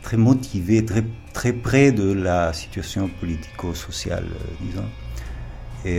très 0.00 0.16
motivé, 0.16 0.82
très, 0.82 1.04
très 1.34 1.52
près 1.52 1.92
de 1.92 2.10
la 2.10 2.54
situation 2.54 3.10
politico-sociale, 3.20 4.24
euh, 4.32 4.54
disons. 4.62 4.88
Et, 5.84 5.98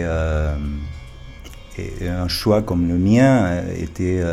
et, 2.01 2.07
un 2.09 2.27
choix 2.27 2.63
comme 2.63 2.87
le 2.87 2.97
mien 2.97 3.63
était, 3.77 4.23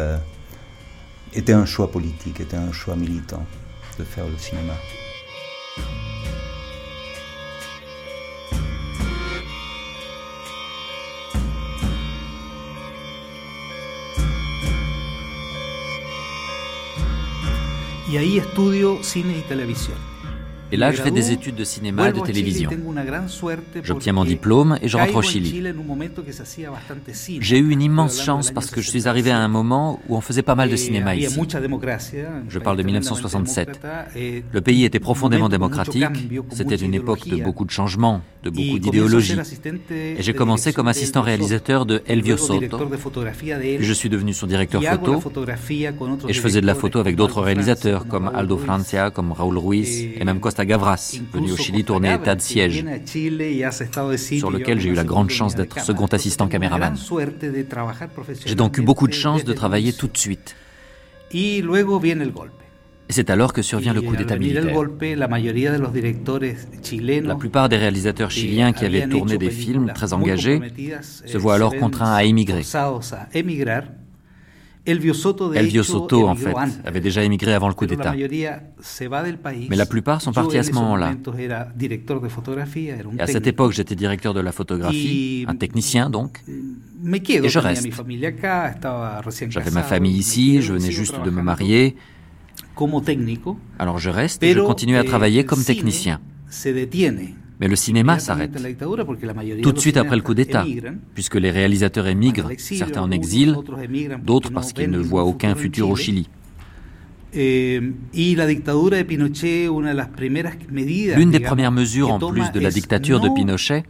était 1.35 1.53
un 1.53 1.67
choix 1.67 1.93
politique, 1.93 2.41
était 2.41 2.57
un 2.57 2.73
choix 2.73 2.97
militant 2.97 3.45
de 3.99 4.05
faire 4.05 4.27
le 4.27 4.39
cinéma. 4.39 4.73
Y 18.17 18.19
ahí 18.19 18.39
estudio 18.39 18.99
cine 19.03 19.37
y 19.37 19.43
televisión. 19.43 20.16
Et 20.77 20.79
là, 20.79 20.93
je 20.93 21.01
fais 21.01 21.11
des 21.11 21.33
études 21.33 21.55
de 21.55 21.65
cinéma 21.65 22.11
et 22.11 22.13
de 22.13 22.21
télévision. 22.21 22.69
J'obtiens 23.83 24.13
mon 24.13 24.27
diplôme 24.27 24.79
et 24.83 24.89
je 24.89 24.99
rentre 24.99 25.17
au 25.17 25.23
Chili. 25.23 25.65
J'ai 27.41 27.59
eu 27.59 27.71
une 27.71 27.81
immense 27.81 28.23
chance 28.23 28.51
parce 28.51 28.71
que 28.71 28.83
je 28.83 28.91
suis 28.91 29.09
arrivé 29.09 29.31
à 29.31 29.39
un 29.39 29.49
moment 29.49 30.01
où 30.07 30.17
on 30.17 30.21
faisait 30.21 30.43
pas 30.43 30.55
mal 30.55 30.69
de 30.69 30.77
cinéma 30.77 31.17
ici. 31.17 31.35
Je 32.49 32.59
parle 32.59 32.77
de 32.77 32.83
1967. 32.83 33.81
Le 34.53 34.61
pays 34.61 34.85
était 34.85 35.01
profondément 35.01 35.49
démocratique. 35.49 36.05
C'était 36.51 36.77
une 36.77 36.93
époque 36.93 37.27
de 37.27 37.43
beaucoup 37.43 37.65
de 37.65 37.71
changements, 37.71 38.21
de 38.43 38.51
beaucoup 38.51 38.79
d'idéologies. 38.79 39.39
Et 39.91 40.23
j'ai 40.23 40.35
commencé 40.35 40.75
comme 40.75 40.89
assistant 40.89 41.23
réalisateur 41.23 41.87
de 41.87 42.03
Elvio 42.07 42.37
Soto. 42.37 42.79
Puis 43.39 43.79
je 43.81 43.93
suis 43.95 44.11
devenu 44.11 44.35
son 44.35 44.47
directeur 44.47 44.83
photo. 44.83 45.23
Et 46.29 46.35
je 46.35 46.41
faisais 46.43 46.61
de 46.61 46.67
la 46.67 46.75
photo 46.75 46.99
avec 46.99 47.17
d'autres 47.17 47.41
réalisateurs 47.41 48.07
comme 48.07 48.31
Aldo 48.35 48.59
Francia, 48.59 49.11
comme 49.11 49.33
Raúl 49.33 49.57
Ruiz 49.57 50.07
et 50.21 50.25
même 50.25 50.39
Costa 50.39 50.66
Gavras, 50.67 51.19
venu 51.33 51.53
au 51.53 51.57
Chili 51.57 51.85
tourner 51.85 52.15
État 52.15 52.35
de 52.35 52.41
siège, 52.41 52.85
sur 54.39 54.51
lequel 54.51 54.81
j'ai 54.81 54.91
eu 54.91 54.95
la 54.95 55.05
grande 55.05 55.31
chance 55.31 55.55
d'être 55.55 55.81
second 55.81 56.07
assistant 56.07 56.49
caméraman. 56.49 56.95
J'ai 58.45 58.55
donc 58.55 58.79
eu 58.79 58.83
beaucoup 58.83 59.09
de 59.09 59.13
chance 59.13 59.45
de 59.45 59.53
travailler 59.53 59.93
tout 59.93 60.09
de 60.09 60.17
suite. 60.17 60.57
Et 63.09 63.13
c'est 63.13 63.31
alors 63.31 63.53
que 63.53 63.63
survient 63.63 63.95
le 63.95 64.03
coup 64.03 64.17
d'État 64.17 64.37
militaire. 64.37 64.75
La 67.23 67.35
plupart 67.37 67.69
des 67.69 67.77
réalisateurs 67.77 68.31
chiliens 68.31 68.73
qui 68.73 68.85
avaient 68.85 69.09
tourné 69.09 69.39
des 69.39 69.51
films 69.51 69.93
très 69.95 70.13
engagés 70.13 70.61
se 71.03 71.39
voient 71.39 71.55
alors 71.55 71.77
contraints 71.77 72.15
à 72.15 72.25
émigrer. 72.25 72.63
Elvio 75.59 75.83
Soto, 75.83 76.27
en 76.29 76.35
fait, 76.37 76.55
avait 76.85 77.01
déjà 77.01 77.25
émigré 77.25 77.53
avant 77.53 77.69
le 77.69 77.75
coup 77.75 77.87
d'État. 77.87 78.15
Mais 79.69 79.77
la 79.77 79.87
plupart 79.87 80.23
sont 80.23 80.33
partis 80.33 80.59
à 80.59 80.63
ce 80.63 80.73
moment-là. 80.73 81.15
Et 83.19 83.21
à 83.21 83.27
cette 83.27 83.47
époque, 83.47 83.73
j'étais 83.73 83.95
directeur 83.97 84.33
de 84.35 84.41
la 84.41 84.53
photographie, 84.53 85.45
un 85.49 85.57
technicien 85.57 86.09
donc. 86.11 86.43
Et 87.45 87.49
je 87.49 87.59
reste. 87.59 87.87
J'avais 89.51 89.71
ma 89.71 89.83
famille 89.83 90.17
ici, 90.17 90.63
je 90.63 90.73
venais 90.73 90.91
juste 90.91 91.21
de 91.23 91.31
me 91.31 91.43
marier. 91.43 91.97
Alors 93.79 93.99
je 93.99 94.11
reste 94.11 94.43
et 94.43 94.53
je 94.53 94.61
continue 94.61 94.97
à 94.97 95.05
travailler 95.05 95.45
comme 95.45 95.63
technicien. 95.65 96.21
Mais 97.61 97.69
le 97.69 97.77
cinéma 97.77 98.19
s'arrête. 98.19 98.59
Tout 99.63 99.73
de 99.73 99.79
suite 99.79 99.97
après 99.97 100.17
le 100.17 100.23
coup 100.23 100.35
d'État, 100.35 100.65
puisque 101.15 101.37
les 101.37 101.51
réalisateurs 101.51 102.07
émigrent, 102.07 102.51
certains 102.59 103.03
en 103.03 103.11
exil, 103.11 103.57
d'autres 104.23 104.51
parce 104.51 104.73
qu'ils 104.73 104.91
ne 104.91 104.99
voient 104.99 105.25
aucun 105.25 105.55
futur 105.55 105.89
au 105.89 105.97
Chili. 105.97 106.29
Eh, 107.39 107.81
L'une 111.17 111.31
des 111.31 111.41
premières 111.41 111.73
mesures 111.73 112.13
en 112.13 112.19
plus 112.19 112.51
de 112.53 112.61
la 112.61 112.71
dictature 112.71 113.21
de 113.21 113.29
Pinochet, 113.29 113.85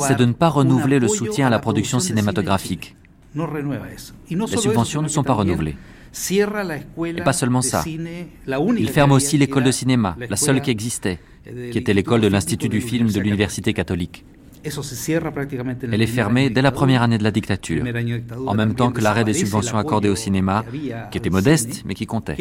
c'est 0.00 0.16
de 0.16 0.24
ne 0.24 0.32
pas 0.32 0.48
renouveler 0.48 0.98
le 0.98 1.08
soutien 1.08 1.46
à 1.48 1.50
la 1.50 1.58
production 1.58 1.98
cinématographique. 2.00 2.96
Les 3.34 4.56
subventions 4.56 5.02
ne 5.02 5.08
sont 5.08 5.22
pas 5.24 5.34
renouvelées. 5.34 5.76
Et 6.28 7.22
pas 7.24 7.32
seulement 7.32 7.62
ça. 7.62 7.84
Il 7.86 8.88
ferme 8.90 9.12
aussi 9.12 9.38
l'école 9.38 9.64
de 9.64 9.70
cinéma, 9.70 10.16
la 10.28 10.36
seule 10.36 10.60
qui 10.60 10.70
existait, 10.70 11.20
qui 11.44 11.78
était 11.78 11.94
l'école 11.94 12.20
de 12.20 12.28
l'Institut 12.28 12.68
du 12.68 12.80
film 12.80 13.10
de 13.10 13.20
l'Université 13.20 13.72
catholique. 13.72 14.24
Elle 14.62 16.02
est 16.02 16.06
fermée 16.06 16.50
dès 16.50 16.62
la 16.62 16.70
première 16.70 17.02
année 17.02 17.16
de 17.16 17.24
la 17.24 17.30
dictature, 17.30 17.84
en 18.46 18.54
même 18.54 18.74
temps 18.74 18.92
que 18.92 19.00
l'arrêt 19.00 19.24
des 19.24 19.32
subventions 19.32 19.78
accordées 19.78 20.10
au 20.10 20.16
cinéma, 20.16 20.64
qui 21.10 21.18
était 21.18 21.30
modeste 21.30 21.82
mais 21.86 21.94
qui 21.94 22.06
comptait. 22.06 22.36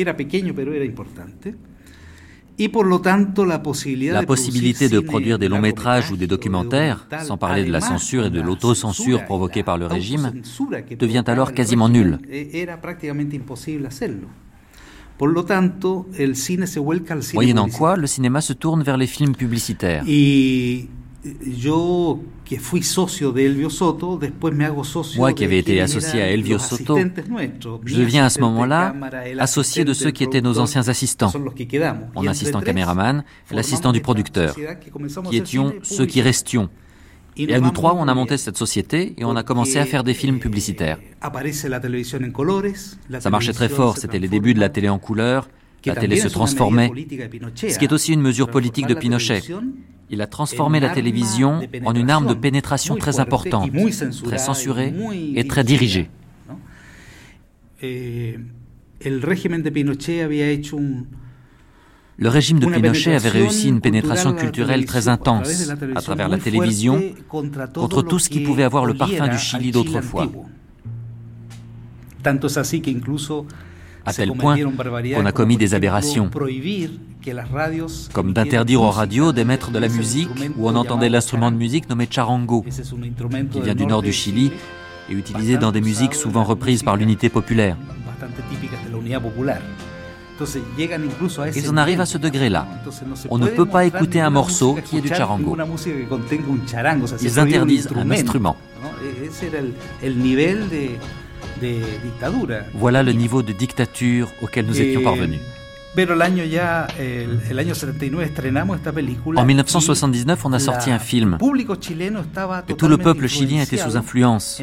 La 4.11 4.25
possibilité 4.25 4.89
de 4.89 4.99
produire 4.99 5.39
des 5.39 5.47
longs 5.47 5.61
métrages 5.61 6.11
ou 6.11 6.17
des 6.17 6.27
documentaires, 6.27 7.07
sans 7.23 7.37
parler 7.37 7.63
de 7.63 7.71
la 7.71 7.79
censure 7.79 8.25
et 8.25 8.29
de 8.29 8.41
l'autocensure 8.41 9.23
provoquée 9.23 9.63
par 9.63 9.77
le 9.77 9.85
régime, 9.85 10.33
devient 10.99 11.23
alors 11.25 11.53
quasiment 11.53 11.87
nulle. 11.87 12.19
Moyennant 17.33 17.69
quoi, 17.69 17.97
le 17.97 18.07
cinéma 18.07 18.41
se 18.41 18.53
tourne 18.53 18.83
vers 18.83 18.97
les 18.97 19.07
films 19.07 19.35
publicitaires. 19.35 20.03
Moi 25.17 25.33
qui 25.33 25.43
avais 25.43 25.59
été 25.59 25.81
associé 25.81 26.21
à 26.21 26.31
Elvio 26.31 26.57
Soto, 26.57 26.97
je 27.85 27.95
deviens 27.97 28.25
à 28.25 28.29
ce 28.29 28.39
moment-là 28.39 28.95
associé 29.39 29.83
de 29.83 29.93
ceux 29.93 30.11
qui 30.11 30.23
étaient 30.23 30.41
nos 30.41 30.59
anciens 30.59 30.87
assistants, 30.87 31.33
mon 32.15 32.27
assistant 32.27 32.61
caméraman, 32.61 33.23
l'assistant 33.51 33.91
du 33.91 33.99
producteur, 33.99 34.55
qui 35.29 35.37
étions 35.37 35.73
ceux 35.83 36.05
qui 36.05 36.21
restions. 36.21 36.69
Et 37.37 37.53
à 37.53 37.59
nous 37.59 37.71
trois, 37.71 37.95
on 37.95 38.07
a 38.07 38.13
monté 38.13 38.37
cette 38.37 38.57
société 38.57 39.13
et 39.17 39.23
on 39.23 39.35
a 39.35 39.43
commencé 39.43 39.77
à 39.77 39.85
faire 39.85 40.03
des 40.03 40.13
films 40.13 40.39
publicitaires. 40.39 40.99
Ça 43.19 43.29
marchait 43.29 43.53
très 43.53 43.69
fort, 43.69 43.97
c'était 43.97 44.19
les 44.19 44.27
débuts 44.27 44.53
de 44.53 44.59
la 44.59 44.69
télé 44.69 44.89
en 44.89 44.99
couleur, 44.99 45.49
la 45.85 45.95
télé 45.95 46.17
se 46.17 46.27
transformait, 46.27 46.91
ce 47.55 47.77
qui 47.77 47.85
est 47.85 47.93
aussi 47.93 48.13
une 48.13 48.21
mesure 48.21 48.49
politique 48.49 48.87
de 48.87 48.93
Pinochet. 48.93 49.41
Il 50.11 50.21
a 50.21 50.27
transformé 50.27 50.79
la 50.79 50.89
télévision 50.89 51.61
en 51.85 51.93
une 51.93 52.09
arme 52.09 52.27
de 52.27 52.33
pénétration 52.33 52.95
très 52.95 53.19
importante, 53.19 53.71
très 54.23 54.37
censurée 54.37 54.93
et 55.35 55.47
très 55.47 55.63
dirigée. 55.63 56.09
Le 57.81 59.25
régime 59.25 59.61
de 59.61 59.69
Pinochet 59.69 60.21
avait 60.21 60.61
réussi 62.27 63.69
une 63.69 63.81
pénétration 63.81 64.33
culturelle 64.33 64.85
très 64.85 65.07
intense 65.07 65.71
à 65.95 66.01
travers 66.01 66.29
la 66.29 66.37
télévision 66.37 67.01
contre 67.27 68.01
tout 68.01 68.19
ce 68.19 68.29
qui 68.29 68.41
pouvait 68.41 68.63
avoir 68.63 68.85
le 68.85 68.93
parfum 68.93 69.27
du 69.27 69.37
Chili 69.37 69.71
d'autrefois 69.71 70.29
à 74.05 74.13
tel 74.13 74.31
point 74.33 74.57
qu'on 74.57 75.25
a 75.25 75.31
commis 75.31 75.57
des 75.57 75.73
aberrations, 75.73 76.29
comme 78.13 78.33
d'interdire 78.33 78.81
aux 78.81 78.89
radios 78.89 79.31
d'émettre 79.31 79.71
de 79.71 79.79
la 79.79 79.87
musique 79.87 80.29
où 80.57 80.67
on 80.67 80.75
entendait 80.75 81.09
l'instrument 81.09 81.51
de 81.51 81.57
musique 81.57 81.89
nommé 81.89 82.07
charango, 82.09 82.65
qui 83.51 83.61
vient 83.61 83.75
du 83.75 83.85
nord 83.85 84.01
du 84.01 84.13
Chili 84.13 84.51
et 85.09 85.13
utilisé 85.13 85.57
dans 85.57 85.71
des 85.71 85.81
musiques 85.81 86.15
souvent 86.15 86.43
reprises 86.43 86.83
par 86.83 86.95
l'unité 86.95 87.29
populaire. 87.29 87.77
Ils 91.55 91.69
en 91.69 91.77
arrivent 91.77 92.01
à 92.01 92.05
ce 92.05 92.17
degré-là. 92.17 92.67
On 93.29 93.37
ne 93.37 93.47
peut 93.47 93.65
pas 93.65 93.85
écouter 93.85 94.21
un 94.21 94.29
morceau 94.29 94.77
qui 94.85 94.97
est 94.97 95.01
du 95.01 95.09
charango. 95.09 95.57
Ils 97.21 97.39
interdisent 97.39 97.89
un 97.95 98.11
instrument. 98.11 98.55
Voilà 102.73 103.03
le 103.03 103.11
niveau 103.11 103.41
de 103.43 103.51
dictature 103.53 104.29
auquel 104.41 104.65
nous 104.65 104.79
étions 104.79 105.01
parvenus. 105.01 105.39
En 109.35 109.45
1979, 109.45 110.45
on 110.45 110.53
a 110.53 110.59
sorti 110.59 110.91
un 110.91 110.99
film. 110.99 111.37
Et 112.67 112.73
tout 112.75 112.87
le 112.87 112.97
peuple 112.97 113.27
chilien 113.27 113.63
était 113.63 113.77
sous 113.77 113.97
influence. 113.97 114.61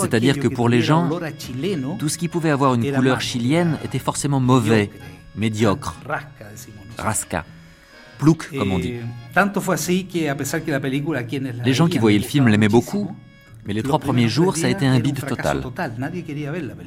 C'est-à-dire 0.00 0.38
que 0.38 0.48
pour 0.48 0.68
les 0.68 0.80
gens, 0.80 1.10
tout 1.98 2.08
ce 2.08 2.18
qui 2.18 2.28
pouvait 2.28 2.50
avoir 2.50 2.74
une 2.74 2.92
couleur 2.92 3.20
chilienne 3.20 3.78
était 3.84 3.98
forcément 3.98 4.40
mauvais, 4.40 4.90
médiocre, 5.36 5.96
rasca, 6.98 7.44
plouc 8.18 8.50
comme 8.56 8.72
on 8.72 8.78
dit. 8.78 8.94
Les 11.64 11.74
gens 11.74 11.88
qui 11.88 11.98
voyaient 11.98 12.18
le 12.18 12.24
film 12.24 12.48
l'aimaient 12.48 12.68
beaucoup, 12.68 13.14
mais 13.66 13.72
les 13.72 13.82
trois 13.82 13.98
premiers 13.98 14.28
jours, 14.28 14.56
ça 14.56 14.66
a 14.66 14.70
été 14.70 14.86
un 14.86 15.00
bide 15.00 15.24
total. 15.26 15.64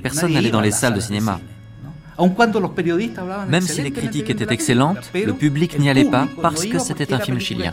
Personne 0.03 0.33
n'allait 0.33 0.51
dans 0.51 0.61
les 0.61 0.71
salles 0.71 0.93
de 0.93 0.99
cinéma. 0.99 1.39
Même 3.47 3.61
si 3.61 3.81
les 3.81 3.91
critiques 3.91 4.29
étaient 4.29 4.51
excellentes, 4.53 5.11
le 5.13 5.33
public 5.33 5.77
n'y 5.79 5.89
allait 5.89 6.05
pas 6.05 6.27
parce 6.41 6.65
que 6.65 6.79
c'était 6.79 7.13
un 7.13 7.19
film 7.19 7.39
chilien. 7.39 7.71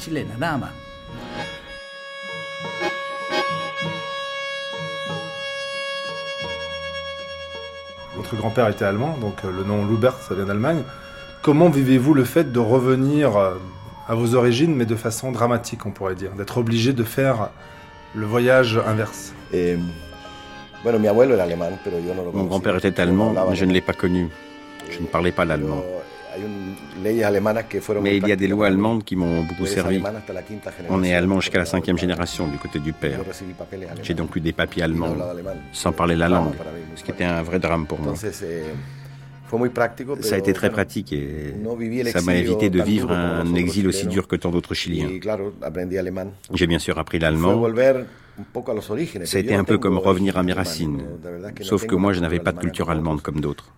Votre 8.16 8.36
grand-père 8.36 8.68
était 8.68 8.84
allemand, 8.84 9.16
donc 9.20 9.44
euh, 9.44 9.50
le 9.50 9.64
nom 9.64 9.84
Lubert, 9.84 10.16
ça 10.18 10.34
vient 10.34 10.44
d'Allemagne. 10.44 10.82
Comment 11.42 11.68
vivez-vous 11.68 12.14
le 12.14 12.24
fait 12.24 12.52
de 12.52 12.58
revenir 12.58 13.36
euh, 13.36 13.54
à 14.08 14.14
vos 14.14 14.34
origines, 14.34 14.74
mais 14.74 14.86
de 14.86 14.94
façon 14.94 15.32
dramatique, 15.32 15.84
on 15.84 15.90
pourrait 15.90 16.14
dire, 16.14 16.32
d'être 16.32 16.58
obligé 16.58 16.92
de 16.92 17.04
faire 17.04 17.50
le 18.14 18.24
voyage 18.24 18.80
inverse? 18.86 19.34
Mon 22.32 22.44
grand-père 22.44 22.76
était 22.76 23.00
allemand, 23.00 23.34
mais 23.48 23.56
je 23.56 23.64
ne 23.64 23.72
l'ai 23.72 23.80
pas 23.80 23.92
connu. 23.92 24.28
Je 24.90 25.00
ne 25.00 25.06
parlais 25.06 25.32
pas 25.32 25.44
l'allemand. 25.44 25.82
Mais 28.02 28.16
il 28.16 28.26
y 28.26 28.32
a 28.32 28.36
des 28.36 28.48
lois 28.48 28.66
allemandes 28.66 29.04
qui 29.04 29.16
m'ont 29.16 29.42
beaucoup 29.44 29.66
servi. 29.66 30.02
On 30.90 31.02
est 31.02 31.14
allemand 31.14 31.40
jusqu'à 31.40 31.58
la 31.58 31.64
cinquième 31.64 31.98
génération 31.98 32.48
du 32.48 32.58
côté 32.58 32.78
du 32.80 32.92
père. 32.92 33.20
J'ai 34.02 34.14
donc 34.14 34.34
eu 34.36 34.40
des 34.40 34.52
papiers 34.52 34.82
allemands 34.82 35.14
sans 35.72 35.92
parler 35.92 36.16
la 36.16 36.28
langue, 36.28 36.54
ce 36.96 37.04
qui 37.04 37.10
était 37.12 37.24
un 37.24 37.42
vrai 37.42 37.58
drame 37.58 37.86
pour 37.86 38.00
moi. 38.00 38.14
Ça 40.20 40.34
a 40.34 40.38
été 40.38 40.52
très 40.52 40.70
pratique 40.70 41.12
et 41.12 41.54
ça 42.06 42.22
m'a 42.22 42.34
évité 42.34 42.70
de 42.70 42.82
vivre 42.82 43.12
un 43.12 43.54
exil 43.54 43.86
aussi 43.88 44.06
dur 44.06 44.26
que 44.26 44.36
tant 44.36 44.50
d'autres 44.50 44.74
Chiliens. 44.74 45.08
J'ai 46.52 46.66
bien 46.66 46.78
sûr 46.78 46.98
appris 46.98 47.18
l'allemand. 47.18 47.64
Ça 49.24 49.36
a 49.36 49.40
été 49.40 49.54
un 49.54 49.64
peu 49.64 49.78
comme 49.78 49.98
revenir 49.98 50.36
à 50.36 50.42
mes 50.42 50.52
racines, 50.52 51.02
sauf 51.60 51.86
que 51.86 51.94
moi 51.94 52.12
je 52.12 52.20
n'avais 52.20 52.40
pas 52.40 52.52
de 52.52 52.58
culture 52.58 52.90
allemande 52.90 53.22
comme 53.22 53.40
d'autres. 53.40 53.72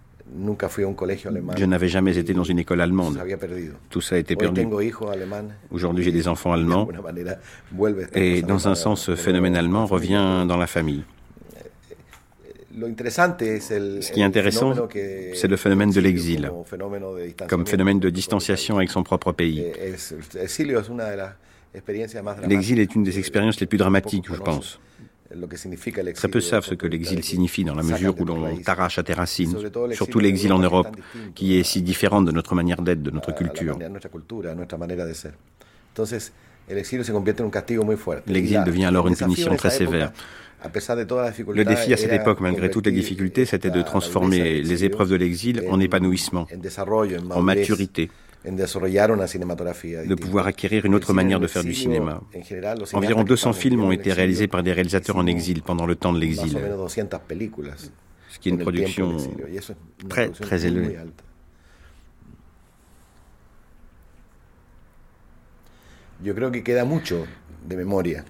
Je 1.57 1.65
n'avais 1.65 1.89
jamais 1.89 2.19
été 2.19 2.35
dans 2.35 2.45
une 2.45 2.59
école 2.59 2.81
allemande. 2.81 3.19
Tout 3.91 4.01
ça 4.01 4.17
a 4.17 4.19
été 4.19 4.35
perdu. 4.35 4.67
Aujourd'hui, 5.71 6.05
j'ai 6.05 6.13
des 6.13 6.29
enfants 6.29 6.53
allemands. 6.53 6.89
Et 8.15 8.43
dans 8.43 8.69
un 8.69 8.75
sens, 8.75 9.03
ce 9.03 9.15
phénomène 9.15 9.57
allemand 9.57 9.87
revient 9.87 10.45
dans 10.49 10.57
la 10.57 10.67
famille. 10.67 11.05
Ce 12.77 14.13
qui 14.13 14.21
est 14.21 14.25
intéressant, 14.25 14.75
c'est 15.35 15.49
le 15.49 15.57
phénomène 15.57 15.91
de 15.91 16.01
l'exil, 16.01 16.51
comme 17.49 17.67
phénomène 17.67 18.01
de 18.01 18.11
distanciation 18.11 18.77
avec 18.77 18.91
son 18.91 19.03
propre 19.03 19.33
pays. 19.33 19.65
L'exil 22.47 22.79
est 22.81 22.95
une 22.95 23.03
des 23.03 23.19
expériences 23.19 23.61
les 23.61 23.67
plus 23.67 23.79
dramatiques, 23.79 24.27
je 24.31 24.41
pense. 24.41 24.79
Très 26.15 26.29
peu 26.29 26.41
savent 26.41 26.65
ce 26.65 26.75
que 26.75 26.87
l'exil 26.87 27.25
signifie 27.25 27.65
dans 27.65 27.75
la 27.75 27.83
mesure 27.83 28.15
où 28.21 28.25
l'on 28.25 28.57
t'arrache 28.59 28.99
à 28.99 29.03
tes 29.03 29.15
racines, 29.15 29.57
surtout 29.93 30.19
l'exil 30.19 30.53
en 30.53 30.59
Europe, 30.59 30.95
qui 31.35 31.59
est 31.59 31.63
si 31.65 31.83
différente 31.83 32.27
de 32.27 32.33
notre 32.33 32.55
manière 32.55 32.83
d'être, 32.83 33.03
de 33.03 33.11
notre 33.11 33.35
culture. 33.35 33.79
L'exil 38.27 38.65
devient 38.65 38.85
alors 38.85 39.09
une 39.09 39.17
punition 39.17 39.57
très 39.57 39.71
sévère. 39.71 40.13
Le 41.55 41.65
défi 41.65 41.93
à 41.93 41.97
cette 41.97 42.13
époque, 42.13 42.41
malgré 42.41 42.71
toutes 42.71 42.87
les 42.87 42.93
difficultés, 42.93 43.45
c'était 43.45 43.71
de 43.71 43.83
transformer 43.83 44.63
les 44.63 44.85
épreuves 44.85 45.11
de 45.11 45.17
l'exil 45.17 45.65
en 45.71 45.81
épanouissement, 45.81 46.47
en 47.31 47.43
maturité, 47.43 48.11
de 48.45 50.15
pouvoir 50.15 50.47
acquérir 50.47 50.85
une 50.85 50.95
autre 50.95 51.13
manière 51.13 51.41
de 51.41 51.47
faire 51.47 51.65
du 51.65 51.75
cinéma. 51.75 52.21
Environ 52.93 53.25
200 53.25 53.53
films 53.53 53.83
ont 53.83 53.93
été 53.93 54.13
réalisés 54.13 54.47
par 54.47 54.63
des 54.63 54.73
réalisateurs 54.73 55.17
en 55.17 55.27
exil 55.27 55.63
pendant 55.63 55.87
le 55.87 55.97
temps 55.97 56.13
de 56.13 56.21
l'exil, 56.21 56.57
ce 58.29 58.39
qui 58.39 58.49
est 58.49 58.53
une 58.53 58.59
production 58.59 59.17
très 60.09 60.29
très 60.29 60.67
élevée. 60.67 60.97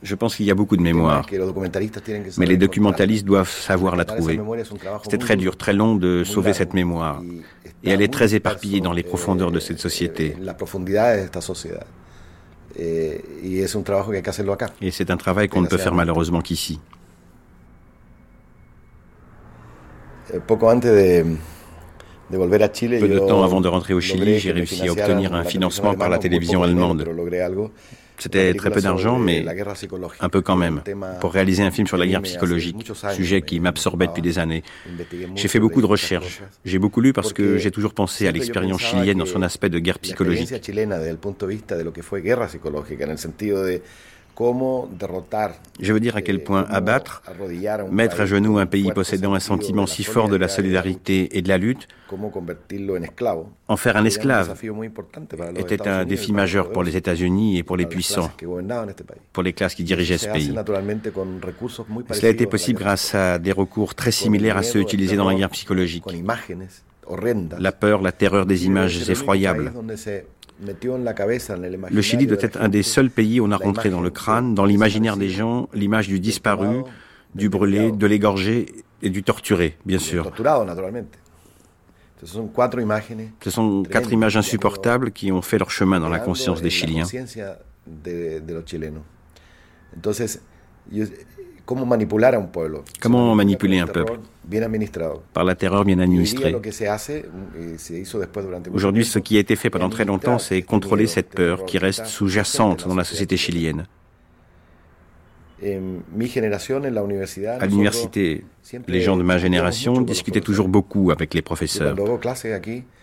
Je 0.02 0.14
pense 0.14 0.36
qu'il 0.36 0.46
y 0.46 0.50
a 0.50 0.54
beaucoup 0.54 0.76
de 0.76 0.82
mémoire. 0.82 1.26
Mais 2.38 2.46
les 2.46 2.56
documentalistes 2.56 3.24
doivent 3.24 3.50
savoir 3.50 3.96
la 3.96 4.04
trouver. 4.04 4.40
C'était 5.02 5.18
très 5.18 5.36
dur, 5.36 5.56
très 5.56 5.72
long 5.72 5.96
de 5.96 6.24
sauver 6.24 6.52
cette 6.52 6.74
mémoire. 6.74 7.22
Et 7.84 7.90
elle 7.90 8.02
est 8.02 8.12
très 8.12 8.34
éparpillée 8.34 8.80
dans 8.80 8.92
les 8.92 9.02
profondeurs 9.02 9.50
de 9.50 9.60
cette 9.60 9.78
société. 9.78 10.36
Et 12.78 13.66
c'est 14.90 15.10
un 15.10 15.16
travail 15.16 15.48
qu'on 15.48 15.62
ne 15.62 15.66
peut 15.66 15.78
faire 15.78 15.94
malheureusement 15.94 16.40
qu'ici. 16.40 16.80
Eh, 20.34 20.40
Peu 20.40 20.56
de 23.08 23.18
temps 23.20 23.44
avant 23.44 23.60
de 23.60 23.68
rentrer 23.68 23.94
au 23.94 24.00
Chili, 24.00 24.38
j'ai 24.38 24.52
réussi 24.52 24.88
à 24.88 24.92
obtenir 24.92 25.34
un 25.34 25.44
financement 25.44 25.94
par 25.94 26.08
la 26.08 26.18
télévision 26.18 26.62
allemande. 26.62 27.06
C'était 28.18 28.54
très 28.54 28.70
peu 28.70 28.80
d'argent, 28.80 29.18
mais 29.18 29.44
un 30.20 30.28
peu 30.28 30.40
quand 30.40 30.56
même, 30.56 30.82
pour 31.20 31.32
réaliser 31.32 31.62
un 31.62 31.70
film 31.70 31.86
sur 31.86 31.96
la 31.96 32.06
guerre 32.06 32.22
psychologique, 32.22 32.90
sujet 33.14 33.42
qui 33.42 33.60
m'absorbait 33.60 34.06
depuis 34.06 34.22
des 34.22 34.38
années. 34.38 34.62
J'ai 35.34 35.48
fait 35.48 35.60
beaucoup 35.60 35.80
de 35.80 35.86
recherches. 35.86 36.42
J'ai 36.64 36.78
beaucoup 36.78 37.00
lu 37.00 37.12
parce 37.12 37.32
que 37.32 37.58
j'ai 37.58 37.70
toujours 37.70 37.94
pensé 37.94 38.26
à 38.26 38.32
l'expérience 38.32 38.80
chilienne 38.82 39.18
dans 39.18 39.26
son 39.26 39.42
aspect 39.42 39.68
de 39.68 39.78
guerre 39.78 39.98
psychologique. 39.98 40.52
Je 45.80 45.92
veux 45.92 46.00
dire 46.00 46.16
à 46.16 46.22
quel 46.22 46.42
point 46.42 46.66
abattre, 46.68 47.22
mettre 47.90 48.20
à 48.20 48.26
genoux 48.26 48.58
un 48.58 48.66
pays 48.66 48.92
possédant 48.92 49.34
un 49.34 49.40
sentiment 49.40 49.86
si 49.86 50.04
fort 50.04 50.28
de 50.28 50.36
la 50.36 50.48
solidarité 50.48 51.38
et 51.38 51.42
de 51.42 51.48
la 51.48 51.58
lutte, 51.58 51.88
en 53.68 53.76
faire 53.76 53.96
un 53.96 54.04
esclave, 54.04 54.58
était 55.56 55.88
un 55.88 56.04
défi 56.04 56.32
majeur 56.32 56.70
pour 56.70 56.82
les 56.82 56.96
États-Unis 56.96 57.58
et 57.58 57.62
pour 57.62 57.76
les 57.76 57.86
puissants, 57.86 58.30
pour 59.32 59.42
les 59.42 59.52
classes 59.52 59.74
qui 59.74 59.84
dirigeaient 59.84 60.18
ce 60.18 60.28
pays. 60.28 60.54
Cela 62.12 62.28
a 62.28 62.30
été 62.30 62.46
possible 62.46 62.78
grâce 62.78 63.14
à 63.14 63.38
des 63.38 63.52
recours 63.52 63.94
très 63.94 64.12
similaires 64.12 64.56
à 64.58 64.62
ceux 64.62 64.80
utilisés 64.80 65.16
dans 65.16 65.28
la 65.28 65.34
guerre 65.34 65.50
psychologique. 65.50 66.04
La 67.58 67.72
peur, 67.72 68.02
la 68.02 68.12
terreur 68.12 68.46
des 68.46 68.66
images 68.66 69.08
effroyables, 69.08 69.72
le 70.60 72.02
Chili 72.02 72.26
doit 72.26 72.38
être 72.40 72.60
un 72.60 72.68
des 72.68 72.82
seuls 72.82 73.10
pays 73.10 73.40
où 73.40 73.46
on 73.46 73.50
a 73.50 73.56
rentré 73.56 73.90
dans 73.90 74.00
le 74.00 74.10
crâne, 74.10 74.54
dans 74.54 74.64
l'imaginaire 74.64 75.16
des 75.16 75.28
gens, 75.28 75.68
l'image 75.74 76.08
du 76.08 76.20
disparu, 76.20 76.82
du 77.34 77.48
brûlé, 77.48 77.92
de 77.92 78.06
l'égorgé 78.06 78.66
et 79.02 79.10
du 79.10 79.22
torturé, 79.22 79.76
bien 79.84 79.98
sûr. 79.98 80.32
Ce 83.44 83.50
sont 83.50 83.82
quatre 83.82 84.12
images 84.12 84.36
insupportables 84.36 85.12
qui 85.12 85.30
ont 85.30 85.42
fait 85.42 85.58
leur 85.58 85.70
chemin 85.70 86.00
dans 86.00 86.08
la 86.08 86.18
conscience 86.18 86.62
des 86.62 86.70
Chiliens. 86.70 87.04
Comment 91.66 93.34
manipuler 93.34 93.80
un 93.80 93.88
peuple 93.88 94.20
Par 95.34 95.44
la 95.44 95.54
terreur 95.56 95.84
bien 95.84 95.98
administrée. 95.98 96.54
Aujourd'hui, 98.72 99.04
ce 99.04 99.18
qui 99.18 99.36
a 99.36 99.40
été 99.40 99.56
fait 99.56 99.68
pendant 99.68 99.90
très 99.90 100.04
longtemps, 100.04 100.38
c'est 100.38 100.62
contrôler 100.62 101.08
cette 101.08 101.30
peur 101.30 101.64
qui 101.64 101.78
reste 101.78 102.06
sous-jacente 102.06 102.86
dans 102.86 102.94
la 102.94 103.04
société 103.04 103.36
chilienne. 103.36 103.86
À 105.60 107.66
l'université, 107.66 108.44
les 108.86 109.00
gens 109.00 109.16
de 109.16 109.22
ma 109.22 109.38
génération 109.38 110.00
discutaient 110.02 110.40
toujours 110.40 110.68
beaucoup 110.68 111.10
avec 111.10 111.34
les 111.34 111.42
professeurs. 111.42 111.96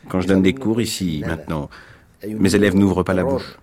Quand 0.07 0.21
je 0.21 0.27
donne 0.27 0.41
des 0.41 0.53
cours 0.53 0.79
ici, 0.79 1.21
maintenant, 1.27 1.69
mes 2.25 2.55
élèves 2.55 2.75
n'ouvrent 2.75 3.03
pas 3.03 3.13
la 3.13 3.25
bouche. 3.25 3.57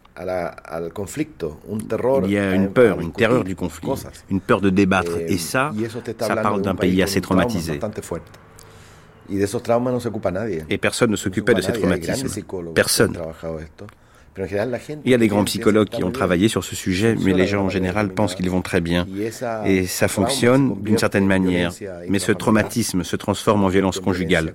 Il 2.25 2.31
y 2.31 2.39
a 2.39 2.55
une 2.55 2.73
peur, 2.73 3.01
une 3.01 3.13
terreur 3.13 3.45
du 3.45 3.57
conflit, 3.57 3.89
une 4.29 4.41
peur 4.41 4.61
de 4.61 4.71
débattre. 4.71 5.13
Et 5.19 5.39
ça, 5.39 5.73
ça 6.19 6.37
parle 6.37 6.63
d'un 6.63 6.75
pays 6.75 7.03
assez 7.03 7.21
traumatisé. 7.21 7.81
Et 10.69 10.79
personne 10.79 11.11
ne 11.11 11.17
s'occupait 11.17 11.55
de 11.55 11.61
ces 11.61 11.73
traumatismes. 11.73 12.29
Personne. 12.75 13.17
Il 14.39 15.11
y 15.11 15.15
a 15.15 15.19
des 15.19 15.29
grands 15.29 15.45
psychologues 15.45 15.89
qui 15.89 16.05
ont 16.05 16.11
travaillé 16.13 16.49
sur 16.49 16.63
ce 16.65 16.77
sujet, 16.77 17.17
mais 17.25 17.33
les 17.33 17.47
gens 17.47 17.65
en 17.65 17.69
général 17.69 18.11
pensent 18.11 18.35
qu'ils 18.35 18.51
vont 18.51 18.63
très 18.63 18.81
bien. 18.81 19.07
Et 19.67 19.87
ça 19.87 20.09
fonctionne 20.09 20.81
d'une 20.83 20.99
certaine 20.99 21.27
manière. 21.27 21.73
Mais 22.09 22.19
ce 22.19 22.33
traumatisme 22.33 23.03
se 23.03 23.17
transforme 23.17 23.65
en 23.65 23.69
violence 23.69 24.01
conjugale, 24.01 24.55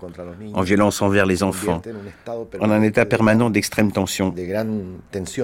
en 0.53 0.61
violence 0.61 1.01
envers 1.01 1.25
les 1.25 1.43
enfants, 1.43 1.81
en 2.59 2.71
un 2.71 2.81
état 2.81 3.05
permanent 3.05 3.49
d'extrême 3.49 3.91
tension, 3.91 4.33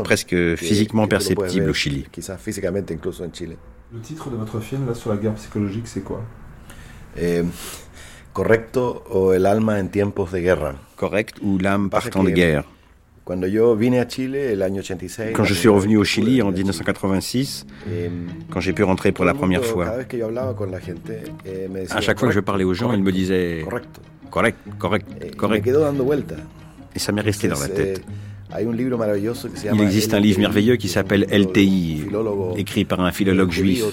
presque 0.04 0.56
physiquement 0.56 1.08
perceptible 1.08 1.70
au 1.70 1.74
Chili. 1.74 2.06
Le 3.94 4.00
titre 4.00 4.30
de 4.30 4.38
votre 4.38 4.62
film 4.62 4.88
là, 4.88 4.94
sur 4.94 5.10
la 5.10 5.18
guerre 5.18 5.34
psychologique, 5.34 5.86
c'est 5.86 6.00
quoi? 6.00 6.22
Eh, 7.18 7.44
Correcto 8.32 9.04
o 9.10 9.34
el 9.34 9.46
alma 9.46 9.78
en 9.78 9.90
tiempos 9.90 10.32
de 10.32 10.40
guerra. 10.40 10.76
Correct 10.96 11.40
ou 11.42 11.58
l'âme 11.58 11.90
partant 11.90 12.24
de 12.24 12.30
guerre. 12.30 12.64
Quand 15.34 15.44
je 15.44 15.54
suis 15.54 15.70
revenu 15.70 15.98
au 15.98 16.04
Chili 16.04 16.42
en 16.42 16.52
1986, 16.52 17.66
quand 18.50 18.60
j'ai 18.60 18.74
pu 18.74 18.84
rentrer 18.84 19.12
pour 19.12 19.26
la 19.26 19.34
première 19.34 19.64
fois, 19.64 19.86
à 21.90 22.02
chaque 22.02 22.20
fois 22.20 22.28
que 22.30 22.34
je 22.34 22.40
parlais 22.40 22.64
aux 22.64 22.74
gens, 22.74 22.94
ils 22.94 23.04
me 23.04 23.12
disaient 23.12 23.64
correct, 24.30 24.58
correct, 24.80 25.06
correct. 25.38 25.68
Et 26.96 27.00
ça 27.00 27.12
m'est 27.12 27.22
resté 27.22 27.48
dans 27.48 27.60
la 27.60 27.68
tête. 27.68 28.04
Il 29.74 29.82
existe 29.82 30.14
un 30.14 30.20
livre 30.20 30.40
merveilleux 30.40 30.76
qui 30.76 30.90
s'appelle 30.90 31.26
LTI, 31.32 32.04
écrit 32.58 32.84
par 32.86 33.00
un 33.02 33.12
philologue 33.14 33.52
juif 33.52 33.86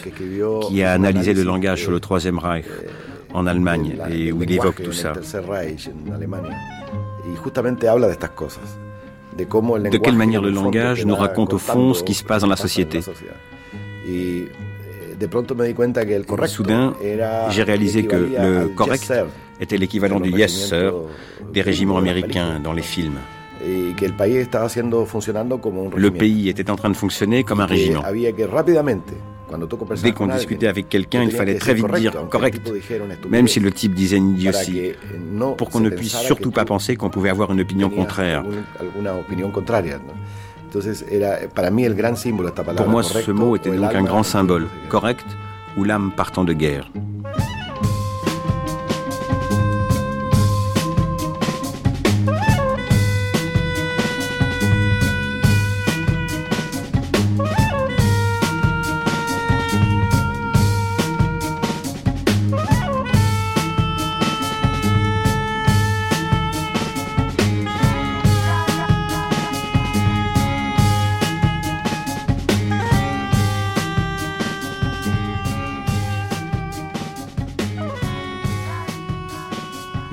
qui 0.69 0.83
a 0.83 0.93
analysé 0.93 1.33
le 1.35 1.45
langage 1.45 1.83
sur 1.83 1.93
le 1.93 2.01
Troisième 2.01 2.39
Reich 2.39 2.65
en 3.35 3.47
Allemagne 3.47 3.97
et 4.11 4.33
où 4.33 4.43
il 4.43 4.51
évoque 4.53 4.83
tout 4.83 4.93
ça. 4.93 5.13
De 9.39 9.99
quelle 9.99 10.17
manière 10.17 10.43
le 10.43 10.51
langage 10.51 11.07
nous 11.07 11.15
raconte 11.15 11.55
au 11.55 11.59
fond 11.59 11.95
ce 11.95 12.03
qui 12.03 12.15
se 12.15 12.25
passe 12.25 12.43
dans 12.43 12.49
la 12.49 12.57
société. 12.57 12.99
Et 14.09 14.49
soudain, 16.47 16.95
j'ai 17.51 17.63
réalisé 17.63 18.05
que 18.05 18.17
le 18.17 18.69
correct 18.69 19.13
était 19.61 19.77
l'équivalent 19.77 20.21
du 20.21 20.31
yes 20.31 20.69
sir 20.69 20.95
des 21.53 21.63
régiments 21.63 21.99
américains 21.99 22.61
dans 22.63 22.73
les 22.73 22.83
films. 22.83 23.19
Le 23.65 23.93
pays 26.11 26.49
était 26.49 26.71
en 26.71 26.77
train 26.77 26.91
de 26.91 26.97
fonctionner 26.97 27.43
comme 27.45 27.61
un 27.61 27.67
régiment. 27.67 28.03
Dès 30.03 30.13
qu'on 30.13 30.27
discutait 30.27 30.67
avec 30.67 30.89
quelqu'un, 30.89 31.23
il 31.23 31.31
fallait 31.31 31.59
très 31.59 31.75
vite 31.75 31.91
dire 31.95 32.13
correct, 32.31 32.71
même 33.29 33.49
si 33.49 33.61
le 33.61 33.73
type 33.73 33.95
disait 33.95 34.17
une 34.17 34.31
idiotie, 34.31 34.93
pour 35.57 35.71
qu'on 35.71 35.81
ne 35.81 35.91
puisse 35.91 36.17
surtout 36.17 36.51
pas 36.51 36.65
penser 36.65 36.97
qu'on 36.97 37.11
pouvait 37.11 37.31
avoir 37.31 37.53
une 37.53 37.61
opinion 37.61 37.91
contraire. 37.91 38.45
Pour 42.77 42.89
moi, 42.89 43.03
ce 43.03 43.31
mot 43.31 43.57
était 43.57 43.71
donc 43.71 43.95
un 43.95 44.03
grand 44.03 44.23
symbole, 44.23 44.67
correct, 44.89 45.27
ou 45.77 45.85
l'âme 45.85 46.13
partant 46.15 46.45
de 46.45 46.53
guerre. 46.53 46.91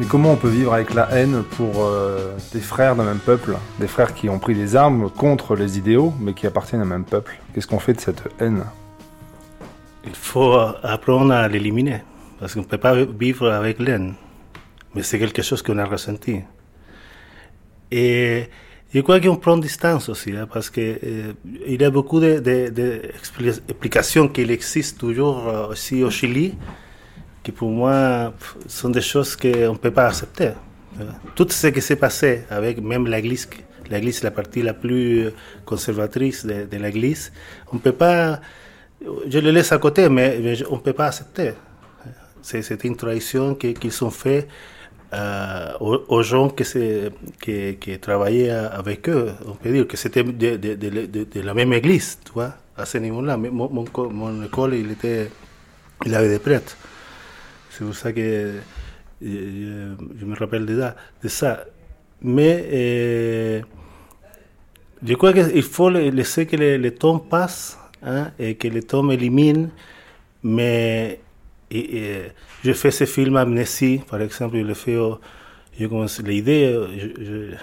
Comment 0.10 0.32
on 0.32 0.36
peut 0.36 0.50
vivre 0.50 0.74
avec 0.74 0.94
la 0.94 1.10
haine 1.12 1.44
pour 1.44 1.84
euh, 1.84 2.36
des 2.54 2.60
frères 2.60 2.96
d'un 2.96 3.04
même 3.04 3.20
peuple, 3.20 3.56
des 3.80 3.88
frères 3.88 4.14
qui 4.14 4.30
ont 4.30 4.40
pris 4.40 4.56
des 4.56 4.76
armes 4.76 5.10
contre 5.10 5.56
les 5.56 5.78
idéaux, 5.78 6.14
mais 6.20 6.34
qui 6.34 6.48
appartiennent 6.48 6.82
à 6.82 6.86
un 6.86 6.88
même 6.88 7.06
peuple. 7.06 7.38
Qu'est-ce 7.54 7.68
qu'on 7.68 7.80
fait 7.80 7.94
de 7.94 8.02
cette 8.02 8.24
haine? 8.40 8.64
Il 10.06 10.16
faut 10.16 10.54
apprendre 10.84 11.34
à 11.34 11.48
l'éliminer, 11.48 12.04
parce 12.40 12.54
qu'on 12.54 12.62
ne 12.62 12.66
peut 12.66 12.78
pas 12.78 12.96
vivre 13.04 13.52
avec 13.52 13.80
l'aine, 13.80 14.14
mais 14.94 15.04
c'est 15.04 15.20
quelque 15.20 15.42
chose 15.42 15.62
qu'on 15.62 15.78
a 15.78 15.86
ressenti. 15.86 16.42
Et 17.92 18.50
je 18.94 19.02
crois 19.02 19.20
qu'on 19.20 19.36
prend 19.36 19.58
distance 19.58 20.10
aussi, 20.10 20.32
hein, 20.32 20.48
parce 20.52 20.70
qu'il 20.70 21.00
euh, 21.04 21.34
y 21.68 21.84
a 21.84 21.90
beaucoup 21.90 22.20
d'explications 22.20 24.26
de, 24.26 24.30
qu'il 24.30 24.52
existe 24.52 25.00
toujours 25.00 25.48
euh, 25.48 25.68
aussi 25.68 26.04
au 26.04 26.10
Chili, 26.10 26.56
qui 27.46 27.52
pour 27.52 27.70
moi 27.70 28.34
sont 28.68 28.90
des 28.90 29.02
choses 29.02 29.36
qu'on 29.36 29.74
ne 29.74 29.78
peut 29.78 29.92
pas 29.92 30.08
accepter. 30.08 30.52
Tout 31.36 31.48
ce 31.50 31.68
qui 31.68 31.82
s'est 31.82 31.96
passé 31.96 32.44
avec 32.50 32.82
même 32.82 33.06
l'Église, 33.08 33.48
l'Église 33.90 34.24
la 34.24 34.32
partie 34.32 34.64
la 34.64 34.74
plus 34.74 35.30
conservatrice 35.64 36.44
de, 36.46 36.78
l'Église, 36.78 37.32
on 37.72 37.76
ne 37.76 37.82
peut 37.82 37.92
pas, 37.92 38.40
je 39.30 39.40
le 39.40 39.52
laisse 39.52 39.72
à 39.72 39.78
côté, 39.78 40.10
mais, 40.10 40.30
on 40.72 40.78
ne 40.78 40.82
peut 40.82 40.94
pas 40.94 41.08
accepter. 41.08 41.54
C'est 42.42 42.84
une 42.84 42.96
trahison 42.96 43.54
qu'ils 43.54 44.04
ont 44.04 44.10
fait 44.10 44.48
euh, 45.14 45.72
aux, 45.80 46.24
gens 46.24 46.50
qui, 46.50 48.00
travaillaient 48.02 48.50
avec 48.50 49.08
eux. 49.08 49.34
On 49.48 49.54
peut 49.54 49.72
dire 49.72 49.88
que 49.88 49.98
c'était 49.98 50.24
de, 50.24 51.42
la 51.42 51.54
même 51.54 51.74
église, 51.74 52.18
tu 52.26 52.32
vois, 52.34 52.54
à 52.76 52.86
ce 52.86 52.98
niveau-là. 52.98 53.38
Mon, 53.38 53.70
mon, 53.70 53.86
mon, 54.10 54.44
école, 54.44 54.74
il, 54.76 54.92
était, 54.92 55.30
il 56.06 56.16
avait 56.16 56.30
des 56.30 56.40
prêtres. 56.40 56.76
C'est 57.78 57.84
pour 57.84 57.94
ça 57.94 58.14
que 58.14 58.54
je, 59.22 60.26
me 60.26 60.36
rappelle 60.36 60.66
de, 60.66 61.28
ça. 61.28 61.66
Mais 62.22 62.66
euh, 62.72 63.62
je 65.06 65.14
crois 65.16 65.34
qu'il 65.34 65.62
faut 65.62 65.90
laisser 65.90 66.46
que 66.46 66.56
le, 66.56 66.92
temps 66.92 67.20
passe 67.20 67.78
hein, 68.02 68.32
et 68.40 68.56
que 68.56 68.70
le 68.70 68.82
temps 68.82 69.10
élimine. 69.10 69.72
Mais 70.42 71.20
et, 71.70 72.22
je 72.64 72.72
fais 72.72 72.92
ce 72.92 73.04
film 73.04 73.36
Amnésie, 73.36 74.00
par 74.10 74.22
exemple, 74.22 74.56
je 74.56 74.64
l'ai 74.64 74.74
fait, 74.74 74.98
je 75.78 75.88
commence 75.88 76.22
l'idée, 76.22 76.74
je, 76.98 77.58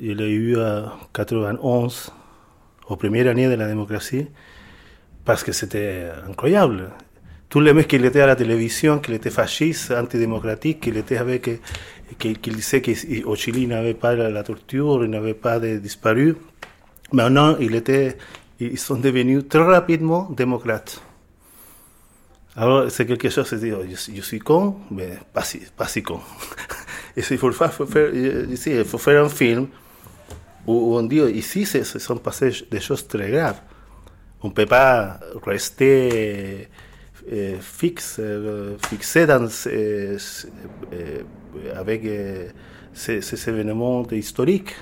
je, 0.00 0.12
l'ai 0.12 0.30
eu 0.30 0.56
en 0.58 0.88
91, 1.12 2.10
aux 2.88 2.96
premières 2.96 3.26
années 3.26 3.48
de 3.48 3.54
la 3.54 3.68
démocratie, 3.68 4.28
parce 5.26 5.44
que 5.44 5.52
c'était 5.52 6.08
incroyable 6.26 6.90
tous 7.52 7.60
les 7.60 7.74
mecs 7.74 7.86
qui 7.86 7.96
étaient 7.96 8.22
à 8.22 8.26
la 8.26 8.34
télévision, 8.34 8.98
qu'il 8.98 9.12
était 9.12 9.28
fasciste, 9.28 9.90
antidémocratique, 9.90 10.80
qu'il 10.80 10.96
était 10.96 11.18
avec, 11.18 11.50
qu'il 12.18 12.56
disait 12.56 12.80
qu'au 12.80 13.36
Chili 13.36 13.64
il 13.64 13.68
n'avait 13.68 13.92
pas 13.92 14.14
la, 14.14 14.42
torture, 14.42 15.04
il 15.04 15.10
n'avait 15.10 15.34
pas 15.34 15.60
de 15.60 15.76
disparus. 15.76 16.34
Maintenant, 17.12 17.58
il 17.60 17.74
était, 17.74 18.16
ils 18.58 18.78
sont 18.78 18.96
devenus 18.96 19.46
très 19.50 19.64
rapidement 19.64 20.30
démocrates. 20.30 21.02
Alors, 22.56 22.90
c'est 22.90 23.04
quelque 23.04 23.28
chose, 23.28 23.46
c'est 23.46 23.58
dire, 23.58 23.80
je, 23.86 24.22
suis 24.22 24.38
con, 24.38 24.76
mais 24.90 25.10
pas 25.34 25.42
si, 25.42 25.60
pas 25.76 25.88
si 25.88 26.02
con. 26.02 26.20
Et 27.18 27.20
il 27.20 27.36
faut, 27.36 27.52
faire, 27.52 27.70
faut 27.70 27.84
faire, 27.84 28.14
il 28.14 28.84
faut 28.86 28.96
faire 28.96 29.22
un 29.26 29.28
film 29.28 29.66
où, 30.66 30.96
on 30.96 31.02
dit, 31.02 31.20
ici, 31.20 31.66
se, 31.66 31.84
se 31.84 31.98
sont 31.98 32.16
passées 32.16 32.64
des 32.70 32.80
choses 32.80 33.06
très 33.06 33.30
graves. 33.30 33.60
On 34.42 34.48
ne 34.48 34.54
peut 34.54 34.64
pas 34.64 35.20
rester 35.44 36.08
euh, 36.12 36.64
fixe, 37.60 38.16
euh, 38.18 38.76
fixé 38.88 39.26
dans, 39.26 39.48
euh, 39.66 40.18
avec 41.74 42.02
ces, 42.92 43.48
événements 43.48 44.06
historiques. 44.10 44.74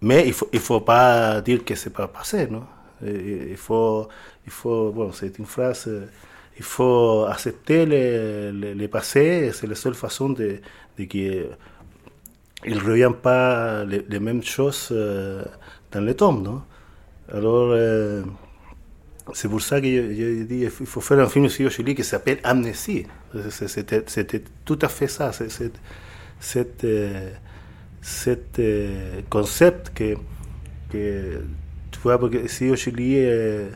Mais 0.00 0.24
il 0.24 0.28
ne 0.28 0.32
faut, 0.32 0.48
il 0.52 0.60
faut 0.60 0.80
pas 0.80 1.40
dire 1.40 1.64
que 1.64 1.74
ce 1.74 1.88
n'est 1.88 1.94
pas 1.94 2.08
passé. 2.08 2.46
Non? 2.46 2.64
Il 3.02 3.56
faut, 3.56 4.08
il 4.46 4.52
faut 4.52 4.90
bon, 4.90 5.12
c'est 5.12 5.38
une 5.38 5.46
phrase, 5.46 5.88
il 6.56 6.64
faut 6.64 7.24
accepter 7.28 7.86
le, 7.86 8.74
le, 8.74 8.88
passé, 8.88 9.50
c'est 9.52 9.68
la 9.68 9.76
seule 9.76 9.94
façon 9.94 10.30
de, 10.30 10.60
de 10.98 11.04
qu'il 11.04 11.46
ne 12.66 12.80
revient 12.80 13.12
pas 13.20 13.84
les, 13.84 14.20
mêmes 14.20 14.42
choses 14.42 14.88
dans 14.90 16.00
le 16.00 16.14
temps. 16.14 16.32
Non? 16.32 16.62
Alors, 17.32 17.72
c'est 19.34 19.48
pour 19.48 19.60
ça 19.60 19.80
que 19.80 19.86
j'ai 19.86 20.44
dit 20.44 20.60
qu'il 20.60 20.70
faut 20.70 21.00
faire 21.00 21.18
un 21.20 21.28
film 21.28 21.46
au 21.46 21.48
Chili 21.48 21.94
qui 21.94 22.04
s'appelle 22.04 22.38
Amnésie. 22.44 23.06
C'était 23.50 24.42
tout 24.64 24.78
à 24.82 24.88
fait 24.88 25.08
ça, 25.08 25.32
cet 25.32 26.84
euh, 26.84 27.30
euh, 28.58 29.20
concept 29.28 29.92
que, 29.94 30.14
que, 30.90 31.42
tu 31.90 32.00
vois, 32.00 32.22
au 32.22 32.76
Chili, 32.76 33.14
euh, 33.16 33.70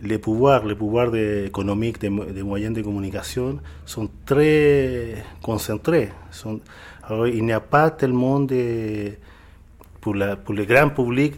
les 0.00 0.18
pouvoirs, 0.18 0.64
les 0.64 0.74
pouvoirs 0.74 1.14
économiques, 1.14 2.00
des, 2.00 2.10
moyens 2.10 2.74
de 2.74 2.82
communication 2.82 3.58
sont 3.84 4.08
très 4.24 5.24
concentrés. 5.42 6.10
Sont, 6.30 6.60
alors, 7.04 7.26
il 7.26 7.44
n'y 7.44 7.52
a 7.52 7.60
pas 7.60 7.90
tellement 7.90 8.40
de 8.40 9.12
pour, 10.00 10.14
pour 10.44 10.54
le 10.54 10.64
grand 10.64 10.90
public, 10.90 11.34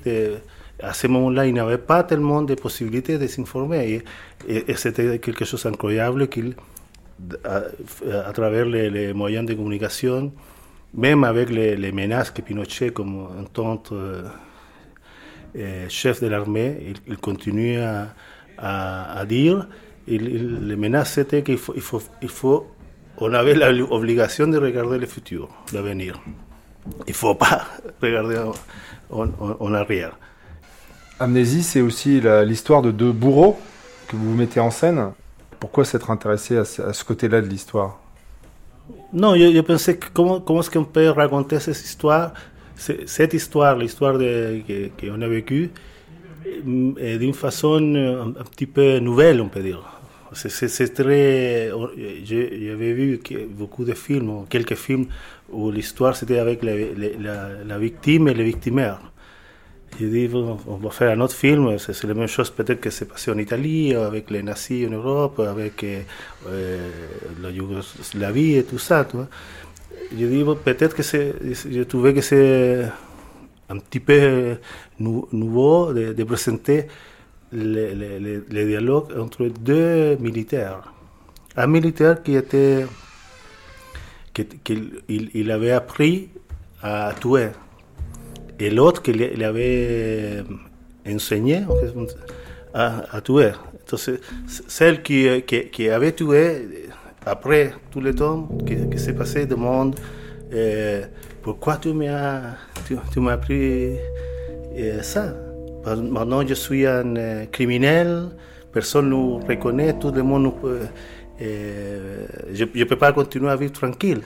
à 0.82 0.92
ce 0.92 1.06
moment-là, 1.06 1.46
il 1.46 1.54
n'y 1.54 1.60
avait 1.60 1.78
pas 1.78 2.02
tellement 2.04 2.42
de 2.42 2.54
possibilités 2.54 3.18
de 3.18 3.26
s'informer. 3.26 4.02
Et, 4.48 4.74
c'était 4.76 5.18
quelque 5.18 5.44
chose 5.44 5.64
d'incroyable 5.64 6.28
qu'il, 6.28 6.54
à, 7.44 8.32
travers 8.32 8.66
les, 8.66 9.12
moyens 9.12 9.46
de 9.46 9.54
communication, 9.54 10.32
même 10.94 11.24
avec 11.24 11.50
les, 11.50 11.92
menaces 11.92 12.30
que 12.30 12.42
Pinochet, 12.42 12.90
comme 12.90 13.28
un 13.38 13.44
tant 13.44 13.82
euh, 13.92 14.22
euh, 15.56 15.86
chef 15.88 16.22
de 16.22 16.28
l'armée, 16.28 16.94
il, 17.06 17.16
continue 17.18 17.78
à, 18.58 19.24
dire, 19.26 19.68
il, 20.06 20.66
les 20.68 20.76
menaces 20.76 21.12
c'était 21.14 21.42
qu'il 21.42 21.58
faut, 21.58 21.74
il 21.74 21.82
faut, 21.82 22.02
il 22.22 22.28
faut, 22.28 22.66
avait 23.20 23.54
l'obligation 23.72 24.46
de 24.46 24.58
regarder 24.58 24.98
le 24.98 25.06
futur, 25.06 25.48
l'avenir. 25.72 26.20
Il 27.06 27.10
ne 27.10 27.14
faut 27.14 27.34
pas 27.34 27.66
regarder 28.02 28.38
en, 29.10 29.74
arrière. 29.74 30.18
Amnésie, 31.20 31.62
c'est 31.62 31.82
aussi 31.82 32.20
l'histoire 32.46 32.80
de 32.80 32.90
deux 32.90 33.12
bourreaux 33.12 33.58
que 34.08 34.16
vous 34.16 34.34
mettez 34.34 34.58
en 34.58 34.70
scène. 34.70 35.12
Pourquoi 35.60 35.84
s'être 35.84 36.10
intéressé 36.10 36.56
à, 36.56 36.64
ce 36.64 37.04
côté-là 37.04 37.42
de 37.42 37.46
l'histoire? 37.46 38.00
Non, 39.12 39.36
je, 39.36 39.60
pensais 39.60 39.98
comment, 40.14 40.40
comment 40.40 40.60
est-ce 40.60 40.70
qu'on 40.70 40.84
peut 40.84 41.10
raconter 41.10 41.60
cette 41.60 41.76
histoire, 41.76 42.32
cette 42.74 43.34
histoire, 43.34 43.76
l'histoire 43.76 44.14
qu'on 44.14 45.20
a 45.20 45.28
vécue, 45.28 45.70
mm, 46.64 46.92
d'une 47.18 47.34
façon 47.34 47.74
un, 47.74 48.32
petit 48.44 48.66
peu 48.66 48.98
nouvelle, 48.98 49.42
on 49.42 49.48
peut 49.48 49.62
dire. 49.62 49.82
C'est 50.32 50.94
très. 50.94 51.70
J'avais 52.24 52.92
vu 52.94 53.20
beaucoup 53.50 53.84
de 53.84 53.92
films, 53.92 54.46
quelques 54.48 54.76
films 54.76 55.06
où 55.52 55.70
l'histoire 55.70 56.16
c'était 56.16 56.38
avec 56.38 56.62
la, 56.62 56.72
la, 57.66 57.78
victime 57.78 58.28
et 58.28 58.34
le 58.34 58.44
victimaire. 58.44 59.00
J'ai 59.98 60.08
dit, 60.08 60.30
on 60.34 60.76
va 60.76 60.90
faire 60.90 61.10
un 61.12 61.20
autre 61.20 61.34
film, 61.34 61.78
c'est 61.78 62.04
la 62.04 62.14
même 62.14 62.26
chose 62.26 62.50
peut-être 62.50 62.80
que 62.80 62.90
c'est 62.90 63.06
passé 63.06 63.30
en 63.30 63.38
Italie, 63.38 63.94
avec 63.94 64.30
les 64.30 64.42
nazis 64.42 64.86
en 64.88 64.92
Europe, 64.92 65.40
avec 65.40 65.84
euh, 65.84 66.88
la 67.42 67.50
Yougoslavie 67.50 68.56
et 68.56 68.64
tout 68.64 68.78
ça. 68.78 69.06
J'ai 70.16 70.28
dit, 70.28 70.44
peut-être 70.64 70.96
que 70.96 71.02
c'est. 71.02 71.34
J'ai 71.70 71.84
trouvé 71.84 72.14
que 72.14 72.20
c'est 72.20 72.86
un 73.68 73.78
petit 73.78 74.00
peu 74.00 74.56
nouveau 74.98 75.92
de, 75.92 76.24
présenter 76.24 76.86
le, 77.52 78.64
dialogue 78.64 79.16
entre 79.18 79.46
deux 79.46 80.16
militaires. 80.16 80.92
Un 81.56 81.66
militaire 81.66 82.22
qui 82.22 82.36
était 82.36 82.86
qu'il 84.64 85.02
il, 85.08 85.50
avait 85.50 85.72
appris 85.72 86.30
à 86.82 87.12
tuer 87.20 87.50
et 88.60 88.70
l'autre 88.70 89.02
qu'il 89.02 89.42
avait 89.42 90.42
enseigné 91.08 91.62
à, 92.74 93.20
tuer. 93.22 93.52
Entonces, 93.82 94.10
celle 94.46 95.02
qui, 95.02 95.42
qui, 95.44 95.88
avait 95.88 96.12
tué, 96.12 96.68
après 97.26 97.72
tout 97.90 98.00
le 98.00 98.14
temps 98.14 98.48
qui, 98.66 98.98
s'est 98.98 99.14
passé, 99.14 99.46
demande 99.46 99.96
pourquoi 101.42 101.76
tu 101.76 101.92
m'as 101.92 102.54
tu, 103.12 103.20
m'as 103.20 103.32
appris 103.32 103.96
euh, 104.76 105.02
ça 105.02 105.34
Maintenant, 105.96 106.46
je 106.46 106.52
suis 106.54 106.86
un 106.86 107.16
euh, 107.16 107.46
criminel, 107.46 108.28
personne 108.70 109.06
ne 109.06 109.10
nous 109.10 109.38
reconnaît, 109.38 109.98
tout 109.98 110.10
le 110.10 110.22
monde 110.22 110.42
nous 110.42 110.50
peut, 110.50 110.80
euh, 111.40 112.26
je 112.52 112.84
peux 112.84 112.96
pas 112.96 113.12
continuer 113.12 113.48
à 113.48 113.56
vivre 113.56 113.72
tranquille. 113.72 114.20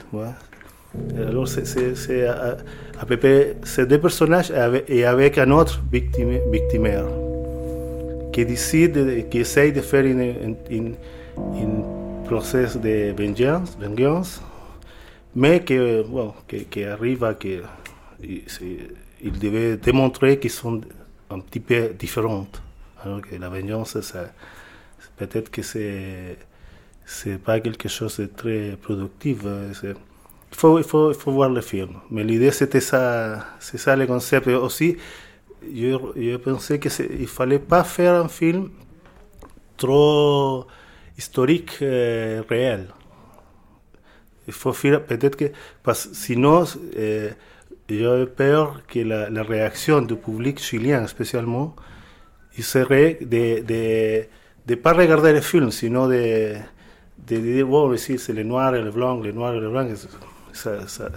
Alors, 1.17 1.47
c'est 1.47 2.27
à, 2.27 2.57
à, 2.99 3.05
peu 3.05 3.17
près 3.17 3.55
ces 3.63 3.85
deux 3.85 3.99
personnages 3.99 4.51
et 4.87 5.05
avec 5.05 5.37
un 5.37 5.51
autre 5.51 5.81
victime, 5.91 6.39
victimaire 6.51 7.05
qui 8.33 8.45
décide, 8.45 9.29
qui 9.29 9.39
essaye 9.39 9.71
de 9.71 9.81
faire 9.81 10.05
un 10.05 10.53
processus 12.25 12.81
de 12.81 13.13
vengeance, 13.17 13.77
vengeance 13.79 14.41
mais 15.35 15.63
que, 15.63 16.03
bon, 16.03 16.33
qui, 16.47 16.83
arrive 16.83 17.23
à 17.23 17.33
que 17.33 17.61
il 18.21 19.39
devait 19.39 19.77
démontrer 19.77 20.39
qu'ils 20.39 20.51
sont 20.51 20.81
un 21.29 21.39
petit 21.39 21.59
peu 21.59 21.89
différente. 21.97 22.61
Alors 23.03 23.21
que 23.21 23.35
la 23.35 23.49
vengeance, 23.49 23.97
peut-être 25.17 25.51
que 25.51 25.61
c'est 25.61 26.37
c'est 27.05 27.37
pas 27.37 27.59
quelque 27.59 27.87
chose 27.87 28.19
de 28.19 28.25
très 28.25 28.77
productif. 28.81 29.43
Euh, 30.55 30.57
il 30.57 30.59
faut, 30.59 30.77
il 30.79 30.83
faut, 30.83 31.11
il 31.11 31.15
faut 31.15 31.31
voir 31.31 31.49
le 31.49 31.61
film. 31.61 31.89
Mais 32.11 32.23
l'idée, 32.23 32.51
c'était 32.51 32.81
ça, 32.81 33.45
c'est 33.59 33.77
ça 33.77 33.95
le 33.95 34.05
concept. 34.07 34.47
aussi, 34.47 34.97
je, 35.61 35.97
je 36.15 36.37
pensais 36.37 36.79
qu'il 36.79 37.21
ne 37.21 37.25
fallait 37.25 37.59
pas 37.59 37.83
faire 37.83 38.13
un 38.13 38.27
film 38.27 38.69
trop 39.77 40.65
historique, 41.17 41.77
euh, 41.81 42.41
réel. 42.49 42.87
Il 44.47 44.53
faut 44.53 44.73
faire, 44.73 45.03
peut-être 45.05 45.35
que, 45.35 45.45
parce 45.83 46.09
sinon, 46.13 46.65
euh, 46.97 47.31
j'avais 47.89 48.27
peur 48.27 48.81
que 48.87 48.99
la, 48.99 49.29
la, 49.29 49.43
réaction 49.43 50.01
du 50.01 50.15
public 50.15 50.59
chilien, 50.59 51.07
spécialement, 51.07 51.75
il 52.57 52.63
serait 52.63 53.17
de 53.21 53.61
ne 53.61 54.23
de, 54.67 54.75
pas 54.75 54.93
regarder 54.93 55.33
le 55.33 55.41
film, 55.41 55.71
sinon 55.71 56.07
de, 56.07 56.55
de 57.27 57.37
dire, 57.37 57.67
bon, 57.67 57.95
si 57.97 58.19
c'est 58.19 58.33
le 58.33 58.43
noir 58.43 58.75
et 58.75 58.81
le 58.81 58.91
blanc, 58.91 59.19
le 59.19 59.31
noir 59.31 59.55
et 59.55 59.59
le 59.59 59.69
blanc, 59.69 59.87
ça, 60.55 60.87
ça, 60.87 61.09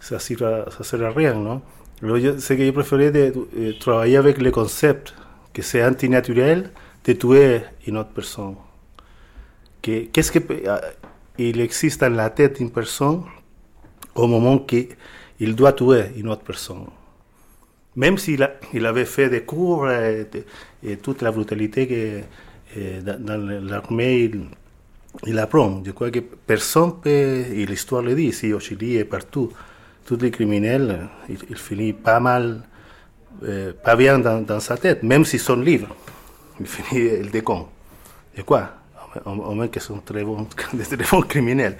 ça, 0.00 0.18
sert, 0.18 1.02
à 1.02 1.10
rien, 1.10 1.34
non 1.34 1.62
Alors, 2.02 2.18
je, 2.18 2.38
ce 2.38 2.52
que 2.52 2.64
je 2.64 2.70
préférais 2.70 3.10
de, 3.10 3.72
travailler 3.80 4.16
avec 4.16 4.38
le 4.38 4.50
concept, 4.50 5.14
que 5.52 5.62
c'est 5.62 5.84
antinaturel 5.84 6.70
de 7.04 7.12
tuer 7.12 7.60
une 7.86 7.96
autre 7.96 8.10
personne. 8.10 8.56
Qu'est-ce 9.82 10.32
qu'il 10.32 11.60
existe 11.60 12.00
dans 12.00 12.14
la 12.14 12.30
tête 12.30 12.58
d'une 12.58 12.70
personne 12.70 13.22
au 14.14 14.26
moment 14.26 14.58
que 14.58 14.86
il 15.40 15.54
doit 15.54 15.72
tuer 15.72 16.04
une 16.16 16.28
autre 16.28 16.42
personne. 16.42 16.86
Même 17.96 18.18
s'il 18.18 18.48
il 18.72 18.86
avait 18.86 19.04
fait 19.04 19.28
des 19.28 19.42
cours 19.42 19.90
et, 19.90 20.26
toute 21.02 21.22
la 21.22 21.30
brutalité 21.30 21.86
que 21.86 23.00
dans 23.00 23.38
l'armée 23.66 24.30
il, 25.26 25.38
apprend. 25.38 25.82
Je 25.84 25.90
crois 25.92 26.10
que 26.10 26.20
personne 26.20 27.00
peut, 27.00 27.08
et 27.10 27.66
l'histoire 27.66 28.02
le 28.02 28.14
dit 28.14 28.24
ici 28.24 28.52
au 28.52 28.60
Chili 28.60 28.96
et 28.96 29.04
partout, 29.04 29.50
tous 30.04 30.16
les 30.16 30.30
criminels, 30.30 31.08
il 31.28 31.56
finissent 31.56 31.94
pas 32.02 32.20
mal, 32.20 32.62
euh, 33.44 33.72
pas 33.72 33.96
bien 33.96 34.18
dans, 34.18 34.60
sa 34.60 34.76
tête, 34.76 35.02
même 35.02 35.24
s'ils 35.24 35.40
sont 35.40 35.56
libres. 35.56 35.94
Il 36.60 36.66
finit 36.66 37.22
le 37.22 37.30
décompte. 37.30 37.68
Et 38.36 38.42
quoi 38.42 38.70
Au 39.24 39.54
moins 39.54 39.68
qu'ils 39.68 39.82
sont 39.82 40.00
très 40.04 40.24
bons, 40.28 40.44
très 40.44 40.96
bons 41.10 41.22
criminels. 41.22 41.76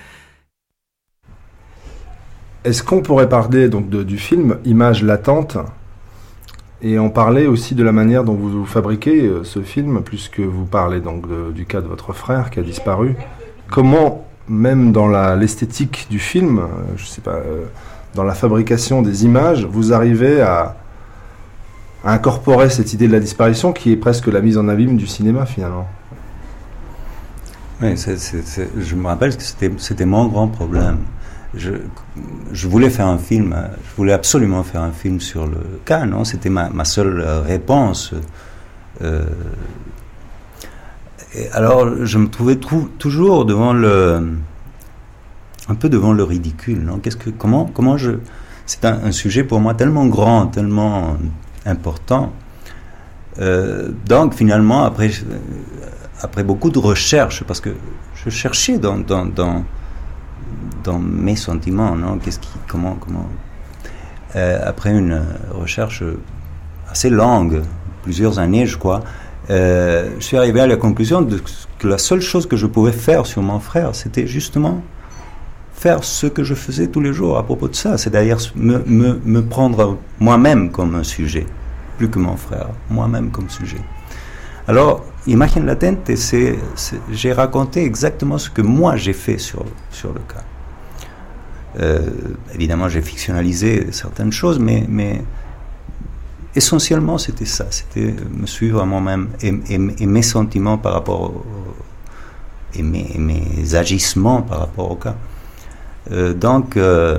Est-ce 2.65 2.83
qu'on 2.83 3.03
pourrait 3.03 3.29
parler 3.29 3.69
donc 3.69 3.91
du 3.91 4.19
film 4.19 4.59
Image 4.65 5.03
latente? 5.03 5.59
Et 6.83 6.99
en 6.99 7.09
parler 7.09 7.47
aussi 7.47 7.75
de 7.75 7.83
la 7.83 7.93
manière 7.93 8.25
dont 8.25 8.35
vous 8.35 8.65
fabriquez 8.67 9.23
euh, 9.23 9.45
ce 9.45 9.61
film, 9.61 10.03
puisque 10.03 10.41
vous 10.41 10.65
parlez 10.65 11.01
donc 11.01 11.27
du 11.53 11.65
cas 11.65 11.81
de 11.81 11.87
votre 11.87 12.13
frère 12.13 12.51
qui 12.51 12.61
a 12.61 12.63
disparu. 12.63 13.17
Comment, 13.71 14.27
même 14.49 14.93
dans 14.93 15.09
l'esthétique 15.37 16.07
du 16.11 16.19
film, 16.19 16.59
euh, 16.59 16.67
je 16.97 17.07
sais 17.07 17.21
pas, 17.21 17.37
euh, 17.37 17.65
dans 18.15 18.25
la 18.25 18.35
fabrication 18.35 19.03
des 19.03 19.25
images, 19.25 19.65
vous 19.65 19.93
arrivez 19.93 20.41
à, 20.41 20.77
incorporer 22.07 22.69
cette 22.69 22.93
idée 22.93 23.09
de 23.09 23.13
la 23.13 23.21
disparition 23.21 23.73
qui 23.73 23.91
est 23.91 23.97
presque 23.97 24.27
la 24.27 24.43
mise 24.43 24.59
en 24.59 24.69
abîme 24.69 24.99
du 24.99 25.07
cinéma 25.07 25.47
finalement? 25.47 25.89
Oui, 27.81 27.95
je 27.97 28.95
me 28.95 29.07
rappelle 29.07 29.35
que 29.35 29.43
c'était 29.43 30.05
mon 30.05 30.27
grand 30.27 30.49
problème 30.49 30.99
je, 31.57 32.69
voulais 32.69 32.91
faire 32.91 33.07
un 33.07 33.19
film, 33.19 33.55
je 33.91 33.97
voulais 33.97 34.13
absolument 34.13 34.63
faire 34.63 34.83
un 34.83 34.93
film 34.93 35.21
sur 35.21 35.47
le 35.47 35.81
cas, 35.85 36.05
non? 36.07 36.25
C'était 36.25 36.51
ma, 36.51 36.85
seule 36.85 37.21
euh, 37.21 37.41
réponse. 37.41 38.15
Euh, 39.03 39.25
alors, 41.53 42.05
je 42.05 42.19
me 42.19 42.29
trouvais 42.29 42.57
toujours 42.57 43.45
devant 43.45 43.73
le, 43.73 44.37
un 45.69 45.75
peu 45.75 45.89
devant 45.89 46.13
le 46.13 46.23
ridicule, 46.23 46.81
non? 46.81 47.01
Comment, 47.39 47.65
comment 47.67 47.97
je, 47.97 48.13
c'est 48.67 48.85
un, 48.85 49.13
sujet 49.13 49.45
pour 49.45 49.61
moi 49.61 49.75
tellement 49.75 50.07
grand, 50.07 50.47
tellement 50.47 51.17
important. 51.67 52.33
Euh, 53.41 53.91
donc, 54.07 54.35
finalement, 54.35 54.85
après, 54.85 55.11
après 56.23 56.45
beaucoup 56.45 56.71
de 56.71 56.79
recherches, 56.79 57.43
parce 57.45 57.61
que 57.61 57.71
je 58.15 58.31
cherchais 58.31 58.79
dans, 58.79 58.99
dans 58.99 59.65
dans 60.83 60.99
mes 60.99 61.37
sentiments, 61.37 61.95
non 61.97 62.19
Qu'est-ce 62.19 62.39
qui, 62.39 62.51
comment, 62.69 62.97
comment 63.01 63.29
euh, 64.37 64.59
Après 64.65 64.91
une 64.91 65.23
recherche 65.53 66.03
assez 66.91 67.11
longue, 67.11 67.63
plusieurs 68.03 68.39
années, 68.39 68.67
je 68.67 68.77
crois, 68.77 69.03
euh, 69.51 70.11
je 70.19 70.25
suis 70.25 70.37
arrivé 70.37 70.61
à 70.61 70.67
la 70.67 70.77
conclusion 70.77 71.27
que 71.79 71.89
la 71.89 71.99
seule 71.99 72.21
chose 72.21 72.47
que 72.47 72.57
je 72.57 72.67
pouvais 72.67 72.93
faire 72.93 73.27
sur 73.27 73.43
mon 73.43 73.61
frère, 73.61 73.95
c'était 73.95 74.27
justement 74.27 74.83
faire 75.75 76.03
ce 76.03 76.27
que 76.27 76.45
je 76.45 76.55
faisais 76.55 76.87
tous 76.87 77.01
les 77.01 77.13
jours 77.13 77.37
à 77.37 77.43
propos 77.43 77.69
de 77.69 77.75
ça, 77.75 77.99
c'est-à-dire 77.99 78.39
me, 78.57 78.83
me, 78.87 79.43
prendre 79.43 79.99
moi-même 80.19 80.71
comme 80.71 80.95
un 80.95 81.03
sujet, 81.03 81.47
plus 81.99 82.09
que 82.09 82.19
mon 82.19 82.37
frère, 82.37 82.69
moi-même 82.89 83.31
comme 83.31 83.51
sujet. 83.51 83.81
Alors, 84.67 85.05
Imagine 85.27 85.65
latente, 85.65 86.11
j'ai 87.11 87.33
raconté 87.33 87.83
exactement 87.83 88.37
ce 88.37 88.51
que 88.51 88.61
moi 88.61 88.97
j'ai 88.97 89.15
fait 89.15 89.39
sur, 89.39 89.65
sur 89.91 90.13
le 90.13 90.21
cas. 90.21 90.45
Euh, 91.81 92.01
évidemment, 92.55 92.89
j'ai 92.89 93.01
fictionnalisé 93.01 93.91
certaines 93.93 94.33
choses, 94.33 94.59
mais, 94.59 95.23
essentiellement, 96.55 97.19
c'était 97.19 97.47
ça. 97.47 97.67
C'était 97.71 98.15
me 98.31 98.47
suivre 98.47 98.81
à 98.81 98.85
moi-même 98.85 99.31
et, 99.41 99.79
mes 100.07 100.23
sentiments 100.23 100.79
par 100.79 100.93
rapport 100.93 101.33
et, 102.75 102.83
mes, 102.83 103.17
mes, 103.19 103.75
agissements 103.75 104.43
par 104.43 104.61
rapport 104.61 104.91
au 104.91 104.97
cas. 104.97 105.17
Euh, 106.13 106.35
donc, 106.35 106.77
euh, 106.77 107.19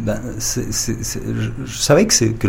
ben, 0.00 0.20
je, 0.38 1.76
savais 1.78 2.06
que, 2.06 2.46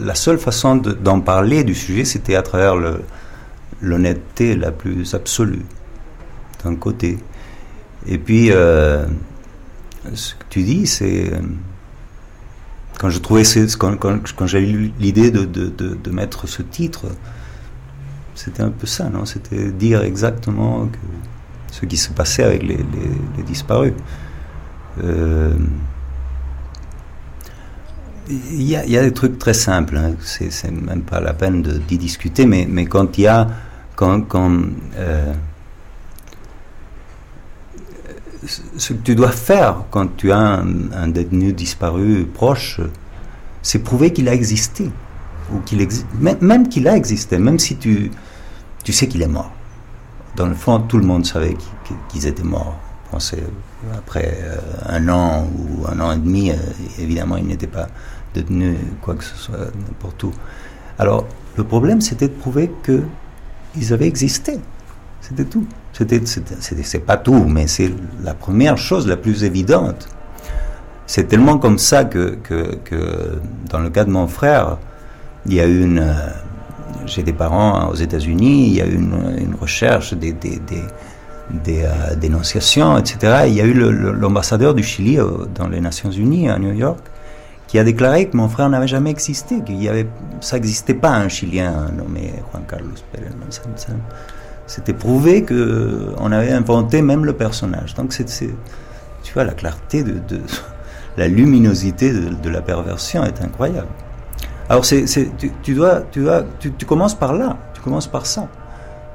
la, 0.00 0.14
seule 0.14 0.38
façon 0.38 0.76
d'en 0.76 1.20
parler 1.20 1.64
du 1.64 1.74
sujet, 1.74 2.04
c'était 2.04 2.34
à 2.34 2.42
travers 2.42 2.76
l'honnêteté 3.82 4.56
la 4.56 4.72
plus 4.72 5.14
absolue, 5.14 5.64
d'un 6.64 6.76
côté. 6.76 7.18
Et 8.06 8.18
puis, 8.18 8.50
euh, 8.50 9.06
ce 10.14 10.34
que 10.34 10.44
tu 10.48 10.62
dis, 10.62 10.86
c'est. 10.86 11.30
Quand 12.98 13.10
je 13.10 13.18
trouvais. 13.18 13.42
Quand, 13.78 13.96
quand, 13.98 14.46
j'ai 14.46 14.68
eu 14.68 14.92
l'idée 14.98 15.30
de, 15.30 16.10
mettre 16.10 16.46
ce 16.46 16.62
titre, 16.62 17.06
c'était 18.34 18.62
un 18.62 18.70
peu 18.70 18.86
ça, 18.86 19.08
non? 19.10 19.26
C'était 19.26 19.70
dire 19.70 20.02
exactement 20.02 20.88
ce 21.70 21.86
qui 21.86 21.96
se 21.96 22.10
passait 22.10 22.44
avec 22.44 22.62
les, 22.62 22.78
les, 23.36 23.42
disparus. 23.42 23.94
Euh, 25.02 25.54
il 28.28 28.62
y, 28.62 28.76
a, 28.76 29.02
des 29.02 29.12
trucs 29.12 29.38
très 29.38 29.54
simples, 29.54 29.96
hein. 29.96 30.14
c'est 30.20 30.70
même 30.70 31.02
pas 31.02 31.20
la 31.20 31.34
peine 31.34 31.62
d'y 31.62 31.98
discuter, 31.98 32.46
mais, 32.46 32.66
mais 32.68 32.86
quand 32.86 33.18
il 33.18 33.24
y 33.24 33.26
a. 33.26 33.48
Quand, 33.96 34.22
quand 34.22 34.50
euh, 34.96 35.32
ce 38.76 38.92
que 38.92 38.98
tu 38.98 39.14
dois 39.14 39.30
faire 39.30 39.84
quand 39.90 40.16
tu 40.16 40.32
as 40.32 40.38
un, 40.38 41.08
détenu 41.08 41.52
disparu 41.52 42.26
proche, 42.26 42.80
c'est 43.62 43.78
prouver 43.78 44.12
qu'il 44.12 44.28
a 44.28 44.34
existé. 44.34 44.90
Ou 45.52 45.60
qu'il 45.60 45.80
existe, 45.80 46.06
même, 46.40 46.68
qu'il 46.68 46.88
a 46.88 46.96
existé, 46.96 47.38
même 47.38 47.58
si 47.58 47.76
tu, 47.76 48.10
tu 48.82 48.92
sais 48.92 49.08
qu'il 49.08 49.22
est 49.22 49.28
mort. 49.28 49.52
Dans 50.36 50.46
le 50.46 50.54
fond, 50.54 50.80
tout 50.80 50.98
le 50.98 51.04
monde 51.04 51.26
savait 51.26 51.56
qu'ils 52.08 52.26
étaient 52.26 52.42
morts. 52.42 52.78
après 53.96 54.38
euh, 54.42 54.56
un 54.86 55.08
an 55.08 55.46
ou 55.54 55.86
un 55.86 56.00
an 56.00 56.12
et 56.12 56.16
demi, 56.16 56.50
euh, 56.50 56.54
évidemment, 56.98 57.36
il 57.36 57.46
n'était 57.46 57.66
pas 57.66 57.88
détenu 58.34 58.76
quoi 59.00 59.14
que 59.14 59.24
ce 59.24 59.36
soit 59.36 59.70
n'importe 59.86 60.22
où. 60.24 60.32
Alors, 60.98 61.26
le 61.56 61.64
problème, 61.64 62.00
c'était 62.00 62.28
de 62.28 62.32
prouver 62.32 62.70
qu'ils 62.84 63.92
avaient 63.92 64.08
existé. 64.08 64.58
C'était 65.20 65.44
tout. 65.44 65.66
C'était, 65.92 66.20
c'est 66.26 66.98
pas 66.98 67.16
tout, 67.16 67.44
mais 67.44 67.66
c'est 67.66 67.90
la 68.22 68.34
première 68.34 68.76
chose 68.76 69.06
la 69.06 69.16
plus 69.16 69.44
évidente. 69.44 70.08
C'est 71.06 71.28
tellement 71.28 71.58
comme 71.58 71.78
ça 71.78 72.04
que, 72.04 72.36
que, 72.42 72.74
que, 72.84 73.40
dans 73.70 73.78
le 73.78 73.90
cas 73.90 74.04
de 74.04 74.10
mon 74.10 74.26
frère, 74.26 74.78
il 75.46 75.54
y 75.54 75.60
a 75.60 75.66
une. 75.66 76.00
Euh, 76.00 76.30
j'ai 77.06 77.22
des 77.22 77.32
parents 77.32 77.90
aux 77.90 77.94
États-Unis, 77.94 78.66
il 78.68 78.74
y 78.74 78.80
a 78.80 78.86
eu 78.86 78.94
une, 78.94 79.36
une 79.38 79.54
recherche 79.54 80.14
des, 80.14 80.32
des, 80.32 80.58
des, 80.58 80.82
des 81.50 81.82
euh, 81.84 82.14
dénonciations, 82.16 82.96
etc. 82.98 83.44
il 83.46 83.54
y 83.54 83.60
a 83.60 83.64
eu 83.64 83.74
l'ambassadeur 83.74 84.74
du 84.74 84.82
Chili 84.82 85.18
euh, 85.18 85.46
dans 85.54 85.68
les 85.68 85.80
Nations 85.80 86.10
Unies 86.10 86.48
à 86.48 86.58
New 86.58 86.72
York 86.72 87.04
qui 87.74 87.80
a 87.80 87.82
déclaré 87.82 88.28
que 88.28 88.36
mon 88.36 88.48
frère 88.48 88.70
n'avait 88.70 88.86
jamais 88.86 89.10
existé, 89.10 89.60
qu'il 89.60 89.82
y 89.82 89.88
avait, 89.88 90.06
ça 90.40 90.54
n'existait 90.54 90.94
pas 90.94 91.10
un 91.10 91.28
Chilien 91.28 91.88
nommé 91.96 92.32
Juan 92.52 92.62
Carlos 92.68 92.86
Pérez. 93.10 93.30
C'était 94.68 94.92
prouvé 94.92 95.44
qu'on 95.44 96.30
avait 96.30 96.52
inventé 96.52 97.02
même 97.02 97.24
le 97.24 97.32
personnage. 97.32 97.94
Donc, 97.94 98.12
c'est, 98.12 98.26
tu 99.24 99.32
vois, 99.34 99.42
la 99.42 99.54
clarté, 99.54 100.04
de, 100.04 100.20
la 101.16 101.26
luminosité 101.26 102.12
de, 102.12 102.48
la 102.48 102.62
perversion 102.62 103.24
est 103.24 103.42
incroyable. 103.42 103.88
Alors, 104.68 104.84
c'est, 104.84 105.06
tu, 105.64 105.74
dois, 105.74 106.02
tu, 106.12 106.22
dois 106.22 106.44
tu, 106.60 106.86
commences 106.86 107.16
par 107.16 107.32
là, 107.32 107.56
tu 107.72 107.80
commences 107.80 108.06
par 108.06 108.24
ça. 108.24 108.46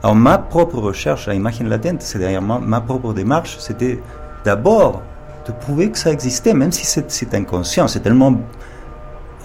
Alors, 0.04 0.18
ma 0.18 0.38
propre 0.38 0.80
recherche 0.80 1.30
à 1.30 1.34
Imagine 1.34 1.70
Latente, 1.70 2.02
c'est-à-dire 2.02 2.42
ma, 2.42 2.60
ma 2.60 2.82
propre 2.82 3.14
démarche, 3.14 3.56
c'était 3.58 4.02
d'abord 4.44 5.02
de 5.50 5.54
prouver 5.54 5.90
que 5.90 5.98
ça 5.98 6.12
existait, 6.12 6.54
même 6.54 6.72
si 6.72 6.86
c'est 6.86 7.34
inconscient, 7.34 7.88
c'est 7.88 8.02
tellement 8.02 8.36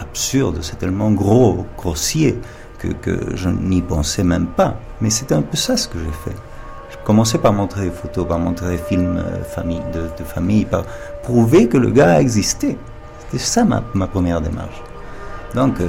absurde, 0.01 0.59
c'est 0.61 0.79
tellement 0.79 1.11
gros, 1.11 1.67
grossier 1.77 2.39
que, 2.79 3.35
je 3.35 3.49
n'y 3.49 3.81
pensais 3.81 4.23
même 4.23 4.47
pas. 4.47 4.77
Mais 5.01 5.09
c'était 5.09 5.35
un 5.35 5.41
peu 5.41 5.57
ça 5.57 5.77
ce 5.79 5.89
que 5.89 5.99
j'ai 5.99 6.31
fait. 6.31 6.37
Je 6.91 6.97
commençais 7.05 7.39
par 7.39 7.55
montrer 7.55 7.87
des 7.87 7.91
photos, 7.91 8.29
par 8.29 8.39
montrer 8.39 8.73
des 8.73 8.83
films 8.83 9.17
euh, 9.17 9.43
famille, 9.43 9.83
de, 9.95 10.25
famille, 10.25 10.67
par 10.67 10.85
prouver 11.23 11.67
que 11.69 11.79
le 11.79 11.91
gars 11.91 12.21
existait. 12.21 12.77
C'était 13.21 13.43
ça 13.43 13.65
ma, 13.65 14.07
première 14.07 14.43
démarche. 14.43 14.83
Donc, 15.55 15.81
euh, 15.81 15.89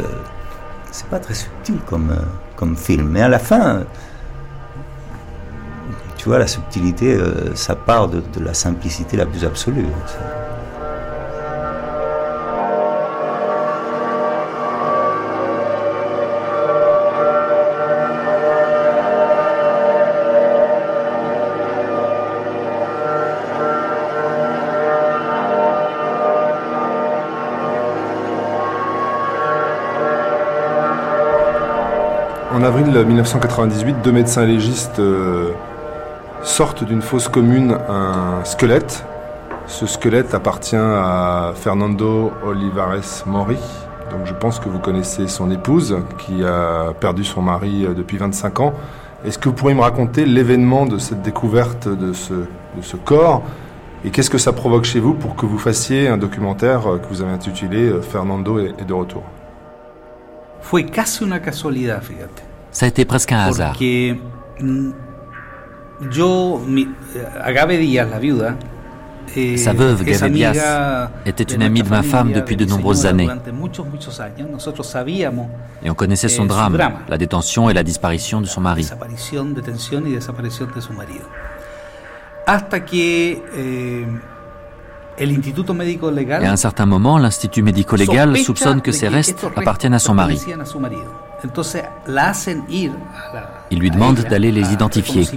c'est 0.91 1.07
pas 1.07 1.19
très 1.19 1.33
subtil 1.33 1.75
comme, 1.85 2.11
euh, 2.11 2.23
comme 2.55 2.77
film. 2.77 3.09
Mais 3.09 3.21
à 3.21 3.27
la 3.27 3.39
fin, 3.39 3.83
tu 6.25 6.29
vois, 6.29 6.39
la 6.39 6.47
subtilité, 6.47 7.15
ça 7.53 7.75
part 7.75 8.07
de, 8.07 8.19
la 8.43 8.55
simplicité 8.55 9.15
la 9.15 9.27
plus 9.27 9.45
absolue. 9.45 9.85
avril 32.65 32.91
1998, 32.91 33.97
deux 34.03 34.11
médecins 34.11 34.43
légistes 34.43 34.99
euh, 34.99 35.51
sortent 36.45 36.83
d'une 36.83 37.01
fosse 37.01 37.27
commune 37.27 37.77
un 37.89 38.45
squelette. 38.45 39.03
Ce 39.67 39.87
squelette 39.87 40.33
appartient 40.35 40.75
à 40.75 41.53
Fernando 41.55 42.31
Olivares 42.45 43.23
Mori. 43.25 43.57
Donc 44.11 44.25
je 44.25 44.33
pense 44.33 44.59
que 44.59 44.69
vous 44.69 44.79
connaissez 44.79 45.27
son 45.27 45.49
épouse 45.49 45.97
qui 46.19 46.43
a 46.43 46.93
perdu 46.99 47.23
son 47.23 47.41
mari 47.41 47.85
euh, 47.85 47.93
depuis 47.93 48.17
25 48.17 48.59
ans. 48.59 48.73
Est-ce 49.25 49.39
que 49.39 49.49
vous 49.49 49.55
pourriez 49.55 49.75
me 49.75 49.81
raconter 49.81 50.25
l'événement 50.25 50.85
de 50.85 50.99
cette 50.99 51.23
découverte 51.23 51.87
de 51.87 52.13
ce, 52.13 52.33
de 52.33 52.81
ce 52.81 52.95
corps? 52.95 53.41
Et 54.05 54.11
qu'est-ce 54.11 54.29
que 54.29 54.37
ça 54.37 54.53
provoque 54.53 54.83
chez 54.83 54.99
vous 54.99 55.15
pour 55.15 55.35
que 55.35 55.47
vous 55.47 55.57
fassiez 55.57 56.07
un 56.07 56.17
documentaire 56.17 56.85
euh, 56.87 56.97
que 56.99 57.07
vous 57.07 57.23
avez 57.23 57.31
intitulé 57.31 57.91
Fernando 58.01 58.59
est 58.59 58.85
de 58.85 58.93
retour? 58.93 59.23
Fue 60.61 60.85
casi 60.85 61.23
una 61.23 61.39
casualidad, 61.39 62.01
fíjate. 62.01 62.43
Ça 62.71 62.85
a 62.85 62.89
été 62.89 63.05
presque 63.05 63.31
un 63.31 63.39
hasard. 63.39 63.77
Mm, 66.01 66.83
eh, 69.35 69.57
Sa 69.57 69.73
veuve, 69.73 70.03
Gabe 70.03 70.31
Diaz, 70.31 70.61
était 71.25 71.43
une 71.43 71.63
amie 71.63 71.83
de 71.83 71.89
ma 71.89 72.03
femme 72.03 72.31
depuis 72.31 72.55
de 72.55 72.65
nombreuses 72.65 73.05
années. 73.05 73.27
Et 75.83 75.89
on 75.89 75.93
connaissait 75.93 76.29
son 76.29 76.45
drame, 76.45 76.77
la 77.07 77.17
détention 77.17 77.69
et 77.69 77.73
la 77.73 77.83
disparition 77.83 78.41
de 78.41 78.45
son 78.45 78.61
mari. 78.61 78.87
Et 85.17 86.45
à 86.45 86.51
un 86.51 86.55
certain 86.55 86.85
moment, 86.85 87.17
l'Institut 87.17 87.61
médico-légal 87.63 88.37
soupçonne 88.37 88.81
que 88.81 88.91
ces 88.91 89.07
restes 89.07 89.45
appartiennent 89.55 89.93
à 89.93 89.99
son 89.99 90.13
mari. 90.13 90.39
Il 93.71 93.79
lui 93.79 93.91
demande 93.91 94.19
d'aller 94.29 94.51
les 94.51 94.73
identifier. 94.73 95.27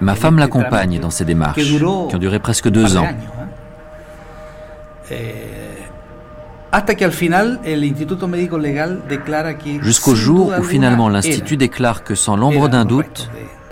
Ma 0.00 0.14
femme 0.14 0.38
l'accompagne 0.38 0.98
dans 0.98 1.10
ces 1.10 1.24
démarches, 1.24 1.62
qui 1.62 1.82
ont 1.82 2.18
duré 2.18 2.38
presque 2.38 2.68
deux 2.68 2.96
ans. 2.96 3.06
Jusqu'au 9.82 10.14
jour 10.14 10.52
où 10.58 10.62
finalement 10.62 11.08
l'Institut 11.08 11.56
déclare 11.56 12.04
que 12.04 12.14
sans 12.14 12.36
l'ombre 12.36 12.68
d'un 12.68 12.84
doute, 12.84 13.28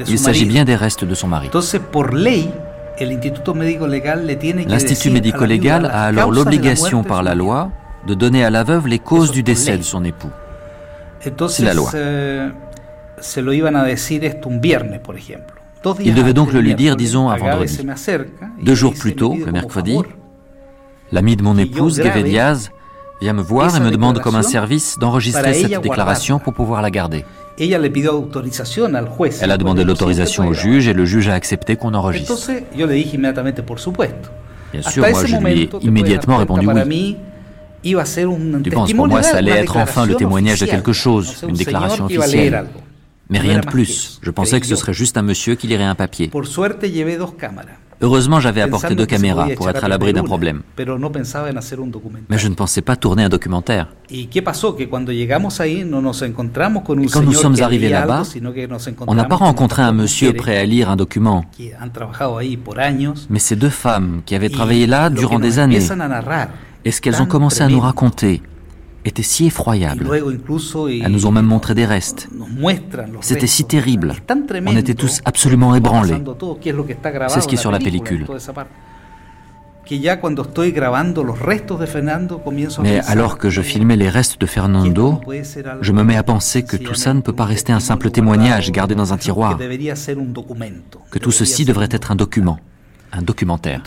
il 0.06 0.19
s'agit 0.19 0.47
bien 0.47 0.65
des 0.65 0.74
restes 0.74 1.05
de 1.05 1.15
son 1.15 1.28
mari. 1.28 1.48
L'Institut 4.69 5.10
médico-légal 5.10 5.86
a 5.86 6.02
alors 6.02 6.32
l'obligation 6.32 7.05
par 7.05 7.23
la 7.23 7.35
loi 7.36 7.70
de 8.09 8.14
donner 8.14 8.43
à 8.43 8.48
la 8.51 8.64
veuve 8.64 8.89
les 8.89 8.98
causes 8.98 9.30
du 9.30 9.43
décès 9.43 9.76
de 9.76 9.82
son 9.82 10.02
époux. 10.02 10.30
C'est 11.20 11.62
la 11.62 11.74
loi. 11.74 11.90
Eh. 11.94 12.47
Il 16.01 16.14
devait 16.14 16.32
donc 16.32 16.52
le 16.52 16.60
lui 16.60 16.74
dire, 16.74 16.97
disons, 16.97 17.28
un 17.28 17.36
vendredi. 17.36 17.78
Deux 18.62 18.74
jours 18.74 18.94
plus 18.94 19.14
tôt, 19.14 19.36
le 19.44 19.52
mercredi, 19.52 19.98
l'ami 21.12 21.36
de 21.36 21.43
mon 21.43 21.59
épouse, 21.59 21.98
Gave 21.98 22.22
Diaz, 22.22 22.70
vient 23.20 23.35
me 23.35 23.43
voir 23.43 23.76
et 23.76 23.80
me 23.80 23.90
demande 23.90 24.20
comme 24.20 24.36
un 24.36 24.43
service 24.43 24.98
d'enregistrer 24.98 25.52
cette 25.55 25.82
déclaration 25.82 26.39
pour 26.39 26.55
pouvoir 26.55 26.80
la 26.80 26.90
garder. 26.90 27.24
Elle 27.59 27.74
a 29.51 29.56
demandé 29.59 29.85
l'autorisation 29.85 30.47
au 30.47 30.55
juge 30.55 30.89
et 30.89 30.94
le 30.94 31.05
juge 31.05 31.28
a 31.28 31.35
accepté 31.35 31.76
qu'on 31.76 31.93
enregistre. 31.93 32.52
Bien 34.72 34.82
sûr, 34.82 35.09
moi 35.09 35.24
je 35.24 35.36
lui 35.36 35.62
ai 35.62 35.70
immédiatement 35.80 36.36
répondu 36.39 36.66
oui. 36.66 37.16
Tu 37.83 38.71
penses 38.71 38.93
pour 38.93 39.09
moi 39.09 39.23
ça 39.23 39.39
allait 39.39 39.53
être 39.53 39.77
enfin 39.77 40.07
le 40.07 40.15
témoignage 40.15 40.61
de 40.61 40.67
quelque 40.67 40.93
chose, 40.93 41.45
une 41.47 41.55
déclaration 41.55 42.05
officielle. 42.07 42.67
Mais 43.31 43.39
rien 43.39 43.59
de 43.61 43.67
plus. 43.67 44.19
Je 44.23 44.31
pensais 44.31 44.61
que 44.61 44.67
ce 44.67 44.77
serait 44.77 44.95
juste 44.95 45.17
un 45.19 45.23
monsieur 45.23 45.55
qui 45.55 45.67
lirait 45.67 45.85
un 45.85 45.95
papier. 45.95 46.31
Heureusement, 48.01 48.39
j'avais 48.39 48.61
apporté 48.61 48.95
deux 48.95 49.07
caméras 49.07 49.49
pour 49.57 49.69
être 49.69 49.83
à 49.83 49.89
l'abri 49.89 50.13
d'un 50.13 50.23
problème. 50.23 50.63
Mais 52.29 52.39
je 52.39 52.49
ne 52.49 52.55
pensais 52.55 52.81
pas 52.81 52.95
tourner 52.95 53.25
un 53.25 53.29
documentaire. 53.29 53.89
Et 54.11 54.29
quand 57.13 57.23
nous 57.23 57.33
sommes 57.33 57.61
arrivés 57.61 57.89
là-bas, 57.89 58.23
on 59.07 59.15
n'a 59.15 59.25
pas 59.25 59.35
rencontré 59.35 59.83
un 59.83 59.93
monsieur 59.93 60.33
prêt 60.33 60.57
à 60.59 60.65
lire 60.65 60.91
un 60.91 60.97
document, 60.97 61.45
mais 63.29 63.39
ces 63.39 63.57
deux 63.57 63.69
femmes 63.69 64.23
qui 64.25 64.35
avaient 64.37 64.49
travaillé 64.49 64.87
là 64.87 65.11
durant 65.11 65.41
des 65.41 65.59
années. 65.59 65.81
Et 66.85 66.91
ce 66.91 67.01
qu'elles 67.01 67.21
ont 67.21 67.27
commencé 67.27 67.63
à 67.63 67.69
nous 67.69 67.81
raconter 67.81 68.43
était 69.05 69.23
si 69.23 69.47
effroyable. 69.47 70.09
Elles 70.13 71.13
nous 71.13 71.27
ont 71.27 71.33
même 71.33 71.47
montré 71.47 71.75
des 71.75 71.87
restes. 71.87 72.29
C'était 73.21 73.47
si 73.47 73.65
terrible. 73.65 74.15
On 74.67 74.77
était 74.77 74.95
tous 74.95 75.21
absolument 75.25 75.75
ébranlés. 75.75 76.23
C'est 77.29 77.41
ce 77.41 77.49
qui 77.49 77.55
est 77.55 77.59
sur 77.59 77.71
la 77.71 77.79
pellicule. 77.79 78.27
Mais 82.83 83.01
alors 83.07 83.39
que 83.39 83.49
je 83.49 83.63
filmais 83.63 83.97
les 83.97 84.09
restes 84.11 84.39
de 84.39 84.45
Fernando, 84.45 85.21
je 85.81 85.93
me 85.93 86.05
mets 86.05 86.17
à 86.17 86.23
penser 86.23 86.63
que 86.63 86.77
tout 86.77 86.95
ça 86.95 87.15
ne 87.15 87.23
peut 87.23 87.33
pas 87.33 87.47
rester 87.47 87.73
un 87.73 87.81
simple 87.81 88.11
témoignage 88.11 88.71
gardé 88.71 88.95
dans 88.95 89.15
un 89.15 89.17
tiroir, 89.17 89.59
que 91.11 91.19
tout 91.19 91.31
ceci 91.31 91.65
devrait 91.65 91.89
être 91.91 92.11
un 92.13 92.17
document 92.17 92.59
un 93.12 93.22
documentaire. 93.22 93.82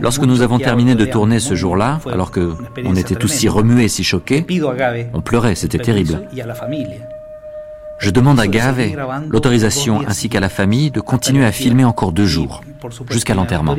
Lorsque 0.00 0.22
nous 0.22 0.42
avons 0.42 0.58
terminé 0.58 0.94
de 0.94 1.04
tourner 1.04 1.40
ce 1.40 1.54
jour-là, 1.54 2.00
alors 2.10 2.30
que 2.30 2.54
on 2.84 2.94
était 2.96 3.14
tous 3.14 3.28
si 3.28 3.48
remués, 3.48 3.88
si 3.88 4.04
choqués, 4.04 4.46
on 5.12 5.20
pleurait, 5.20 5.54
c'était 5.54 5.78
terrible. 5.78 6.20
Je 7.98 8.10
demande 8.10 8.40
à 8.40 8.46
Gave 8.46 8.82
l'autorisation 9.28 10.02
ainsi 10.06 10.28
qu'à 10.28 10.40
la 10.40 10.48
famille 10.48 10.90
de 10.90 11.00
continuer 11.00 11.44
à 11.44 11.52
filmer 11.52 11.84
encore 11.84 12.12
deux 12.12 12.26
jours, 12.26 12.62
jusqu'à 13.10 13.34
l'enterrement. 13.34 13.76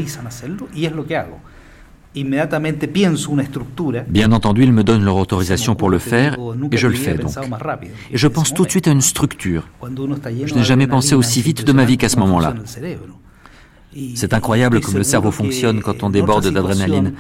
Bien 4.08 4.32
entendu, 4.32 4.64
ils 4.64 4.72
me 4.74 4.84
donnent 4.84 5.04
leur 5.04 5.18
autorisation 5.18 5.76
pour 5.76 5.90
le 5.90 6.00
faire 6.00 6.38
et 6.72 6.78
je 6.78 6.88
le 6.88 6.96
fais 6.96 7.16
donc. 7.16 7.32
Et 8.12 8.18
je 8.18 8.28
pense 8.28 8.54
tout 8.54 8.66
de 8.66 8.70
suite 8.70 8.88
à 8.88 8.92
une 8.92 9.02
structure. 9.02 9.68
Je 10.46 10.54
n'ai 10.56 10.64
jamais 10.64 10.88
pensé 10.88 11.16
aussi 11.16 11.42
vite 11.42 11.66
de 11.66 11.72
ma 11.72 11.86
vie 11.86 11.98
qu'à 11.98 12.10
ce 12.10 12.18
moment-là. 12.20 12.56
C'est 14.16 14.34
incroyable 14.34 14.82
comme 14.82 14.96
le 14.96 15.04
cerveau 15.04 15.32
fonctionne 15.32 15.82
quand 15.82 16.04
on 16.04 16.10
déborde 16.10 16.48
d'adrénaline. 16.52 17.14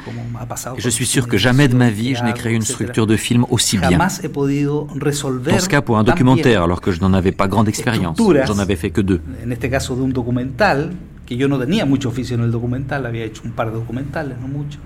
Je 0.78 0.90
suis 0.90 1.06
sûr 1.06 1.28
que 1.28 1.38
jamais 1.38 1.68
de 1.68 1.76
ma 1.76 1.90
vie 1.90 2.16
je 2.16 2.24
n'ai 2.24 2.34
créé 2.34 2.54
une 2.54 2.64
structure 2.64 3.08
de 3.08 3.16
film 3.16 3.46
aussi 3.50 3.78
bien. 3.78 3.98
Dans 3.98 4.10
ce 4.10 5.70
cas, 5.70 5.82
pour 5.82 5.98
un 5.98 6.04
documentaire, 6.04 6.64
alors 6.64 6.82
que 6.82 6.92
je 6.92 7.00
n'en 7.02 7.14
avais 7.14 7.32
pas 7.32 7.48
grande 7.48 7.68
expérience, 7.70 8.18
j'en 8.46 8.60
avais 8.60 8.76
fait 8.76 8.90
que 8.90 9.02
deux. 9.02 9.22
Que 11.26 11.36
yo 11.38 11.48
no 11.48 11.58
tenía 11.58 11.86
mucho 11.86 12.10
oficio 12.10 12.36
en 12.36 12.44
el 12.44 12.52
documental, 12.52 13.06
había 13.06 13.24
hecho 13.24 13.42
un 13.46 13.52
par 13.52 13.72
de 13.72 13.74
documentales, 13.74 14.38
no 14.40 14.48
mucho. 14.48 14.80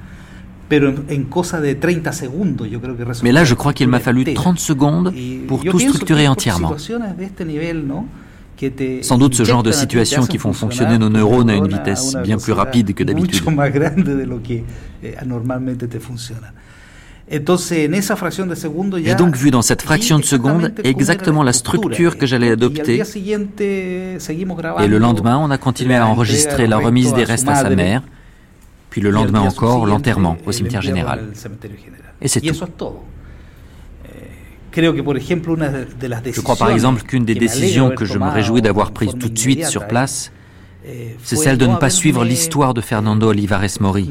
Pero 0.70 0.94
en 1.08 1.24
cosa 1.26 1.60
de 1.60 1.74
30 1.76 2.14
segundos, 2.14 2.70
yo 2.70 2.80
creo 2.80 2.96
que 2.96 3.04
Mais 3.24 3.32
là, 3.32 3.44
je 3.44 3.56
crois 3.56 3.74
qu'il 3.74 3.88
m'a 3.88 4.00
fallu 4.00 4.24
30 4.24 4.60
secondes 4.60 5.14
pour 5.48 5.64
tout 5.64 5.80
structurer 5.80 6.28
entièrement. 6.28 6.76
Sans 9.02 9.18
doute 9.18 9.36
ce 9.36 9.44
genre 9.44 9.64
de 9.64 9.72
situations 9.72 10.26
qui 10.26 10.38
font 10.38 10.54
fonctionner 10.54 10.98
nos 10.98 11.10
neurones 11.10 11.50
à 11.50 11.56
une 11.56 11.68
vitesse 11.68 12.16
bien 12.24 12.38
plus 12.38 12.54
rapide 12.54 12.94
que 12.94 13.04
d'habitude. 13.04 13.44
J'ai 17.32 19.16
donc 19.16 19.36
vu 19.36 19.52
dans 19.52 19.62
cette 19.62 19.82
fraction 19.82 20.18
de 20.18 20.24
seconde 20.24 20.74
exactement 20.84 21.44
la 21.44 21.54
structure 21.54 22.18
que 22.18 22.26
j'allais 22.26 22.52
adopter. 22.52 23.02
Et 24.80 24.88
le 24.88 24.98
lendemain, 24.98 25.38
on 25.38 25.52
a 25.52 25.58
continué 25.58 25.96
à 25.96 26.08
enregistrer 26.08 26.68
la 26.68 26.78
remise 26.78 27.14
des 27.14 27.24
restes 27.24 27.48
à 27.48 27.56
sa 27.56 27.70
mère, 27.70 28.02
puis 28.90 29.02
le 29.02 29.12
lendemain 29.12 29.42
encore, 29.42 29.86
l'enterrement 29.86 30.38
au 30.46 30.52
cimetière 30.52 30.82
général. 30.82 31.28
Et 32.22 32.28
c'est 32.28 32.42
tout. 32.42 32.56
Eh, 34.72 36.32
je 36.32 36.42
crois 36.42 36.56
par 36.56 36.70
exemple 36.72 37.02
qu'une 37.04 37.26
des 37.26 37.36
décisions 37.36 37.90
que 37.92 38.06
je 38.06 38.18
me 38.18 38.30
réjouis 38.30 38.62
d'avoir 38.62 38.92
prises 38.92 39.16
tout 39.20 39.30
de 39.30 39.38
suite 39.38 39.66
sur 39.66 39.88
place, 39.88 40.32
eh, 40.86 41.16
c'est 41.24 41.36
celle 41.36 41.58
de 41.58 41.66
ne 41.66 41.76
pas 41.76 41.90
suivre 41.90 42.24
l'histoire 42.24 42.74
de 42.74 42.82
Fernando 42.82 43.30
Olivares 43.30 43.66
Mori, 43.80 44.10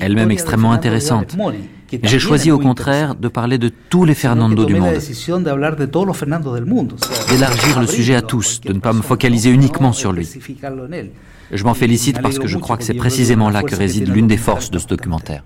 elle-même 0.00 0.30
extrêmement 0.30 0.72
intéressante. 0.72 1.36
J'ai 2.02 2.18
choisi 2.18 2.50
au 2.50 2.58
contraire 2.58 3.14
de 3.14 3.28
parler 3.28 3.58
de 3.58 3.70
tous 3.88 4.04
les 4.04 4.14
Fernando 4.14 4.64
du 4.64 4.74
monde, 4.74 4.98
d'élargir 7.28 7.80
le 7.80 7.86
sujet 7.86 8.14
à 8.14 8.22
tous, 8.22 8.60
de 8.60 8.72
ne 8.72 8.78
pas 8.78 8.92
me 8.92 9.02
focaliser 9.02 9.50
uniquement 9.50 9.92
sur 9.92 10.12
lui. 10.12 10.28
Je 11.52 11.64
m'en 11.64 11.74
félicite 11.74 12.22
parce 12.22 12.38
que 12.38 12.46
je 12.46 12.58
crois 12.58 12.76
que 12.76 12.84
c'est 12.84 12.94
précisément 12.94 13.50
là 13.50 13.62
que 13.62 13.74
réside 13.74 14.08
l'une 14.08 14.28
des 14.28 14.36
forces 14.36 14.70
de 14.70 14.78
ce 14.78 14.86
documentaire. 14.86 15.42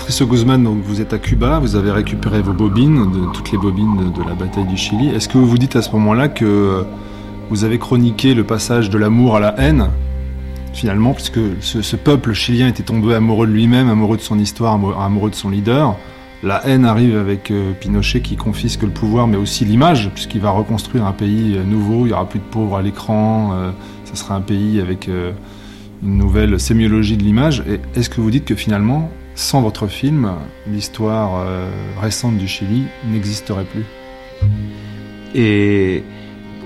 Patricio 0.00 0.26
Guzman, 0.26 0.80
vous 0.82 1.02
êtes 1.02 1.12
à 1.12 1.18
Cuba, 1.18 1.58
vous 1.58 1.76
avez 1.76 1.90
récupéré 1.90 2.40
vos 2.40 2.54
bobines, 2.54 3.06
toutes 3.34 3.52
les 3.52 3.58
bobines 3.58 4.10
de, 4.10 4.26
la 4.26 4.34
bataille 4.34 4.64
du 4.64 4.78
Chili. 4.78 5.08
Est-ce 5.08 5.28
que 5.28 5.36
vous 5.36 5.46
vous 5.46 5.58
dites 5.58 5.76
à 5.76 5.82
ce 5.82 5.92
moment-là 5.92 6.28
que 6.28 6.86
vous 7.50 7.64
avez 7.64 7.78
chroniqué 7.78 8.32
le 8.32 8.42
passage 8.42 8.88
de 8.88 8.96
l'amour 8.96 9.36
à 9.36 9.40
la 9.40 9.54
haine, 9.60 9.90
finalement, 10.72 11.12
puisque 11.12 11.38
ce, 11.60 11.96
peuple 11.96 12.32
chilien 12.32 12.66
était 12.66 12.82
tombé 12.82 13.14
amoureux 13.14 13.46
de 13.46 13.52
lui-même, 13.52 13.90
amoureux 13.90 14.16
de 14.16 14.22
son 14.22 14.38
histoire, 14.38 14.72
amoureux 14.98 15.28
de 15.28 15.34
son 15.34 15.50
leader 15.50 15.94
La 16.42 16.66
haine 16.66 16.86
arrive 16.86 17.18
avec 17.18 17.50
euh, 17.50 17.72
Pinochet 17.78 18.22
qui 18.22 18.36
confisque 18.36 18.82
le 18.82 18.90
pouvoir, 18.90 19.26
mais 19.26 19.36
aussi 19.36 19.66
l'image, 19.66 20.10
puisqu'il 20.14 20.40
va 20.40 20.50
reconstruire 20.50 21.04
un 21.04 21.12
pays 21.12 21.56
euh, 21.56 21.62
nouveau, 21.62 22.06
il 22.06 22.08
n'y 22.08 22.12
aura 22.14 22.26
plus 22.26 22.40
de 22.40 22.44
pauvres 22.50 22.78
à 22.78 22.82
l'écran, 22.82 23.50
euh, 23.52 23.70
ce 24.06 24.16
sera 24.16 24.34
un 24.34 24.40
pays 24.40 24.80
avec 24.80 25.08
une 26.02 26.16
nouvelle 26.16 26.58
sémiologie 26.58 27.18
de 27.18 27.22
l'image. 27.22 27.62
Est-ce 27.94 28.08
que 28.08 28.22
vous 28.22 28.30
dites 28.30 28.46
que 28.46 28.54
finalement, 28.54 29.10
sans 29.40 29.62
votre 29.62 29.86
film, 29.86 30.30
l'histoire 30.66 31.40
euh, 31.46 31.66
récente 31.98 32.36
du 32.36 32.46
Chili 32.46 32.84
n'existerait 33.06 33.64
plus. 33.64 33.86
Et 35.34 36.04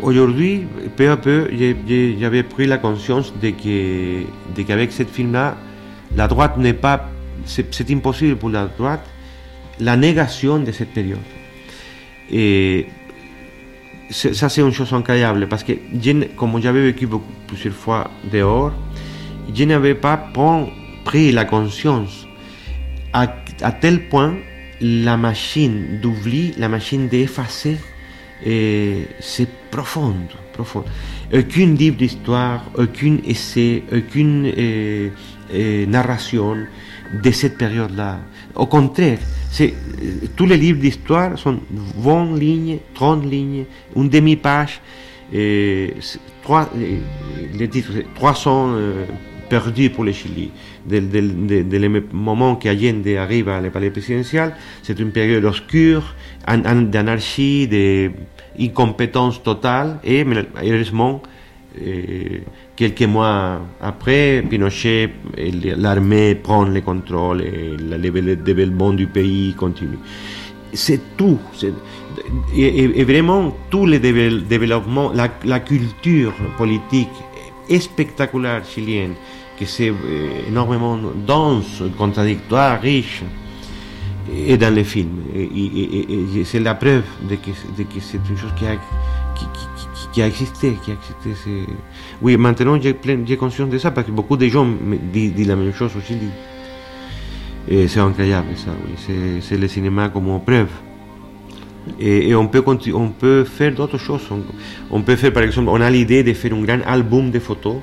aujourd'hui, 0.03 0.67
peu 0.97 1.09
à 1.09 1.17
peu, 1.17 1.49
j'avais 2.19 2.43
pris 2.43 2.67
la 2.67 2.79
conscience 2.79 3.33
de 3.41 3.51
que, 3.51 4.25
de 4.57 4.63
qu'avec 4.63 4.91
ce 4.91 5.05
film-là, 5.05 5.57
la 6.17 6.27
droite 6.27 6.59
n'est 6.59 6.75
pas, 6.75 7.09
c'est 7.47 7.91
impossible 7.93 8.35
pour 8.35 8.51
la 8.51 8.67
droite, 8.67 9.07
la 9.79 9.97
négation 9.97 10.59
de 10.59 10.73
cette 10.73 10.93
période. 10.93 11.19
Et 12.29 12.89
ça, 14.11 14.49
c'est 14.49 14.63
une 14.63 14.73
chose 14.73 14.93
incroyable 14.93 15.47
parce 15.49 15.63
que, 15.63 15.75
comme 16.37 16.61
j'avais 16.61 16.83
vécu 16.83 17.09
plusieurs 17.47 17.75
fois 17.75 18.11
dehors, 18.33 18.73
je 19.55 19.63
n'avais 19.63 19.95
pas 19.95 20.21
pris 21.05 21.31
la 21.31 21.45
conscience 21.45 22.24
à, 23.15 23.73
tel 23.73 24.09
point 24.09 24.35
la 24.81 25.17
machine 25.17 26.01
d'oubli, 26.03 26.53
la 26.59 26.69
machine 26.69 27.09
d'effacer, 27.09 27.79
c'est 28.45 29.49
profond, 29.71 30.15
profond. 30.53 30.85
Aucun 31.33 31.75
livre 31.75 31.97
d'histoire, 31.97 32.65
aucun 32.77 33.19
essai, 33.27 33.83
aucune 33.93 34.53
euh, 34.57 35.09
euh, 35.53 35.87
narration 35.87 36.57
de 37.23 37.31
cette 37.31 37.57
période-là. 37.57 38.21
Au 38.55 38.67
contraire, 38.67 39.19
euh, 39.61 39.69
tous 40.37 40.47
les 40.47 40.57
livres 40.57 40.81
d'histoire 40.81 41.39
sont 41.39 41.61
20 41.99 42.37
lignes, 42.37 42.79
30 42.95 43.25
lignes, 43.25 43.65
une 43.97 44.09
demi-page, 44.09 44.81
les 45.33 45.93
titres, 47.71 47.93
300 48.15 48.75
perdu 49.49 49.91
pour 49.91 50.05
le 50.05 50.13
Chili. 50.13 50.51
Dès, 50.87 51.01
le 51.01 52.03
moment 52.13 52.57
qu'Allende 52.57 53.07
arrive 53.09 53.49
à 53.49 53.61
le 53.61 53.71
palais 53.71 53.91
présidentiel, 53.91 54.55
c'est 54.83 54.99
une 54.99 55.11
période 55.11 55.45
obscure, 55.45 56.15
d'anarchie, 56.47 57.69
d'incompétence 57.69 59.43
totale, 59.43 59.99
et 60.05 60.25
heureusement, 60.63 61.23
euh, 61.83 62.41
quelques 62.77 63.03
mois 63.03 63.61
après, 63.81 64.45
Pinochet, 64.49 65.11
l'armée 65.77 66.35
prend 66.37 66.65
le 66.65 66.81
contrôle 66.81 67.43
et 67.43 67.77
le 67.77 68.37
développement 68.37 68.93
du 68.93 69.07
pays 69.07 69.55
continue. 69.55 69.99
C'est 70.73 71.17
tout. 71.17 71.39
Et, 72.57 73.05
vraiment, 73.05 73.57
tout 73.71 73.87
le 73.87 73.99
développement, 73.99 75.13
la 75.45 75.61
culture 75.61 76.35
politique 76.59 77.09
spectaculaire 77.81 78.65
chilienne, 78.65 79.15
que 79.59 79.65
c'est 79.65 79.91
euh, 79.91 80.49
énormément 80.49 80.99
dense, 81.27 81.83
contradictoire, 81.97 82.81
riche, 82.81 83.23
est 84.33 84.57
dans 84.57 84.75
les 84.75 84.85
films. 84.85 85.23
Et, 85.35 86.45
c'est 86.45 86.61
la 86.61 86.75
preuve 86.75 87.05
de 87.29 87.37
que, 87.37 87.51
que 87.51 88.01
c'est 88.01 88.21
une 88.29 88.37
chose 88.37 88.53
qui 88.57 88.67
a, 88.67 88.77
qui, 89.35 89.45
qui, 89.45 90.09
qui 90.13 90.23
a 90.23 90.27
existé. 90.27 90.77
Qui 90.85 90.91
a 90.93 90.95
existé 90.95 91.67
oui, 92.23 92.37
maintenant 92.37 92.79
j'ai 92.81 93.37
conscience 93.37 93.69
de 93.69 93.79
ça 93.79 93.91
parce 93.91 94.07
que 94.07 94.13
beaucoup 94.13 94.37
de 94.37 94.47
gens 94.49 94.67
disent, 95.13 95.47
la 95.47 95.57
même 95.57 95.75
chose 95.75 95.93
au 95.97 96.01
Chili. 96.01 96.29
C'est 97.89 98.01
incroyable 98.01 98.49
ça, 98.57 98.71
oui. 98.87 99.41
C'est 99.41 99.57
le 99.57 99.69
cinéma 99.69 100.09
comme 100.09 100.41
preuve. 100.45 100.69
Et, 102.01 102.35
on, 102.35 102.49
peut, 102.49 102.63
on 102.95 103.09
peut 103.09 103.45
faire 103.45 103.73
d'autres 103.75 103.99
choses. 103.99 104.23
On, 104.91 105.03
peut 105.03 105.17
faire, 105.17 105.33
par 105.33 105.43
exemple, 105.43 105.69
on 105.71 105.81
a 105.81 105.91
l'idée 105.91 106.23
de 106.23 106.33
faire 106.33 106.55
un 106.55 106.63
grand 106.63 106.81
album 106.87 107.31
de 107.31 107.39
photos. 107.39 107.77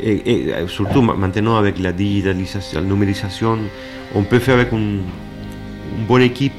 Et, 0.00 0.50
surtout 0.68 1.02
maintenant 1.02 1.56
avec 1.56 1.78
la 1.78 1.92
digitalisation, 1.92 2.80
numérisation, 2.80 3.58
on 4.14 4.22
peut 4.22 4.38
faire 4.38 4.56
avec 4.56 4.72
une, 4.72 5.02
bonne 6.08 6.22
équipe 6.22 6.52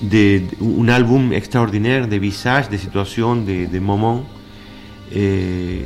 de, 0.00 0.40
un 0.62 0.88
album 0.88 1.32
extraordinaire 1.32 2.08
de 2.08 2.16
visages, 2.16 2.68
de 2.68 2.76
situations, 2.76 3.36
de, 3.36 3.78
moments. 3.78 4.24
Et 5.14 5.82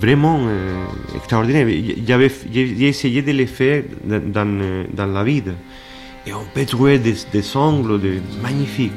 vraiment 0.00 0.40
euh, 0.46 0.84
extraordinaire. 1.14 1.66
J'ai 1.68 2.88
essayé 2.88 3.22
de 3.22 3.30
les 3.30 3.46
faire 3.46 3.84
dans, 4.04 4.46
dans, 4.94 5.06
la 5.06 5.24
vie. 5.24 5.42
Et 6.26 6.32
on 6.32 6.44
peut 6.52 6.64
trouver 6.64 6.98
des, 6.98 7.14
des 7.32 7.56
angles 7.56 8.00
de, 8.00 8.14
magnifiques 8.42 8.92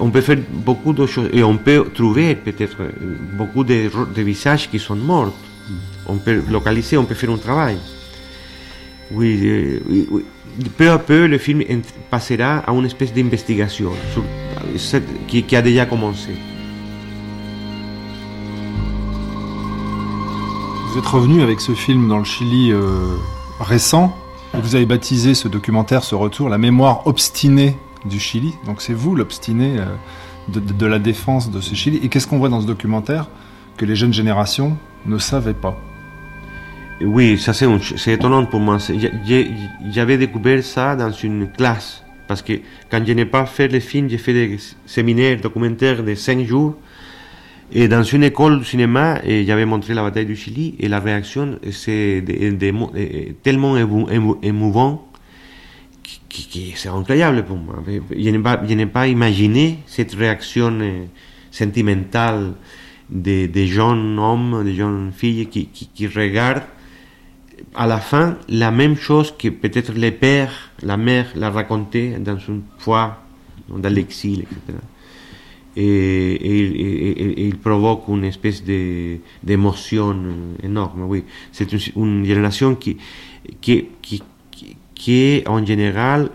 on 0.00 0.10
peut 0.10 0.20
faire 0.20 0.38
beaucoup 0.50 0.92
de 0.92 1.06
choses 1.06 1.28
et 1.32 1.42
on 1.42 1.56
peut 1.56 1.84
trouver 1.94 2.34
peut-être 2.34 2.76
beaucoup 3.36 3.64
de, 3.64 3.90
visages 4.22 4.70
qui 4.70 4.78
sont 4.78 4.96
morts. 4.96 5.32
On 6.06 6.16
peut 6.16 6.42
localiser, 6.48 6.96
on 6.96 7.04
peut 7.04 7.14
faire 7.14 7.30
un 7.30 7.36
travail. 7.36 7.76
Oui, 9.10 9.40
euh, 9.42 9.80
peu 10.76 10.90
à 10.90 10.98
peu, 10.98 11.26
le 11.26 11.38
film 11.38 11.62
passera 12.10 12.58
à 12.58 12.72
une 12.72 12.86
espèce 12.86 13.12
d'investigation 13.12 13.92
qui, 15.26 15.42
qui, 15.42 15.56
a 15.56 15.62
déjà 15.62 15.86
commencé. 15.86 16.30
Vous 20.90 20.98
êtes 20.98 21.06
revenu 21.06 21.42
avec 21.42 21.60
ce 21.60 21.72
film 21.72 22.08
dans 22.08 22.18
le 22.18 22.24
Chili 22.24 22.72
euh, 22.72 23.16
récent. 23.60 24.16
Vous 24.54 24.74
avez 24.74 24.86
baptisé 24.86 25.34
ce 25.34 25.46
documentaire, 25.46 26.02
ce 26.02 26.14
retour, 26.14 26.48
La 26.48 26.58
mémoire 26.58 27.06
obstinée 27.06 27.76
du 28.08 28.18
Chili. 28.18 28.52
Donc 28.66 28.82
c'est 28.82 28.94
vous 28.94 29.14
l'obstiné 29.14 29.78
euh, 29.78 29.84
de, 30.48 30.86
la 30.86 30.98
défense 30.98 31.50
de 31.50 31.60
ce 31.60 31.74
Chili. 31.74 32.00
Et 32.02 32.08
qu'est-ce 32.08 32.26
qu'on 32.26 32.38
voit 32.38 32.48
dans 32.48 32.60
ce 32.60 32.66
documentaire 32.66 33.28
que 33.76 33.84
les 33.84 33.96
jeunes 33.96 34.12
générations 34.12 34.76
ne 35.06 35.18
savaient 35.18 35.54
pas? 35.54 35.78
Oui, 37.00 37.38
ça 37.38 37.52
c'est 37.52 38.12
étonnant 38.12 38.44
pour 38.46 38.60
moi. 38.60 38.78
J'avais 39.90 40.18
découvert 40.18 40.64
ça 40.64 40.96
dans 40.96 41.12
une 41.12 41.48
classe. 41.52 42.02
Parce 42.26 42.42
que 42.42 42.54
quand 42.90 43.02
je 43.06 43.12
n'ai 43.12 43.24
pas 43.24 43.46
fait 43.46 43.68
les 43.68 43.80
films, 43.80 44.10
j'ai 44.10 44.18
fait 44.18 44.32
des 44.34 44.58
séminaires 44.84 45.40
documentaires 45.40 46.02
de 46.02 46.14
5 46.14 46.44
jours. 46.44 46.76
Et 47.70 47.86
dans 47.86 48.02
une 48.02 48.24
école 48.24 48.60
de 48.60 48.64
cinéma, 48.64 49.20
j'avais 49.24 49.66
montré 49.66 49.94
la 49.94 50.02
bataille 50.02 50.26
du 50.26 50.36
Chili 50.36 50.74
et 50.80 50.88
la 50.88 51.00
réaction, 51.00 51.58
c'est 51.70 52.24
tellement 53.42 53.76
émouvant 56.08 56.76
c'est 56.76 56.88
incroyable 56.88 57.44
pour 57.44 57.56
moi. 57.56 57.82
Je 57.86 58.74
n'ai 58.74 58.86
pas, 58.86 59.08
imaginé 59.08 59.78
cette 59.86 60.14
réaction 60.14 60.70
euh, 60.80 61.04
sentimentale 61.50 62.54
des 63.10 63.48
de 63.48 63.64
jeunes 63.64 64.18
hommes, 64.18 64.64
des 64.64 64.74
jeunes 64.74 65.12
filles 65.16 65.46
qui, 65.46 65.66
qui, 65.66 66.06
regardent 66.06 66.62
à 67.74 67.86
la 67.86 67.98
fin 67.98 68.36
la 68.48 68.70
même 68.70 68.96
chose 68.96 69.34
que 69.36 69.48
peut-être 69.48 69.92
les 69.92 70.12
pères, 70.12 70.70
la 70.82 70.96
mère 70.96 71.26
l'a 71.34 71.50
raconté 71.50 72.16
dans 72.18 72.38
une 72.38 72.62
fois 72.78 73.22
dans 73.68 73.92
l'exil, 73.92 74.40
etc. 74.40 74.78
Et, 75.76 77.46
il 77.46 77.56
provoque 77.56 78.08
une 78.08 78.24
espèce 78.24 78.62
d'émotion 79.42 80.16
énorme. 80.62 81.04
Oui, 81.04 81.24
c'est 81.52 81.72
une, 81.72 81.80
une, 81.96 82.24
génération 82.24 82.74
qui, 82.74 82.96
qui, 83.60 83.86
qui 84.02 84.22
qui 84.98 85.42
en 85.46 85.64
général 85.64 86.28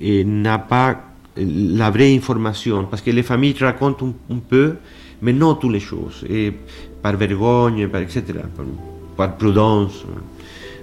n'a 0.00 0.58
pas 0.58 1.00
la 1.36 1.90
vraie 1.90 2.14
information, 2.14 2.86
parce 2.88 3.02
que 3.02 3.10
les 3.10 3.24
familles 3.24 3.56
racontent 3.60 4.14
un, 4.30 4.36
peu, 4.36 4.76
mais 5.20 5.32
non 5.32 5.56
toutes 5.56 5.72
les 5.72 5.80
choses, 5.80 6.24
et 6.30 6.52
par 7.02 7.16
vergogne, 7.16 7.88
par 7.88 8.00
etc., 8.00 8.22
par, 9.16 9.36
prudence. 9.36 10.04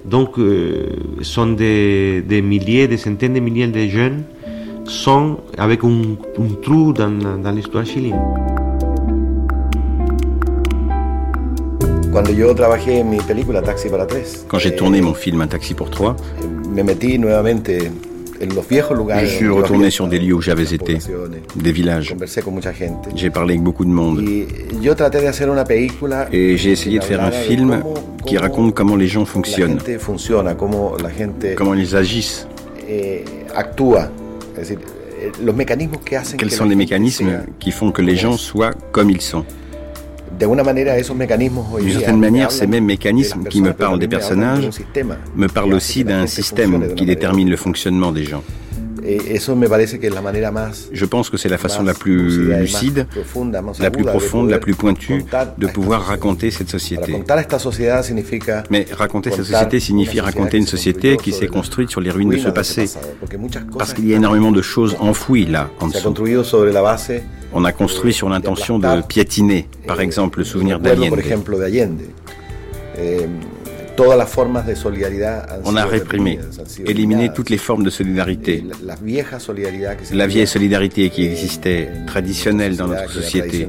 Donc, 0.03 0.37
euh, 0.39 0.87
sont 1.21 1.53
des, 1.53 2.21
des, 2.21 2.41
milliers, 2.41 2.87
des 2.87 2.97
centaines 2.97 3.33
de 3.33 3.39
milliers 3.39 3.67
de 3.67 3.87
jeunes 3.87 4.23
sont 4.85 5.37
avec 5.57 5.83
un, 5.83 6.17
un 6.39 6.53
trou 6.61 6.91
dans, 6.91 7.37
dans 7.37 7.51
l'histoire 7.51 7.85
chilienne. 7.85 8.19
Quand 14.47 14.59
j'ai 14.59 14.75
tourné 14.75 15.01
mon 15.01 15.13
film 15.13 15.39
Un 15.41 15.47
taxi 15.47 15.73
pour 15.73 15.89
trois, 15.89 16.15
je 18.41 19.25
suis 19.27 19.47
retourné 19.47 19.89
sur 19.91 20.07
des 20.07 20.19
lieux 20.19 20.33
où 20.33 20.41
j'avais 20.41 20.73
été, 20.73 20.97
des 21.55 21.71
villages. 21.71 22.13
J'ai 23.15 23.29
parlé 23.29 23.53
avec 23.53 23.63
beaucoup 23.63 23.85
de 23.85 23.89
monde. 23.91 24.21
Et 26.33 26.57
j'ai 26.57 26.71
essayé 26.71 26.99
de 26.99 27.03
faire 27.03 27.23
un 27.23 27.31
film 27.31 27.83
qui 28.25 28.38
raconte 28.38 28.73
comment 28.73 28.95
les 28.97 29.07
gens 29.07 29.25
fonctionnent, 29.25 29.77
comment 31.55 31.73
ils 31.75 31.95
agissent. 31.95 32.47
Eh, 32.89 33.23
Quels 36.38 36.51
sont 36.51 36.65
les 36.65 36.75
mécanismes 36.75 37.43
qui 37.59 37.71
font 37.71 37.91
que 37.91 38.01
les 38.01 38.15
gens 38.17 38.38
soient 38.38 38.71
comme 38.91 39.09
ils 39.11 39.21
sont 39.21 39.45
d'une 40.39 41.91
certaine 41.91 42.19
manière, 42.19 42.51
ces 42.51 42.67
mêmes 42.67 42.85
mécanismes 42.85 43.43
qui 43.45 43.61
me 43.61 43.73
parlent 43.73 43.99
des 43.99 44.07
personnages 44.07 44.69
me 45.35 45.47
parlent 45.47 45.73
aussi 45.73 46.03
d'un 46.03 46.27
système 46.27 46.93
qui 46.95 47.05
détermine 47.05 47.49
le 47.49 47.57
fonctionnement 47.57 48.11
des 48.11 48.25
gens. 48.25 48.43
Je 50.91 51.05
pense 51.05 51.29
que 51.29 51.37
c'est 51.37 51.49
la 51.49 51.57
façon 51.57 51.83
la 51.83 51.93
plus 51.93 52.53
lucide, 52.59 53.07
la 53.79 53.91
plus 53.91 54.03
profonde, 54.03 54.49
la 54.49 54.59
plus 54.59 54.75
pointue 54.75 55.23
de 55.57 55.67
pouvoir 55.67 56.01
raconter 56.03 56.51
cette 56.51 56.69
société. 56.69 57.23
Mais 58.69 58.85
raconter 58.91 59.31
cette 59.31 59.45
société 59.45 59.79
signifie 59.79 60.19
raconter 60.19 60.57
une 60.57 60.67
société 60.67 61.17
qui 61.17 61.31
s'est 61.31 61.47
construite 61.47 61.89
sur 61.89 62.01
les 62.01 62.11
ruines 62.11 62.29
de 62.29 62.37
ce 62.37 62.49
passé. 62.49 62.89
Parce 63.77 63.93
qu'il 63.93 64.07
y 64.07 64.13
a 64.13 64.17
énormément 64.17 64.51
de 64.51 64.61
choses 64.61 64.95
enfouies 64.99 65.45
là, 65.45 65.69
en 65.79 65.87
dessous. 65.87 66.13
On 67.53 67.65
a 67.65 67.71
construit 67.71 68.13
sur 68.13 68.29
l'intention 68.29 68.79
de 68.79 69.01
piétiner, 69.01 69.67
par 69.87 69.99
exemple, 70.01 70.39
le 70.39 70.45
souvenir 70.45 70.79
d'Allende. 70.79 71.19
On 75.65 75.76
a 75.76 75.85
réprimé, 75.85 76.39
éliminé 76.85 77.31
toutes 77.34 77.49
les 77.49 77.57
formes 77.57 77.84
de 77.84 77.89
solidarité. 77.89 78.63
La 80.13 80.27
vieille 80.27 80.47
solidarité 80.47 81.09
qui 81.09 81.26
existait, 81.26 81.89
traditionnelle 82.07 82.77
dans 82.77 82.88
notre 82.88 83.11
société. 83.11 83.68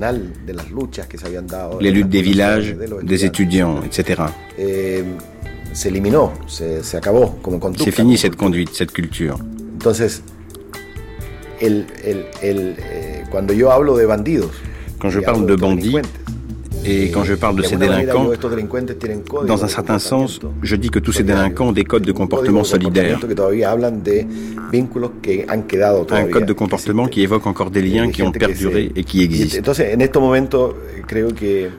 Les 1.80 1.90
luttes 1.90 2.08
des 2.08 2.22
villages, 2.22 2.76
des 3.02 3.24
étudiants, 3.24 3.82
etc. 3.82 4.22
C'est 5.72 5.90
fini 7.90 8.18
cette 8.18 8.36
conduite, 8.36 8.70
cette 8.74 8.92
culture. 8.92 9.38
Quand 15.00 15.10
je 15.10 15.20
parle 15.20 15.46
de 15.46 15.56
bandits, 15.56 15.96
Et 16.84 17.10
quand 17.10 17.24
je 17.24 17.34
parle 17.34 17.56
de 17.56 17.62
ces 17.62 17.76
délinquants, 17.76 18.30
dans 19.46 19.64
un 19.64 19.68
certain 19.68 19.98
sens, 19.98 20.40
je 20.62 20.76
dis 20.76 20.90
que 20.90 20.98
tous 20.98 21.12
ces 21.12 21.22
délinquants 21.22 21.68
ont 21.68 21.72
des 21.72 21.84
codes 21.84 22.04
de 22.04 22.12
comportement 22.12 22.64
solidaires. 22.64 23.18
Un 26.10 26.24
code 26.24 26.46
de 26.46 26.52
comportement 26.52 27.06
qui 27.06 27.22
évoque 27.22 27.46
encore 27.46 27.70
des 27.70 27.82
liens 27.82 28.10
qui 28.10 28.22
ont 28.22 28.32
perduré 28.32 28.92
et 28.96 29.04
qui 29.04 29.22
existent. 29.22 29.72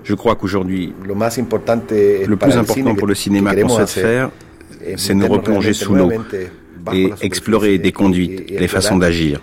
Je 0.03 0.13
crois 0.15 0.35
qu'aujourd'hui, 0.35 0.93
le 1.05 2.35
plus 2.35 2.57
important 2.57 2.95
pour 2.95 3.07
le 3.07 3.15
cinéma 3.15 3.55
qu'on 3.55 3.69
souhaite 3.69 3.89
faire, 3.89 4.30
c'est 4.97 5.13
nous 5.13 5.27
replonger 5.27 5.73
sous 5.73 5.95
l'eau 5.95 6.11
et 6.93 7.13
explorer 7.21 7.77
des 7.77 7.91
conduites, 7.91 8.57
des 8.57 8.67
façons 8.67 8.97
d'agir. 8.97 9.41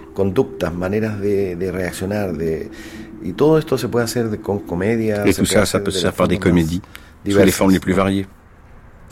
Et 5.27 5.35
tout 5.35 5.45
ça, 5.45 5.67
ça 5.67 5.81
peut 5.81 5.91
se 5.91 6.01
faire 6.01 6.13
par 6.13 6.29
des 6.29 6.39
comédies, 6.39 6.83
sous 7.29 7.39
les 7.39 7.51
formes 7.51 7.71
les 7.71 7.81
plus 7.81 7.93
variées. 7.93 8.27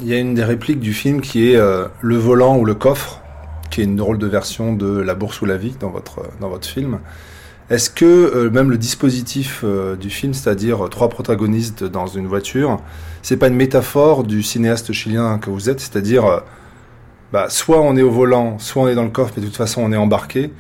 Il 0.00 0.06
y 0.06 0.14
a 0.14 0.18
une 0.18 0.34
des 0.34 0.44
répliques 0.44 0.80
du 0.80 0.94
film 0.94 1.20
qui 1.20 1.50
est 1.50 1.56
euh, 1.56 1.86
le 2.02 2.16
volant 2.16 2.56
ou 2.56 2.64
le 2.64 2.74
coffre, 2.74 3.20
qui 3.70 3.80
est 3.80 3.84
une 3.84 3.96
drôle 3.96 4.18
de 4.18 4.28
version 4.28 4.72
de 4.72 5.00
La 5.00 5.14
bourse 5.14 5.40
ou 5.42 5.44
la 5.44 5.56
vie 5.56 5.74
dans 5.80 5.90
votre, 5.90 6.22
dans 6.40 6.48
votre 6.48 6.68
film. 6.68 7.00
Est-ce 7.68 7.90
que 7.90 8.04
euh, 8.04 8.48
même 8.48 8.70
le 8.70 8.78
dispositif 8.78 9.62
euh, 9.64 9.96
du 9.96 10.08
film, 10.08 10.34
c'est-à-dire 10.34 10.88
trois 10.88 11.08
protagonistes 11.08 11.82
dans 11.82 12.06
une 12.06 12.28
voiture, 12.28 12.78
c'est 13.22 13.36
pas 13.36 13.48
une 13.48 13.56
métaphore 13.56 14.22
du 14.22 14.42
cinéaste 14.42 14.92
chilien 14.92 15.38
que 15.38 15.50
vous 15.50 15.68
êtes, 15.68 15.80
c'est-à-dire 15.80 16.42
bah, 17.32 17.50
soit 17.50 17.80
on 17.80 17.96
est 17.96 18.02
au 18.02 18.10
volant, 18.10 18.58
soit 18.58 18.84
on 18.84 18.88
est 18.88 18.94
dans 18.94 19.04
le 19.04 19.10
coffre, 19.10 19.34
mais 19.36 19.42
de 19.42 19.48
toute 19.48 19.56
façon 19.56 19.82
on 19.82 19.92
est 19.92 19.96
embarqué. 19.96 20.50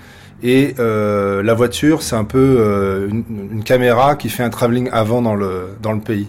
Et 0.42 0.74
euh, 0.78 1.42
la 1.42 1.54
voiture, 1.54 2.02
c'est 2.02 2.14
un 2.14 2.24
peu 2.24 2.56
euh, 2.60 3.08
une, 3.08 3.24
une, 3.52 3.64
caméra 3.64 4.14
qui 4.16 4.28
fait 4.28 4.44
un 4.44 4.50
travelling 4.50 4.88
avant 4.92 5.20
dans 5.20 5.34
le, 5.34 5.70
dans 5.82 5.92
le 5.92 6.00
pays. 6.00 6.28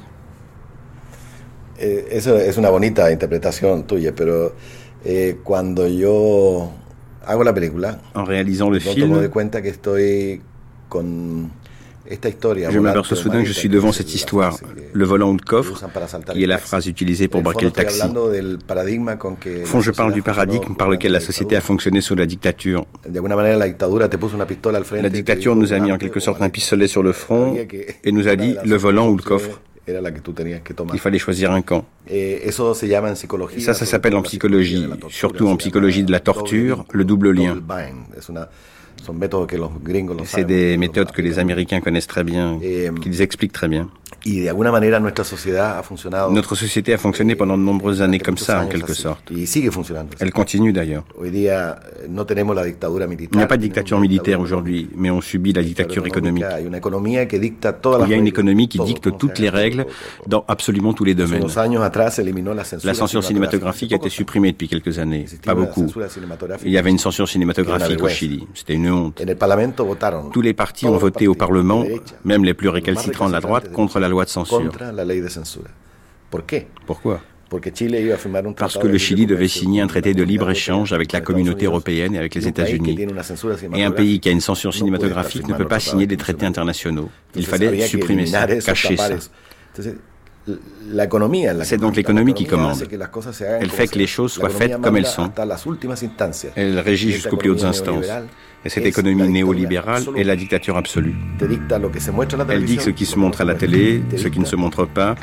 Eh, 1.79 2.07
eso 2.11 2.37
es 2.37 2.57
una 2.57 2.69
bonita 2.69 3.11
interpretación 3.11 3.83
tuya, 3.83 4.13
pero 4.13 4.53
eh, 5.05 5.37
cuando 5.43 5.87
yo 5.87 6.71
hago 7.25 7.43
la 7.43 7.53
película, 7.53 7.99
en 8.15 8.25
réalisant 8.25 8.69
le 8.69 8.81
film, 8.81 9.11
me 9.11 9.19
doy 9.19 9.29
cuenta 9.29 9.61
que 9.61 9.69
estoy 9.69 10.41
con 10.89 11.51
Je 12.09 12.79
m'aperçois 12.79 13.15
soudain 13.15 13.41
que 13.41 13.47
je 13.47 13.53
suis 13.53 13.69
devant 13.69 13.91
cette 13.91 14.13
histoire, 14.15 14.57
le 14.93 15.05
volant 15.05 15.29
ou 15.29 15.37
le 15.37 15.45
coffre, 15.45 15.83
qui 16.33 16.43
est 16.43 16.47
la 16.47 16.57
phrase 16.57 16.87
utilisée 16.87 17.27
pour 17.27 17.41
braquer 17.41 17.65
le 17.65 17.71
taxi. 17.71 18.01
Au 18.01 19.65
fond, 19.65 19.81
je 19.81 19.91
parle 19.91 20.13
du 20.13 20.23
paradigme 20.23 20.73
par 20.75 20.89
lequel 20.89 21.11
la 21.11 21.19
société 21.19 21.55
a 21.55 21.61
fonctionné 21.61 22.01
sous 22.01 22.15
la 22.15 22.25
dictature. 22.25 22.85
La 25.01 25.09
dictature 25.09 25.55
nous 25.55 25.73
a 25.73 25.79
mis 25.79 25.91
en 25.91 25.97
quelque 25.97 26.19
sorte 26.19 26.41
un 26.41 26.49
pistolet 26.49 26.87
sur 26.87 27.03
le 27.03 27.13
front 27.13 27.55
et 28.03 28.11
nous 28.11 28.27
a 28.27 28.35
dit 28.35 28.55
le 28.65 28.75
volant 28.75 29.09
ou 29.09 29.17
le 29.17 29.23
coffre. 29.23 29.61
Il 30.93 30.99
fallait 30.99 31.17
choisir 31.17 31.51
un 31.51 31.61
camp. 31.61 31.85
Et 32.09 32.49
ça, 32.51 32.73
ça 33.73 33.85
s'appelle 33.85 34.15
en 34.15 34.21
psychologie, 34.21 34.87
surtout 35.09 35.47
en 35.47 35.55
psychologie 35.57 36.03
de 36.03 36.11
la 36.11 36.19
torture, 36.19 36.85
le 36.91 37.05
double 37.05 37.31
lien. 37.31 37.57
C'est 40.25 40.43
des 40.45 40.77
méthodes 40.77 41.11
que 41.11 41.21
les 41.21 41.39
Américains 41.39 41.79
connaissent 41.81 42.07
très 42.07 42.23
bien, 42.23 42.59
qu'ils 43.01 43.21
expliquent 43.21 43.53
très 43.53 43.67
bien. 43.67 43.89
Notre 46.31 46.55
société 46.55 46.93
a 46.93 46.97
fonctionné 46.97 47.35
pendant 47.35 47.57
de 47.57 47.63
nombreuses 47.63 48.01
années 48.01 48.19
comme 48.19 48.37
ça, 48.37 48.61
en 48.61 48.67
quelque 48.67 48.93
sorte. 48.93 49.31
Elle 50.19 50.33
continue 50.33 50.73
d'ailleurs. 50.73 51.03
Il 51.23 51.31
n'y 51.31 51.49
a 51.49 51.87
pas 53.47 53.57
de 53.57 53.61
dictature 53.61 53.99
militaire 53.99 54.39
aujourd'hui, 54.39 54.89
mais 54.95 55.09
on 55.09 55.21
subit 55.21 55.53
la 55.53 55.63
dictature 55.63 56.05
économique. 56.05 56.45
Il 56.49 58.09
y 58.09 58.13
a 58.13 58.17
une 58.17 58.27
économie 58.27 58.67
qui 58.67 58.79
dicte 58.79 59.17
toutes 59.17 59.39
les 59.39 59.49
règles 59.49 59.85
dans 60.27 60.43
absolument 60.47 60.93
tous 60.93 61.05
les 61.05 61.15
domaines. 61.15 61.45
La 62.83 62.93
censure 62.93 63.23
cinématographique 63.23 63.93
a 63.93 63.95
été 63.95 64.09
supprimée 64.09 64.51
depuis 64.51 64.67
quelques 64.67 64.99
années, 64.99 65.25
pas 65.45 65.55
beaucoup. 65.55 65.91
Il 66.65 66.71
y 66.71 66.77
avait 66.77 66.89
une 66.89 66.97
censure 66.97 67.27
cinématographique 67.27 68.03
au 68.03 68.09
Chili, 68.09 68.47
c'était 68.53 68.73
une 68.73 68.91
honte. 68.91 69.21
Tous 70.33 70.41
les 70.41 70.53
partis 70.53 70.87
ont 70.87 70.97
voté 70.97 71.27
au 71.27 71.35
Parlement, 71.35 71.85
même 72.25 72.43
les 72.43 72.53
plus 72.53 72.69
récalcitrants 72.69 73.27
de 73.27 73.33
la 73.33 73.41
droite, 73.41 73.71
contre 73.71 73.99
la 73.99 74.08
loi 74.09 74.25
de 74.25 74.29
censure. 74.29 74.71
Pourquoi? 76.85 77.21
Parce 78.57 78.77
que 78.77 78.87
le 78.87 78.97
Chili 78.99 79.25
devait 79.25 79.47
signer 79.47 79.81
un 79.81 79.87
traité 79.87 80.13
de 80.13 80.21
libre-échange 80.21 80.93
avec 80.93 81.11
la 81.11 81.21
communauté 81.21 81.65
européenne 81.65 82.13
et 82.13 82.19
avec 82.19 82.35
les 82.35 82.47
États-Unis. 82.47 83.07
Et 83.75 83.83
un 83.83 83.91
pays 83.91 84.19
qui 84.19 84.29
a 84.29 84.31
une 84.31 84.41
censure 84.41 84.73
cinématographique 84.73 85.47
ne 85.47 85.55
peut 85.55 85.67
pas 85.67 85.79
signer 85.79 86.05
des 86.05 86.17
traités 86.17 86.45
internationaux. 86.45 87.09
Il 87.35 87.45
fallait 87.45 87.87
supprimer 87.87 88.27
ça, 88.27 88.45
cacher 88.45 88.97
ça. 88.97 89.09
C'est 91.63 91.77
donc 91.77 91.95
l'économie 91.95 92.33
qui 92.33 92.45
commande. 92.45 92.81
Elle 93.61 93.69
fait 93.69 93.87
que 93.87 93.97
les 93.97 94.07
choses 94.07 94.31
soient 94.33 94.49
faites 94.49 94.81
comme 94.81 94.97
elles 94.97 95.05
sont. 95.05 95.29
Elle 96.55 96.79
régit 96.79 97.11
jusqu'aux 97.11 97.37
plus 97.37 97.51
hautes 97.51 97.63
instances. 97.63 98.05
Et 98.65 98.69
cette 98.69 98.85
économie 98.85 99.29
néolibérale 99.29 100.03
est 100.17 100.23
la 100.23 100.35
dictature 100.35 100.75
absolue. 100.75 101.15
Elle 102.49 102.65
dit 102.65 102.79
ce 102.79 102.89
qui 102.89 103.05
se 103.05 103.17
montre 103.17 103.41
à 103.41 103.45
la 103.45 103.55
télé, 103.55 104.01
ce 104.17 104.27
qui 104.27 104.39
ne 104.39 104.45
se 104.45 104.55
montre 104.55 104.85
pas. 104.85 105.15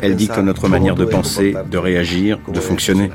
Elle 0.00 0.16
dicte 0.16 0.38
notre 0.38 0.68
manière 0.68 0.94
de 0.94 1.04
penser, 1.04 1.54
de 1.70 1.78
réagir, 1.78 2.38
de 2.48 2.60
fonctionner. 2.60 3.10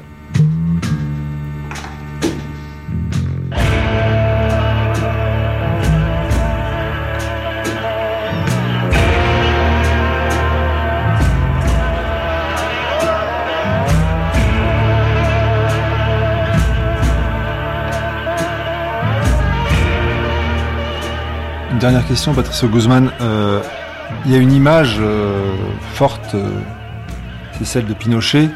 Dernière 21.78 22.08
question, 22.08 22.34
Patricio 22.34 22.68
Guzman. 22.68 23.12
Euh, 23.22 23.62
il 24.26 24.32
y 24.32 24.36
a 24.36 24.38
une 24.40 24.52
image 24.52 24.98
euh, 24.99 25.54
forte, 25.94 26.34
euh, 26.34 26.49
c'est 27.58 27.66
celle 27.66 27.86
de 27.86 27.94
Pinochet, 27.94 28.49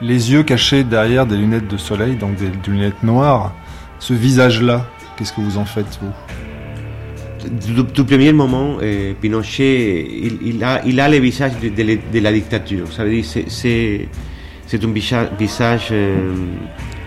les 0.00 0.32
yeux 0.32 0.42
cachés 0.42 0.82
derrière 0.82 1.26
des 1.26 1.36
lunettes 1.36 1.68
de 1.68 1.76
soleil, 1.76 2.16
donc 2.16 2.36
des, 2.36 2.50
lunettes 2.68 3.02
noires. 3.02 3.54
Ce 3.98 4.12
visage-là, 4.12 4.86
qu'est-ce 5.16 5.32
que 5.32 5.40
vous 5.40 5.58
en 5.58 5.64
faites, 5.64 5.98
vous? 6.02 6.12
Du, 7.48 8.04
premier 8.04 8.32
moment, 8.32 8.78
Pinochet, 9.20 10.04
il, 10.42 10.64
a, 10.64 10.82
le 10.82 11.18
visage 11.18 11.52
de, 11.60 12.18
la 12.18 12.32
dictature. 12.32 12.92
Ça 12.92 13.04
veut 13.04 13.10
dire 13.10 13.24
c'est, 13.24 14.08
c'est 14.66 14.84
un 14.84 14.92
visage, 15.38 15.92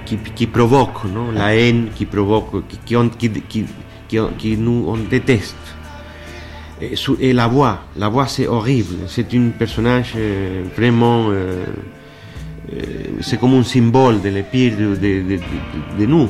qui, 0.06 0.48
provoque 0.48 1.04
non? 1.14 1.32
la 1.32 1.54
haine, 1.54 1.88
qui 1.94 2.06
provoque, 2.06 2.64
qui, 2.70 2.96
qui, 3.18 3.30
qui, 3.50 3.66
nous 4.14 4.86
on 4.88 4.98
déteste. 4.98 5.56
Et, 6.82 7.34
la 7.34 7.48
voix, 7.48 7.82
la 7.98 8.08
voix 8.08 8.28
c'est 8.28 8.48
horrible, 8.48 8.96
c'est 9.08 9.34
un 9.34 9.50
personnage 9.50 10.14
euh, 10.16 10.64
vraiment, 10.78 11.26
euh, 11.30 11.66
euh, 12.72 12.84
c'est 13.20 13.38
comme 13.38 13.56
un 13.56 13.64
symbole 13.64 14.22
de 14.22 14.30
l'épire 14.30 14.78
de, 14.78 16.06
nous. 16.06 16.30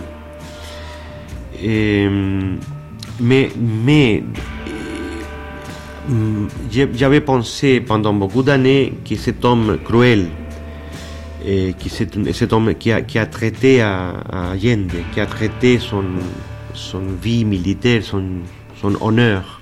mais 3.21 3.51
mais 3.59 4.23
j'avais 6.71 7.21
pensé 7.21 7.79
pendant 7.81 8.13
beaucoup 8.13 8.41
d'années 8.41 8.93
que 9.07 9.15
cet 9.15 9.45
homme 9.45 9.77
cruel, 9.85 10.29
qui 11.77 11.89
cet 11.89 12.53
homme 12.53 12.73
qui 12.73 12.91
a, 12.91 13.03
qui 13.03 13.19
a 13.19 13.27
traité 13.27 13.81
à, 13.81 14.15
à 14.31 14.51
Allende, 14.53 14.93
qui 15.13 15.19
a 15.19 15.27
traité 15.27 15.77
son, 15.77 16.03
son 16.73 17.01
vie 17.21 17.45
militaire, 17.45 18.03
son, 18.03 18.21
honneur. 19.01 19.61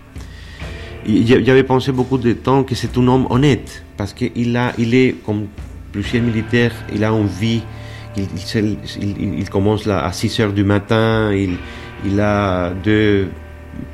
J'avais 1.05 1.63
pensé 1.63 1.91
beaucoup 1.91 2.17
de 2.17 2.33
temps 2.33 2.63
que 2.63 2.75
c'est 2.75 2.97
un 2.97 3.07
homme 3.07 3.27
honnête, 3.29 3.83
parce 3.95 4.13
qu'il 4.13 4.31
il 4.77 4.95
est, 4.95 5.15
comme 5.25 5.47
plusieurs 5.91 6.23
militaires, 6.23 6.73
il 6.93 7.03
a 7.03 7.09
une 7.11 7.27
vie, 7.27 7.61
il, 8.17 9.49
commence 9.49 9.87
à 9.87 10.11
6 10.11 10.39
heures 10.39 10.53
du 10.53 10.63
matin, 10.63 11.31
il, 11.33 12.19
a 12.19 12.71
deux 12.83 13.29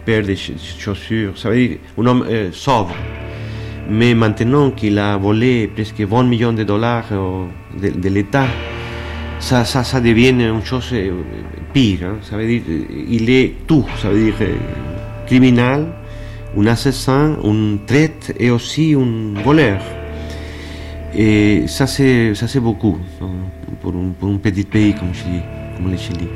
paires 0.05 0.23
de 0.23 0.35
chaussures, 0.35 1.37
ça 1.37 1.49
veut 1.49 1.67
dire 1.67 1.77
un 1.97 2.05
homme 2.05 2.25
euh, 2.27 2.49
sobre. 2.51 2.95
Mais 3.89 4.13
maintenant 4.13 4.71
qu'il 4.71 4.97
a 4.97 5.17
volé 5.17 5.67
presque 5.67 5.99
20 5.99 6.23
millions 6.23 6.53
de 6.53 6.63
dollars 6.63 7.05
euh, 7.11 7.45
de, 7.81 8.09
l'État, 8.09 8.47
ça, 9.39 9.65
ça, 9.65 9.83
ça, 9.83 9.99
devient 9.99 10.29
une 10.29 10.63
chose 10.63 10.89
euh, 10.93 11.11
pire. 11.73 11.99
Hein. 12.03 12.15
Ça 12.21 12.37
veut 12.37 12.47
dire, 12.47 12.61
il 13.09 13.29
est 13.29 13.53
tout. 13.67 13.85
Ça 14.01 14.09
veut 14.09 14.23
dire 14.23 14.35
euh, 14.41 14.55
criminel, 15.25 15.87
un 16.57 16.67
assassin, 16.67 17.37
un 17.43 17.77
traître 17.85 18.31
et 18.39 18.49
aussi 18.51 18.95
un 18.95 19.41
voleur. 19.41 19.81
Et 21.15 21.67
ça, 21.67 21.85
c'est, 21.85 22.33
ça, 22.35 22.47
c'est 22.47 22.59
beaucoup 22.59 22.97
pour 23.81 23.93
un, 23.93 24.11
pour 24.19 24.29
un 24.29 24.37
petit 24.37 24.63
pays 24.63 24.93
comme, 24.93 25.13
Chili, 25.13 25.41
comme 25.75 25.91
le 25.91 25.97
Chili. 25.97 26.27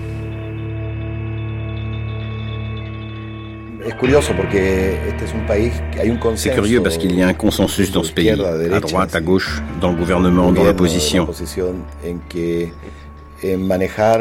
C'est 6.35 6.53
curieux 6.53 6.83
parce 6.83 6.97
qu'il 6.97 7.15
y 7.15 7.23
a 7.23 7.27
un 7.27 7.33
consensus 7.33 7.91
dans 7.91 8.03
ce 8.03 8.11
pays, 8.11 8.29
à 8.29 8.79
droite, 8.79 9.15
à 9.15 9.21
gauche, 9.21 9.61
dans 9.79 9.91
le 9.91 9.95
gouvernement, 9.95 10.51
dans 10.51 10.63
l'opposition, 10.63 11.27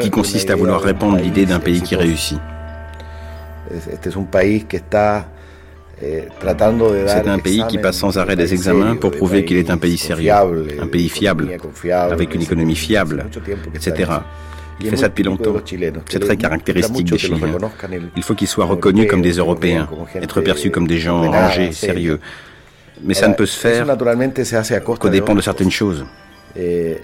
qui 0.01 0.09
consiste 0.09 0.49
à 0.49 0.55
vouloir 0.55 0.81
répandre 0.81 1.17
l'idée 1.17 1.45
d'un 1.45 1.59
pays 1.59 1.81
qui 1.81 1.95
réussit. 1.95 2.39
C'est 3.99 4.07
un 4.07 4.23
pays 7.39 7.63
qui 7.67 7.77
passe 7.79 7.97
sans 7.97 8.17
arrêt 8.17 8.35
des 8.35 8.53
examens 8.53 8.95
pour 8.95 9.11
prouver 9.11 9.45
qu'il 9.45 9.57
est 9.57 9.69
un 9.69 9.77
pays 9.77 9.97
sérieux, 9.97 10.31
un 10.79 10.87
pays 10.87 11.09
fiable, 11.09 11.57
avec 11.91 12.35
une 12.35 12.43
économie 12.43 12.75
fiable, 12.75 13.25
etc. 13.73 14.11
Il 14.79 14.91
fait 14.91 14.97
ça 14.97 15.07
depuis 15.07 15.23
longtemps. 15.23 15.55
C'est 16.07 16.19
très 16.19 16.37
caractéristique 16.37 17.09
des 17.09 17.17
Chiliens. 17.17 17.57
Il 18.15 18.23
faut 18.23 18.35
qu'ils 18.35 18.47
soient 18.47 18.65
reconnus 18.65 19.07
comme 19.09 19.23
des 19.23 19.33
Européens, 19.33 19.89
être 20.15 20.41
perçus 20.41 20.69
comme 20.69 20.87
des 20.87 20.99
gens 20.99 21.29
rangés, 21.29 21.71
sérieux. 21.71 22.19
Mais 23.03 23.13
ça 23.13 23.27
ne 23.27 23.33
peut 23.33 23.45
se 23.45 23.57
faire 23.57 23.85
qu'au 24.83 25.09
dépend 25.09 25.35
de 25.35 25.41
certaines 25.41 25.71
choses. 25.71 26.05
Eh, 26.55 26.97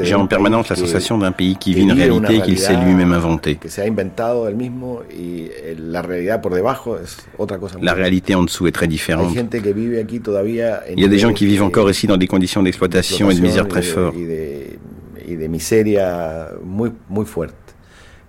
J'ai 0.00 0.14
en 0.14 0.26
permanence 0.26 0.68
la 0.68 0.76
sensation 0.76 1.18
d'un 1.18 1.32
pays 1.32 1.56
qui 1.56 1.74
vit 1.74 1.82
une 1.82 1.92
réalité 1.92 2.40
qu'il 2.40 2.58
s'est 2.58 2.76
lui-même 2.76 3.12
inventée. 3.12 3.58
La 7.82 7.92
réalité 7.92 8.34
en 8.34 8.44
dessous 8.44 8.66
est 8.66 8.72
très 8.72 8.86
différente. 8.86 9.32
Il 9.34 11.00
y 11.00 11.04
a 11.04 11.08
des 11.08 11.18
gens 11.18 11.32
qui 11.32 11.46
vivent 11.46 11.62
encore 11.62 11.90
ici 11.90 12.06
dans 12.06 12.16
des 12.16 12.26
conditions 12.26 12.62
d'exploitation 12.62 13.30
et 13.30 13.34
de 13.34 13.40
misère 13.40 13.68
très 13.68 13.82
fortes 13.82 14.14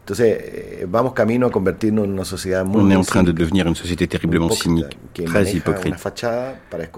Entonces, 0.10 0.38
eh, 0.42 0.88
vamos 0.90 1.14
camino 1.14 1.46
a 1.46 1.52
convertirnos 1.52 2.06
en 2.06 2.14
una 2.14 2.26
sociedad 2.26 2.66
muy 2.66 2.82
On 2.82 2.90
est 2.90 2.96
en 2.96 3.04
train 3.04 3.22
de 3.22 3.32
devenir 3.32 3.68
une 3.68 3.76
société 3.76 4.08
terriblement 4.08 4.50
cynique, 4.50 4.98
très 5.24 5.52
hypocrite, 5.52 5.94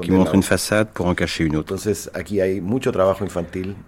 qui 0.02 0.12
montre 0.12 0.34
une 0.34 0.44
façade 0.44 0.88
pour 0.94 1.08
en 1.08 1.14
cacher 1.14 1.44
une 1.44 1.58
autre. 1.58 1.76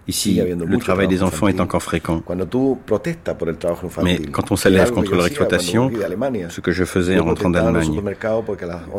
Ici, 0.06 0.42
le 0.44 0.78
travail 0.78 1.08
des 1.08 1.22
enfants 1.22 1.48
est 1.48 1.58
encore 1.58 1.82
fréquent. 1.82 2.22
Mais 4.02 4.18
quand 4.30 4.52
on 4.52 4.56
s'élève 4.56 4.92
contre 4.92 5.14
leur 5.14 5.24
exploitation, 5.24 5.90
ce 6.50 6.60
que 6.60 6.72
je 6.72 6.84
faisais 6.84 7.18
en 7.18 7.24
rentrant 7.24 7.48
d'Allemagne, 7.48 8.02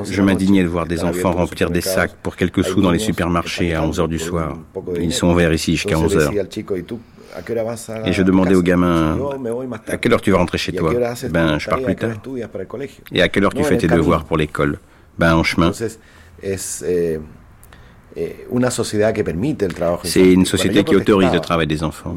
je 0.10 0.22
m'indignais 0.24 0.64
de 0.64 0.70
voir 0.70 0.88
des 0.88 1.04
enfants 1.04 1.34
remplir 1.34 1.70
des 1.70 1.82
sacs 1.82 2.16
pour 2.24 2.36
quelques 2.36 2.66
sous 2.66 2.82
dans 2.82 2.90
les 2.90 2.98
supermarchés 2.98 3.76
à 3.76 3.84
11 3.84 4.00
h 4.00 4.08
du 4.08 4.18
soir. 4.18 4.58
Ils 5.00 5.14
sont 5.14 5.32
ouverts 5.32 5.54
ici 5.54 5.74
jusqu'à 5.74 6.00
11 6.00 6.18
h 6.18 6.98
et 8.06 8.14
je 8.14 8.24
demandais 8.24 8.56
aux 8.56 8.62
gamins 8.64 9.18
à 9.88 9.98
quelle 9.98 10.14
heure 10.14 10.22
tu 10.22 10.32
vas 10.32 10.38
rentrer 10.38 10.58
chez 10.58 10.72
toi 10.74 10.92
Ben, 11.30 11.60
je 11.60 11.70
pars 11.70 11.80
plus 11.86 11.96
tard. 11.96 12.10
Et 13.14 13.22
à 13.22 13.30
quelle 13.30 13.44
heure 13.46 13.54
tu 13.54 13.64
fais 13.64 13.78
tes 13.78 13.88
devoirs 13.98 14.24
pour 14.26 14.38
l'école 14.38 14.80
Ben, 15.20 15.36
en 15.36 15.44
chemin. 15.44 15.72
C'est 20.06 20.32
une 20.32 20.46
société 20.46 20.84
qui 20.86 20.96
autorise 20.96 21.34
le 21.34 21.40
travail 21.42 21.68
des 21.68 21.84
enfants. 21.84 22.12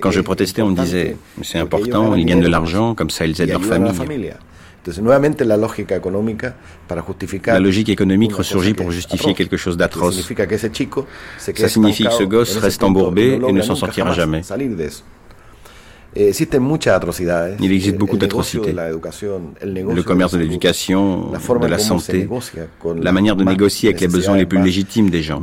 Quand 0.00 0.10
je 0.12 0.20
protestais, 0.20 0.62
on 0.62 0.68
me 0.70 0.76
disait, 0.76 1.16
c'est 1.42 1.58
important, 1.58 2.14
ils 2.14 2.24
gagnent 2.24 2.40
de 2.42 2.48
l'argent, 2.48 2.94
comme 2.94 3.10
ça 3.10 3.26
ils 3.26 3.40
aident 3.40 3.50
leur 3.50 3.60
famille. 3.64 4.32
La 7.46 7.60
logique 7.60 7.88
économique 7.88 8.34
ressurgit 8.34 8.74
pour 8.74 8.90
justifier 8.90 9.34
quelque 9.34 9.56
chose 9.56 9.76
d'atroce. 9.76 10.20
Ça 11.38 11.68
signifie 11.68 12.04
que 12.04 12.12
ce 12.12 12.24
gosse 12.24 12.56
reste 12.56 12.82
embourbé 12.82 13.40
et 13.46 13.52
ne 13.52 13.62
s'en 13.62 13.74
sortira 13.74 14.12
jamais. 14.12 14.42
Eh, 16.16 16.30
Il 17.60 17.72
existe 17.72 17.96
beaucoup 17.96 18.16
d'atrocités. 18.16 18.72
Le 18.72 20.02
commerce 20.02 20.32
de 20.32 20.38
l'éducation, 20.38 21.30
de 21.32 21.66
la 21.66 21.78
santé, 21.78 22.28
la 23.00 23.12
manière 23.12 23.36
de 23.36 23.44
négocier 23.44 23.88
avec 23.88 24.00
les 24.00 24.08
besoins 24.08 24.36
les 24.36 24.46
plus 24.46 24.62
légitimes 24.62 25.10
des 25.10 25.22
gens. 25.22 25.40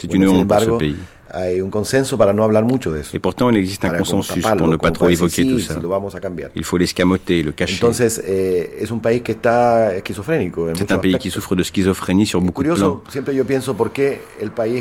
C'est 0.00 0.14
une 0.14 0.28
honte 0.28 0.48
pour 0.48 0.60
ce 0.60 0.70
pays. 0.78 0.96
Et 3.14 3.18
pourtant, 3.18 3.48
il 3.50 3.56
existe 3.56 3.84
un 3.84 3.88
consensus 3.98 4.44
pour 4.58 4.68
ne 4.68 4.76
pas 4.76 4.90
trop 4.90 5.06
évoquer 5.08 5.42
tout 5.44 5.58
ça. 5.60 5.74
Il 6.54 6.64
faut 6.64 6.76
l'escamoter, 6.76 7.42
le 7.42 7.52
cacher. 7.52 7.80
Eh, 10.74 10.76
C'est 10.76 10.92
un 10.92 10.98
pays 10.98 11.12
qui 11.18 11.30
souffre 11.30 11.56
de 11.56 11.62
schizophrénie 11.62 12.26
sur 12.26 12.40
beaucoup 12.40 12.62
de 12.62 12.68
plans. 12.74 13.00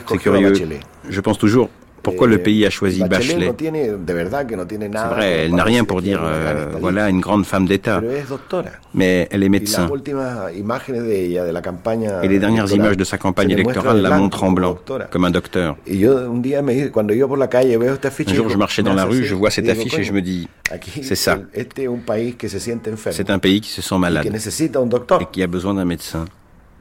C'est 0.09 0.17
curieux. 0.17 0.47
Je 1.09 1.21
pense 1.21 1.37
toujours, 1.37 1.69
pourquoi 2.03 2.27
le 2.27 2.37
pays 2.39 2.65
a 2.65 2.69
choisi 2.69 3.03
Bachelet 3.03 3.53
C'est 3.57 3.69
vrai, 5.15 5.31
elle 5.45 5.55
n'a 5.55 5.63
rien 5.63 5.83
pour 5.83 6.01
dire, 6.01 6.21
euh, 6.23 6.71
voilà, 6.79 7.09
une 7.09 7.19
grande 7.19 7.45
femme 7.45 7.65
d'État. 7.65 8.01
Mais 8.93 9.27
elle 9.31 9.43
est 9.43 9.49
médecin. 9.49 9.89
Et 12.23 12.27
les 12.27 12.39
dernières 12.39 12.71
images 12.71 12.97
de 12.97 13.03
sa 13.03 13.17
campagne 13.17 13.51
électorale 13.51 14.01
la 14.01 14.17
montrent 14.17 14.43
en 14.43 14.51
blanc, 14.51 14.77
comme 15.09 15.25
un 15.25 15.31
docteur. 15.31 15.77
Un 15.87 15.93
jour, 18.33 18.49
je 18.49 18.57
marchais 18.57 18.83
dans 18.83 18.93
la 18.93 19.05
rue, 19.05 19.23
je 19.23 19.35
vois 19.35 19.49
cette 19.51 19.69
affiche 19.69 19.97
et 19.99 20.03
je 20.03 20.13
me 20.13 20.21
dis, 20.21 20.47
c'est 21.01 21.15
ça. 21.15 21.37
C'est 23.11 23.29
un 23.29 23.39
pays 23.39 23.61
qui 23.61 23.69
se 23.69 23.81
sent 23.81 23.97
malade 23.97 24.25
et 24.25 25.25
qui 25.31 25.43
a 25.43 25.47
besoin 25.47 25.73
d'un 25.73 25.85
médecin. 25.85 26.25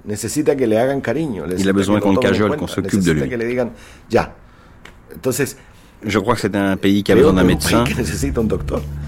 Il 0.08 1.68
a 1.68 1.72
besoin 1.72 2.00
qu'on 2.00 2.12
le 2.12 2.18
cajole, 2.18 2.56
qu'on 2.56 2.66
s'occupe 2.66 3.02
de 3.02 3.12
lui. 3.12 3.30
Je 6.04 6.18
crois 6.18 6.34
que 6.34 6.40
c'est 6.40 6.56
un 6.56 6.76
pays 6.76 7.02
qui 7.02 7.12
a 7.12 7.14
besoin 7.14 7.34
d'un 7.34 7.44
médecin. 7.44 7.84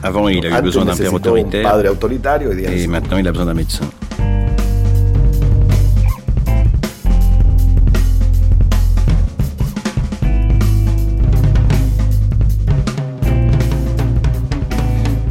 Avant, 0.03 0.29
il 0.29 0.45
a 0.47 0.59
eu 0.59 0.63
besoin 0.63 0.85
d'un 0.85 0.97
père 0.97 1.15
autoritaire. 1.15 1.83
Et 2.71 2.87
maintenant, 2.87 3.17
il 3.17 3.27
a 3.27 3.33
besoin 3.33 3.47
d'un 3.47 3.55
médecin. 3.55 3.87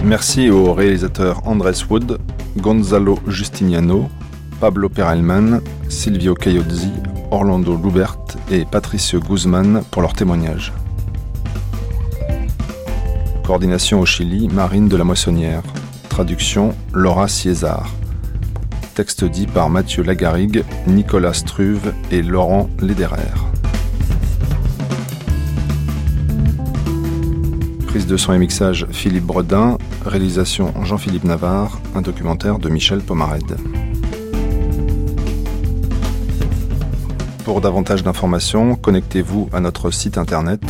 Merci 0.04 0.50
aux 0.50 0.74
réalisateurs 0.74 1.48
Andrés 1.48 1.72
Wood, 1.90 2.18
Gonzalo 2.58 3.18
Justiniano, 3.28 4.10
Pablo 4.62 4.90
Perelman, 4.90 5.60
Silvio 5.90 6.36
Cayozzi, 6.36 6.92
Orlando 7.32 7.76
Lubert 7.76 8.20
et 8.52 8.64
Patricio 8.64 9.20
Guzman 9.20 9.82
pour 9.90 10.04
leur 10.04 10.14
témoignage. 10.14 10.72
Coordination 13.44 14.02
au 14.02 14.06
Chili, 14.06 14.48
Marine 14.50 14.88
de 14.88 14.96
la 14.96 15.04
Moissonnière. 15.04 15.64
Traduction, 16.10 16.76
Laura 16.94 17.28
César. 17.28 17.90
Texte 18.94 19.26
dit 19.26 19.48
par 19.48 19.72
Mathieu 19.72 20.04
Lagarigue, 20.04 20.64
Nicolas 20.86 21.34
Struve 21.34 21.92
et 22.12 22.22
Laurent 22.22 22.70
Lederer. 22.80 23.34
Prise 27.88 28.06
de 28.06 28.16
son 28.16 28.34
et 28.34 28.38
mixage 28.38 28.86
Philippe 28.92 29.26
Bredin, 29.26 29.80
réalisation 30.06 30.72
Jean-Philippe 30.84 31.24
Navarre, 31.24 31.82
un 31.96 32.02
documentaire 32.02 32.60
de 32.60 32.70
Michel 32.70 33.00
Pomarède. 33.00 33.58
Pour 37.52 37.60
davantage 37.60 38.02
d'informations, 38.02 38.78
connectez-vous 38.78 39.50
à 39.52 39.60
notre 39.60 39.92
site 39.92 40.18
internet, 40.18 40.62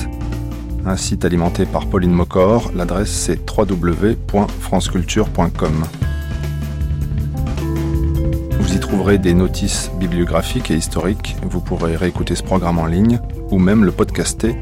un 0.83 0.97
site 0.97 1.25
alimenté 1.25 1.67
par 1.67 1.85
Pauline 1.85 2.11
Mocor. 2.11 2.71
L'adresse 2.73 3.11
c'est 3.11 3.39
www.franceculture.com. 3.47 5.85
Vous 8.59 8.73
y 8.73 8.79
trouverez 8.79 9.19
des 9.19 9.35
notices 9.35 9.91
bibliographiques 9.99 10.71
et 10.71 10.75
historiques. 10.75 11.35
Vous 11.43 11.61
pourrez 11.61 11.95
réécouter 11.95 12.33
ce 12.33 12.41
programme 12.41 12.79
en 12.79 12.87
ligne 12.87 13.19
ou 13.51 13.59
même 13.59 13.85
le 13.85 13.91
podcaster 13.91 14.55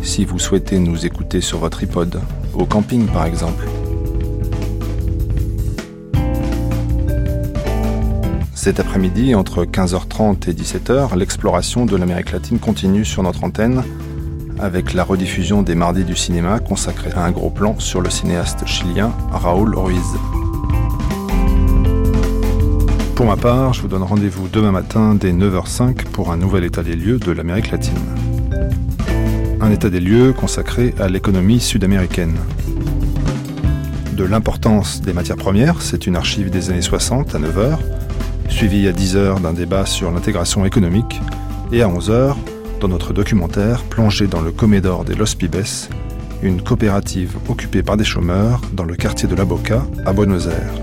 si 0.00 0.24
vous 0.24 0.38
souhaitez 0.38 0.78
nous 0.78 1.04
écouter 1.04 1.42
sur 1.42 1.58
votre 1.58 1.82
iPod, 1.82 2.22
au 2.54 2.64
camping 2.64 3.06
par 3.06 3.26
exemple. 3.26 3.66
Cet 8.62 8.78
après-midi, 8.78 9.34
entre 9.34 9.64
15h30 9.64 10.50
et 10.50 10.52
17h, 10.52 11.16
l'exploration 11.16 11.86
de 11.86 11.96
l'Amérique 11.96 12.30
latine 12.30 12.58
continue 12.58 13.06
sur 13.06 13.22
notre 13.22 13.42
antenne 13.42 13.82
avec 14.58 14.92
la 14.92 15.02
rediffusion 15.02 15.62
des 15.62 15.74
mardis 15.74 16.04
du 16.04 16.14
cinéma 16.14 16.58
consacrée 16.58 17.10
à 17.16 17.24
un 17.24 17.30
gros 17.30 17.48
plan 17.48 17.78
sur 17.78 18.02
le 18.02 18.10
cinéaste 18.10 18.66
chilien 18.66 19.12
Raúl 19.32 19.74
Ruiz. 19.74 20.04
Pour 23.14 23.24
ma 23.24 23.36
part, 23.38 23.72
je 23.72 23.80
vous 23.80 23.88
donne 23.88 24.02
rendez-vous 24.02 24.46
demain 24.48 24.72
matin 24.72 25.14
dès 25.14 25.32
9h05 25.32 26.04
pour 26.12 26.30
un 26.30 26.36
nouvel 26.36 26.64
état 26.64 26.82
des 26.82 26.96
lieux 26.96 27.18
de 27.18 27.32
l'Amérique 27.32 27.70
latine. 27.70 27.96
Un 29.62 29.70
état 29.70 29.88
des 29.88 30.00
lieux 30.00 30.34
consacré 30.34 30.94
à 31.00 31.08
l'économie 31.08 31.60
sud-américaine. 31.60 32.36
De 34.12 34.24
l'importance 34.24 35.00
des 35.00 35.14
matières 35.14 35.38
premières, 35.38 35.80
c'est 35.80 36.06
une 36.06 36.16
archive 36.16 36.50
des 36.50 36.68
années 36.68 36.82
60 36.82 37.34
à 37.34 37.38
9h, 37.38 37.78
suivi 38.50 38.88
à 38.88 38.92
10h 38.92 39.40
d'un 39.40 39.52
débat 39.52 39.86
sur 39.86 40.10
l'intégration 40.10 40.66
économique, 40.66 41.20
et 41.72 41.82
à 41.82 41.88
11h, 41.88 42.34
dans 42.80 42.88
notre 42.88 43.12
documentaire 43.12 43.82
plongé 43.84 44.26
dans 44.26 44.40
le 44.40 44.50
Comédor 44.50 45.04
des 45.04 45.14
Los 45.14 45.36
Pibes, 45.38 45.54
une 46.42 46.62
coopérative 46.62 47.36
occupée 47.48 47.82
par 47.82 47.96
des 47.96 48.04
chômeurs 48.04 48.60
dans 48.72 48.84
le 48.84 48.96
quartier 48.96 49.28
de 49.28 49.34
la 49.34 49.44
Boca 49.44 49.82
à 50.04 50.12
Buenos 50.12 50.46
Aires, 50.46 50.74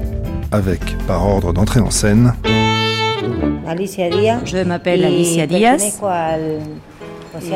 avec, 0.51 0.97
par 1.07 1.27
ordre 1.27 1.53
d'entrée 1.53 1.79
en 1.79 1.91
scène, 1.91 2.33
Je 2.45 4.63
m'appelle 4.63 5.03
Alicia 5.03 5.45
Diaz. 5.45 5.99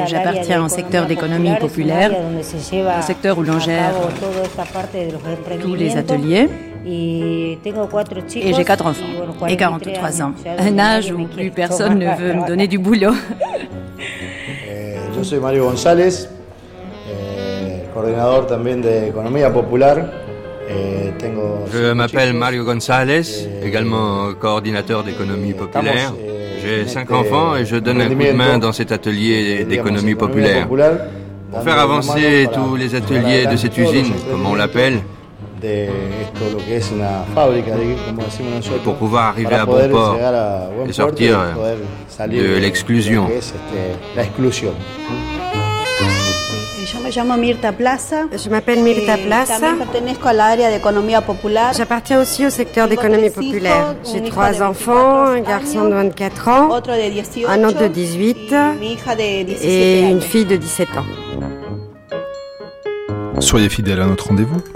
J'appartiens 0.08 0.66
au 0.66 0.68
secteur 0.68 1.08
d'économie 1.08 1.56
populaire, 1.60 2.12
un 2.14 3.02
secteur 3.02 3.38
où 3.38 3.44
l'on 3.44 3.60
gère 3.60 3.94
tous 5.62 5.76
les 5.76 5.96
ateliers. 5.96 6.50
Et 6.86 7.58
j'ai 8.56 8.64
quatre 8.64 8.86
enfants 8.86 9.06
et 9.48 9.56
43 9.56 10.22
ans, 10.22 10.34
un 10.58 10.80
âge 10.80 11.12
où 11.12 11.26
plus 11.28 11.52
personne 11.52 12.00
ne 12.00 12.16
veut 12.18 12.34
me 12.34 12.48
donner 12.48 12.68
du 12.68 12.80
boulot. 12.80 13.14
Eh, 14.00 14.96
je 15.16 15.22
suis 15.22 15.38
Mario 15.38 15.66
González, 15.66 16.28
eh, 17.08 17.84
coordinador 17.94 18.48
también 18.48 18.82
de 18.82 19.10
economía 19.10 19.52
popular. 19.52 20.12
Eh, 20.70 21.12
je 21.72 21.94
m'appelle 21.94 22.34
Mario 22.34 22.64
González, 22.64 23.48
également 23.64 24.34
coordinateur 24.40 25.04
d'économie 25.04 25.54
populaire. 25.54 26.14
J'ai 26.64 26.88
cinq 26.88 27.12
enfants 27.12 27.56
et 27.56 27.66
je 27.66 27.78
donne 27.78 28.02
un 28.02 28.08
coup 28.10 28.24
de 28.24 28.32
main 28.32 28.58
dans 28.58 28.72
cet 28.72 28.92
atelier 28.92 29.66
d'économie 29.66 30.16
populaire. 30.16 30.68
Pour 30.68 31.64
faire 31.64 31.80
avancer 31.80 32.48
tous 32.54 32.76
les 32.76 32.96
ateliers 32.96 33.46
de 33.46 33.56
cette 33.58 33.78
usine, 33.78 34.14
comme 34.32 34.46
on 34.46 34.56
l'appelle, 34.56 35.02
et 35.64 35.90
pour 38.84 38.96
pouvoir 38.96 39.28
arriver 39.28 39.56
à 39.56 39.66
bon 39.66 39.90
port 39.90 40.18
et 40.88 40.94
sortir 40.94 41.40
de 42.20 42.58
l'exclusion. 42.58 43.28
Je 48.34 48.50
m'appelle 48.50 48.84
Mirta 48.84 49.18
Plaza. 49.18 49.56
J'appartiens 51.76 52.22
aussi 52.22 52.46
au 52.46 52.50
secteur 52.50 52.88
d'économie 52.88 53.30
populaire. 53.30 53.96
J'ai 54.12 54.24
trois 54.24 54.62
enfants, 54.62 55.26
un 55.26 55.42
garçon 55.42 55.86
de 55.86 55.94
24 55.94 56.48
ans, 56.48 56.70
un 57.48 57.64
autre 57.64 57.82
de 57.82 57.88
18 57.88 58.56
et 59.64 60.02
une 60.02 60.22
fille 60.22 60.46
de 60.46 60.56
17 60.56 60.90
ans. 60.98 61.06
Soyez 63.40 63.70
fidèles 63.70 64.02
à 64.02 64.06
notre 64.06 64.28
rendez-vous 64.28 64.62